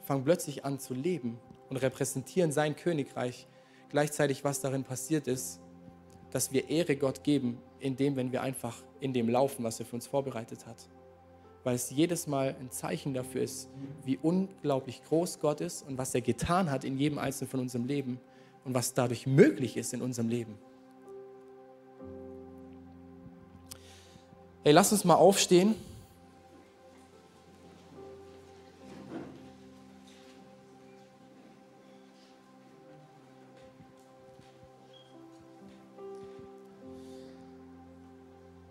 fangen 0.04 0.24
plötzlich 0.24 0.64
an 0.64 0.80
zu 0.80 0.94
leben 0.94 1.42
und 1.70 1.76
repräsentieren 1.76 2.54
sein 2.54 2.78
Königreich. 2.78 3.50
Gleichzeitig, 3.90 4.46
was 4.46 4.62
darin 4.62 4.86
passiert 4.86 5.28
ist, 5.28 5.60
dass 6.32 6.54
wir 6.54 6.70
Ehre 6.70 6.96
Gott 6.96 7.26
geben, 7.26 7.58
indem, 7.82 8.16
wenn 8.16 8.32
wir 8.32 8.44
einfach 8.44 8.82
in 9.02 9.12
dem 9.12 9.28
laufen, 9.28 9.66
was 9.66 9.82
er 9.82 9.86
für 9.86 9.98
uns 9.98 10.08
vorbereitet 10.08 10.66
hat. 10.66 10.88
Weil 11.66 11.76
es 11.76 11.90
jedes 11.90 12.28
Mal 12.28 12.56
ein 12.62 12.72
Zeichen 12.72 13.14
dafür 13.14 13.42
ist, 13.42 13.70
wie 14.06 14.18
unglaublich 14.18 15.04
groß 15.04 15.42
Gott 15.42 15.60
ist 15.60 15.86
und 15.86 15.98
was 15.98 16.16
er 16.16 16.22
getan 16.22 16.72
hat 16.72 16.86
in 16.86 16.98
jedem 16.98 17.18
Einzelnen 17.18 17.52
von 17.52 17.60
unserem 17.60 17.84
Leben 17.84 18.22
und 18.64 18.74
was 18.74 18.94
dadurch 18.94 19.28
möglich 19.28 19.76
ist 19.76 19.94
in 19.94 20.02
unserem 20.02 20.30
Leben. 20.30 20.58
Hey, 24.62 24.74
lass 24.74 24.92
uns 24.92 25.06
mal 25.06 25.16
aufstehen. 25.16 25.74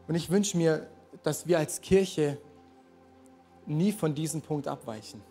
Und 0.06 0.14
ich 0.14 0.28
wünsche 0.28 0.58
mir, 0.58 0.88
dass 1.22 1.46
wir 1.46 1.58
als 1.58 1.80
Kirche 1.80 2.36
nie 3.64 3.92
von 3.92 4.14
diesem 4.14 4.42
Punkt 4.42 4.68
abweichen. 4.68 5.22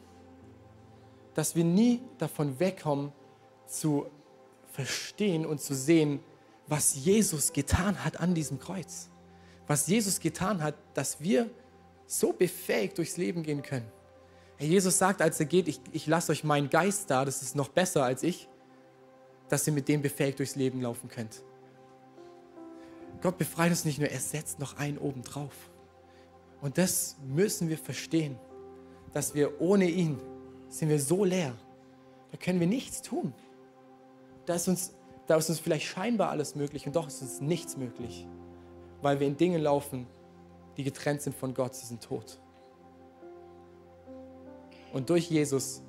Dass 1.35 1.55
wir 1.55 1.63
nie 1.63 2.01
davon 2.17 2.59
wegkommen, 2.59 3.11
zu 3.67 4.07
verstehen 4.71 5.45
und 5.45 5.61
zu 5.61 5.75
sehen, 5.75 6.19
was 6.65 6.95
Jesus 6.95 7.53
getan 7.53 8.03
hat 8.03 8.19
an 8.19 8.33
diesem 8.33 8.59
Kreuz 8.59 9.09
was 9.67 9.87
Jesus 9.87 10.19
getan 10.19 10.63
hat, 10.63 10.75
dass 10.93 11.19
wir 11.21 11.49
so 12.05 12.31
befähigt 12.31 12.97
durchs 12.97 13.17
Leben 13.17 13.43
gehen 13.43 13.61
können. 13.61 13.91
Herr 14.57 14.67
Jesus 14.67 14.97
sagt, 14.97 15.21
als 15.21 15.39
er 15.39 15.45
geht, 15.45 15.67
ich, 15.67 15.79
ich 15.91 16.07
lasse 16.07 16.31
euch 16.31 16.43
meinen 16.43 16.69
Geist 16.69 17.09
da, 17.09 17.25
das 17.25 17.41
ist 17.41 17.55
noch 17.55 17.67
besser 17.67 18.03
als 18.03 18.23
ich, 18.23 18.47
dass 19.49 19.67
ihr 19.67 19.73
mit 19.73 19.87
dem 19.87 20.01
befähigt 20.01 20.39
durchs 20.39 20.55
Leben 20.55 20.81
laufen 20.81 21.09
könnt. 21.09 21.43
Gott 23.21 23.37
befreit 23.37 23.69
uns 23.69 23.85
nicht 23.85 23.99
nur, 23.99 24.09
er 24.09 24.19
setzt 24.19 24.59
noch 24.59 24.77
einen 24.77 24.97
oben 24.97 25.21
drauf. 25.21 25.53
Und 26.61 26.77
das 26.77 27.17
müssen 27.27 27.69
wir 27.69 27.77
verstehen, 27.77 28.37
dass 29.13 29.35
wir 29.35 29.61
ohne 29.61 29.89
ihn 29.89 30.19
sind 30.69 30.89
wir 30.89 30.99
so 30.99 31.23
leer. 31.23 31.53
Da 32.31 32.37
können 32.37 32.59
wir 32.59 32.67
nichts 32.67 33.01
tun. 33.01 33.33
Da 34.45 34.55
ist 34.55 34.67
uns, 34.67 34.93
da 35.27 35.37
ist 35.37 35.49
uns 35.49 35.59
vielleicht 35.59 35.85
scheinbar 35.85 36.29
alles 36.29 36.55
möglich 36.55 36.85
und 36.87 36.95
doch 36.95 37.07
ist 37.07 37.21
uns 37.21 37.41
nichts 37.41 37.77
möglich, 37.77 38.27
weil 39.01 39.19
wir 39.19 39.27
in 39.27 39.37
Dingen 39.37 39.61
laufen, 39.61 40.07
die 40.75 40.83
getrennt 40.83 41.21
sind 41.21 41.35
von 41.35 41.53
Gott, 41.53 41.75
sie 41.75 41.85
sind 41.85 42.03
tot. 42.03 42.39
Und 44.93 45.09
durch 45.09 45.29
Jesus 45.29 45.81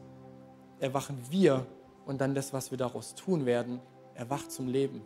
erwachen 0.80 1.18
wir 1.30 1.66
und 2.06 2.20
dann 2.20 2.34
das, 2.34 2.52
was 2.52 2.70
wir 2.70 2.78
daraus 2.78 3.14
tun 3.14 3.46
werden, 3.46 3.80
erwacht 4.14 4.50
zum 4.50 4.66
Leben. 4.66 5.02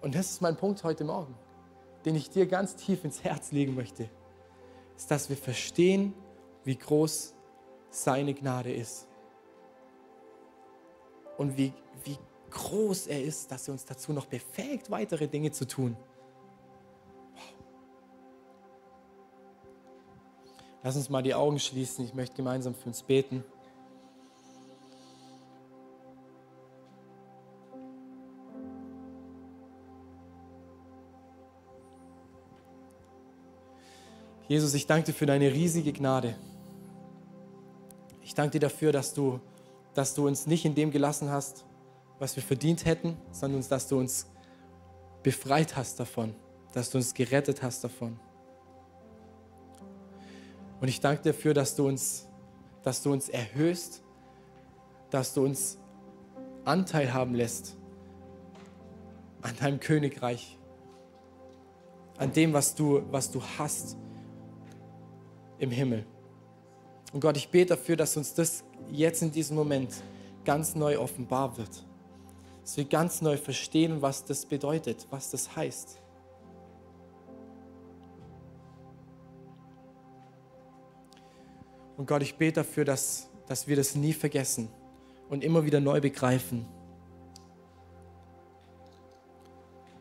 Und 0.00 0.14
das 0.14 0.30
ist 0.32 0.42
mein 0.42 0.56
Punkt 0.56 0.82
heute 0.82 1.04
Morgen, 1.04 1.34
den 2.04 2.16
ich 2.16 2.28
dir 2.28 2.46
ganz 2.46 2.74
tief 2.74 3.04
ins 3.04 3.22
Herz 3.22 3.52
legen 3.52 3.74
möchte, 3.74 4.08
ist, 4.96 5.10
dass 5.10 5.28
wir 5.28 5.36
verstehen, 5.36 6.14
wie 6.64 6.76
groß 6.76 7.34
seine 7.90 8.34
Gnade 8.34 8.72
ist. 8.72 9.06
Und 11.38 11.56
wie, 11.56 11.72
wie 12.04 12.18
groß 12.52 13.08
er 13.08 13.22
ist, 13.22 13.50
dass 13.50 13.68
er 13.68 13.72
uns 13.72 13.84
dazu 13.84 14.12
noch 14.12 14.26
befähigt, 14.26 14.90
weitere 14.90 15.26
Dinge 15.26 15.50
zu 15.50 15.66
tun. 15.66 15.96
Lass 20.84 20.96
uns 20.96 21.08
mal 21.08 21.22
die 21.22 21.34
Augen 21.34 21.58
schließen. 21.58 22.04
Ich 22.04 22.14
möchte 22.14 22.36
gemeinsam 22.36 22.74
für 22.74 22.86
uns 22.86 23.02
beten. 23.02 23.44
Jesus, 34.48 34.74
ich 34.74 34.86
danke 34.86 35.06
dir 35.06 35.12
für 35.14 35.24
deine 35.24 35.52
riesige 35.52 35.92
Gnade. 35.92 36.36
Ich 38.22 38.34
danke 38.34 38.52
dir 38.52 38.60
dafür, 38.60 38.92
dass 38.92 39.14
du, 39.14 39.40
dass 39.94 40.14
du 40.14 40.26
uns 40.26 40.46
nicht 40.46 40.64
in 40.64 40.74
dem 40.74 40.90
gelassen 40.90 41.30
hast, 41.30 41.64
was 42.22 42.36
wir 42.36 42.42
verdient 42.44 42.84
hätten, 42.84 43.16
sondern 43.32 43.68
dass 43.68 43.88
du 43.88 43.98
uns 43.98 44.28
befreit 45.24 45.74
hast 45.74 45.98
davon, 45.98 46.32
dass 46.72 46.88
du 46.88 46.98
uns 46.98 47.14
gerettet 47.14 47.64
hast 47.64 47.82
davon. 47.82 48.16
Und 50.80 50.86
ich 50.86 51.00
danke 51.00 51.24
dir 51.24 51.32
dafür, 51.32 51.52
dass 51.52 51.74
du 51.74 51.88
uns, 51.88 52.28
dass 52.84 53.02
du 53.02 53.12
uns 53.12 53.28
erhöhst, 53.28 54.04
dass 55.10 55.34
du 55.34 55.44
uns 55.44 55.78
Anteil 56.64 57.12
haben 57.12 57.34
lässt 57.34 57.76
an 59.40 59.56
deinem 59.56 59.80
Königreich, 59.80 60.56
an 62.18 62.32
dem, 62.32 62.52
was 62.52 62.76
du, 62.76 63.02
was 63.10 63.32
du 63.32 63.42
hast 63.58 63.96
im 65.58 65.72
Himmel. 65.72 66.06
Und 67.12 67.18
Gott, 67.18 67.36
ich 67.36 67.48
bete 67.48 67.74
dafür, 67.74 67.96
dass 67.96 68.16
uns 68.16 68.32
das 68.32 68.62
jetzt 68.92 69.22
in 69.22 69.32
diesem 69.32 69.56
Moment 69.56 69.92
ganz 70.44 70.76
neu 70.76 71.00
offenbar 71.00 71.58
wird. 71.58 71.84
Dass 72.62 72.76
wir 72.76 72.84
ganz 72.84 73.20
neu 73.20 73.36
verstehen, 73.36 74.00
was 74.00 74.24
das 74.24 74.46
bedeutet, 74.46 75.06
was 75.10 75.30
das 75.30 75.54
heißt. 75.54 76.00
Und 81.96 82.06
Gott, 82.06 82.22
ich 82.22 82.36
bete 82.36 82.60
dafür, 82.60 82.84
dass, 82.84 83.28
dass 83.46 83.68
wir 83.68 83.76
das 83.76 83.94
nie 83.94 84.12
vergessen 84.12 84.68
und 85.28 85.44
immer 85.44 85.64
wieder 85.64 85.80
neu 85.80 86.00
begreifen, 86.00 86.66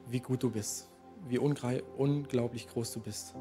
wie 0.07 0.19
gut 0.19 0.43
du 0.43 0.49
bist, 0.49 0.89
wie 1.27 1.37
unglaublich 1.37 2.67
groß 2.67 2.93
du 2.93 2.99
bist. 2.99 3.35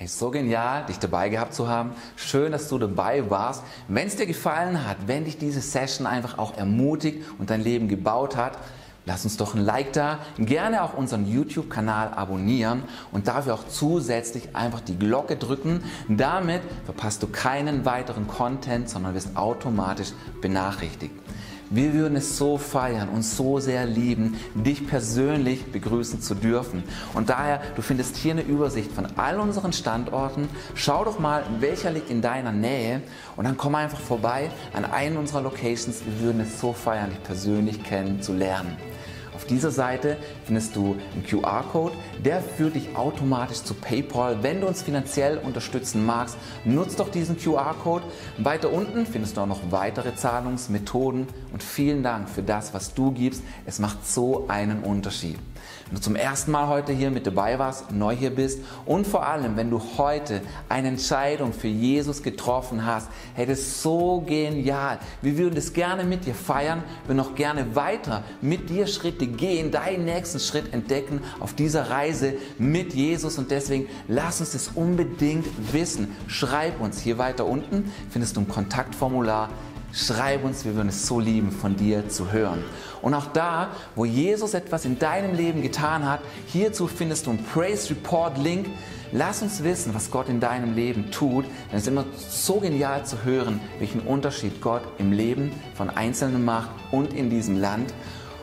Hey, 0.00 0.08
so 0.08 0.30
genial, 0.30 0.86
dich 0.86 0.98
dabei 0.98 1.28
gehabt 1.28 1.52
zu 1.52 1.68
haben. 1.68 1.90
Schön, 2.16 2.52
dass 2.52 2.70
du 2.70 2.78
dabei 2.78 3.28
warst. 3.28 3.62
Wenn 3.86 4.06
es 4.06 4.16
dir 4.16 4.24
gefallen 4.24 4.86
hat, 4.86 4.96
wenn 5.04 5.26
dich 5.26 5.36
diese 5.36 5.60
Session 5.60 6.06
einfach 6.06 6.38
auch 6.38 6.56
ermutigt 6.56 7.18
und 7.38 7.50
dein 7.50 7.60
Leben 7.60 7.86
gebaut 7.86 8.34
hat, 8.34 8.56
lass 9.04 9.24
uns 9.24 9.36
doch 9.36 9.54
ein 9.54 9.60
Like 9.60 9.92
da. 9.92 10.20
Gerne 10.38 10.84
auch 10.84 10.94
unseren 10.94 11.30
YouTube-Kanal 11.30 12.14
abonnieren 12.14 12.84
und 13.12 13.28
dafür 13.28 13.52
auch 13.52 13.68
zusätzlich 13.68 14.56
einfach 14.56 14.80
die 14.80 14.98
Glocke 14.98 15.36
drücken. 15.36 15.84
Damit 16.08 16.62
verpasst 16.86 17.22
du 17.22 17.26
keinen 17.26 17.84
weiteren 17.84 18.26
Content, 18.26 18.88
sondern 18.88 19.12
wirst 19.12 19.36
automatisch 19.36 20.12
benachrichtigt. 20.40 21.19
Wir 21.72 21.94
würden 21.94 22.16
es 22.16 22.36
so 22.36 22.58
feiern 22.58 23.08
und 23.10 23.22
so 23.22 23.60
sehr 23.60 23.86
lieben, 23.86 24.36
dich 24.54 24.88
persönlich 24.88 25.70
begrüßen 25.70 26.20
zu 26.20 26.34
dürfen. 26.34 26.82
Und 27.14 27.30
daher, 27.30 27.62
du 27.76 27.82
findest 27.82 28.16
hier 28.16 28.32
eine 28.32 28.42
Übersicht 28.42 28.90
von 28.90 29.06
all 29.16 29.38
unseren 29.38 29.72
Standorten. 29.72 30.48
Schau 30.74 31.04
doch 31.04 31.20
mal, 31.20 31.44
welcher 31.60 31.92
liegt 31.92 32.10
in 32.10 32.22
deiner 32.22 32.50
Nähe 32.50 33.02
und 33.36 33.44
dann 33.44 33.56
komm 33.56 33.76
einfach 33.76 34.00
vorbei 34.00 34.50
an 34.72 34.84
einen 34.84 35.16
unserer 35.16 35.42
Locations. 35.42 36.02
Wir 36.04 36.26
würden 36.26 36.40
es 36.40 36.60
so 36.60 36.72
feiern, 36.72 37.10
dich 37.10 37.22
persönlich 37.22 37.84
kennenzulernen 37.84 38.76
dieser 39.44 39.70
Seite 39.70 40.16
findest 40.44 40.74
du 40.76 40.96
einen 41.14 41.24
QR-Code, 41.24 41.94
der 42.24 42.40
führt 42.40 42.74
dich 42.74 42.96
automatisch 42.96 43.62
zu 43.62 43.74
PayPal. 43.74 44.42
Wenn 44.42 44.60
du 44.60 44.66
uns 44.66 44.82
finanziell 44.82 45.38
unterstützen 45.38 46.04
magst, 46.04 46.36
nutzt 46.64 47.00
doch 47.00 47.10
diesen 47.10 47.38
QR-Code. 47.38 48.04
Weiter 48.38 48.72
unten 48.72 49.06
findest 49.06 49.36
du 49.36 49.42
auch 49.42 49.46
noch 49.46 49.60
weitere 49.70 50.14
Zahlungsmethoden 50.14 51.26
und 51.52 51.62
vielen 51.62 52.02
Dank 52.02 52.28
für 52.28 52.42
das, 52.42 52.74
was 52.74 52.94
du 52.94 53.12
gibst. 53.12 53.42
Es 53.66 53.78
macht 53.78 54.06
so 54.06 54.46
einen 54.48 54.80
Unterschied. 54.80 55.38
Wenn 55.86 55.96
du 55.96 56.02
zum 56.02 56.16
ersten 56.16 56.52
Mal 56.52 56.68
heute 56.68 56.92
hier 56.92 57.10
mit 57.10 57.26
dabei 57.26 57.58
warst, 57.58 57.90
neu 57.90 58.14
hier 58.14 58.30
bist 58.30 58.60
und 58.86 59.06
vor 59.06 59.26
allem, 59.26 59.56
wenn 59.56 59.70
du 59.70 59.80
heute 59.98 60.40
eine 60.68 60.88
Entscheidung 60.88 61.52
für 61.52 61.68
Jesus 61.68 62.22
getroffen 62.22 62.86
hast, 62.86 63.08
hey, 63.34 63.46
ist 63.50 63.82
so 63.82 64.22
genial. 64.24 65.00
Wir 65.20 65.36
würden 65.36 65.56
das 65.56 65.72
gerne 65.72 66.04
mit 66.04 66.26
dir 66.26 66.34
feiern, 66.34 66.84
wir 67.06 67.16
noch 67.16 67.34
gerne 67.34 67.74
weiter 67.74 68.22
mit 68.40 68.70
dir 68.70 68.86
Schritte 68.86 69.26
gehen, 69.36 69.70
deinen 69.70 70.04
nächsten 70.04 70.40
Schritt 70.40 70.72
entdecken 70.72 71.20
auf 71.38 71.54
dieser 71.54 71.90
Reise 71.90 72.34
mit 72.58 72.94
Jesus 72.94 73.38
und 73.38 73.50
deswegen 73.50 73.86
lass 74.08 74.40
uns 74.40 74.52
das 74.52 74.70
unbedingt 74.74 75.46
wissen. 75.72 76.16
Schreib 76.26 76.80
uns 76.80 77.00
hier 77.00 77.18
weiter 77.18 77.46
unten, 77.46 77.92
findest 78.10 78.36
du 78.36 78.40
ein 78.40 78.48
Kontaktformular 78.48 79.50
Schreib 79.92 80.44
uns, 80.44 80.64
wir 80.64 80.76
würden 80.76 80.90
es 80.90 81.06
so 81.08 81.18
lieben, 81.18 81.50
von 81.50 81.74
dir 81.76 82.08
zu 82.08 82.30
hören. 82.30 82.62
Und 83.02 83.12
auch 83.14 83.26
da, 83.26 83.70
wo 83.96 84.04
Jesus 84.04 84.54
etwas 84.54 84.84
in 84.84 85.00
deinem 85.00 85.34
Leben 85.34 85.62
getan 85.62 86.08
hat, 86.08 86.20
hierzu 86.46 86.86
findest 86.86 87.26
du 87.26 87.30
einen 87.30 87.44
Praise 87.44 87.90
Report 87.90 88.38
Link. 88.38 88.68
Lass 89.10 89.42
uns 89.42 89.64
wissen, 89.64 89.92
was 89.92 90.12
Gott 90.12 90.28
in 90.28 90.38
deinem 90.38 90.76
Leben 90.76 91.10
tut. 91.10 91.44
Denn 91.44 91.76
es 91.76 91.82
ist 91.82 91.88
immer 91.88 92.04
so 92.16 92.60
genial 92.60 93.04
zu 93.04 93.24
hören, 93.24 93.60
welchen 93.80 94.00
Unterschied 94.00 94.60
Gott 94.60 94.82
im 94.98 95.10
Leben 95.10 95.50
von 95.74 95.90
Einzelnen 95.90 96.44
macht 96.44 96.70
und 96.92 97.12
in 97.12 97.28
diesem 97.28 97.56
Land. 97.56 97.92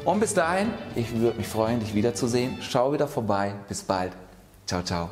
Und 0.07 0.21
bis 0.21 0.33
dahin, 0.33 0.71
ich 0.95 1.13
würde 1.19 1.37
mich 1.37 1.47
freuen, 1.47 1.81
dich 1.81 1.93
wiederzusehen. 1.93 2.59
Schau 2.61 2.93
wieder 2.93 3.09
vorbei. 3.09 3.55
Bis 3.67 3.83
bald. 3.83 4.13
Ciao, 4.65 4.81
ciao. 4.81 5.09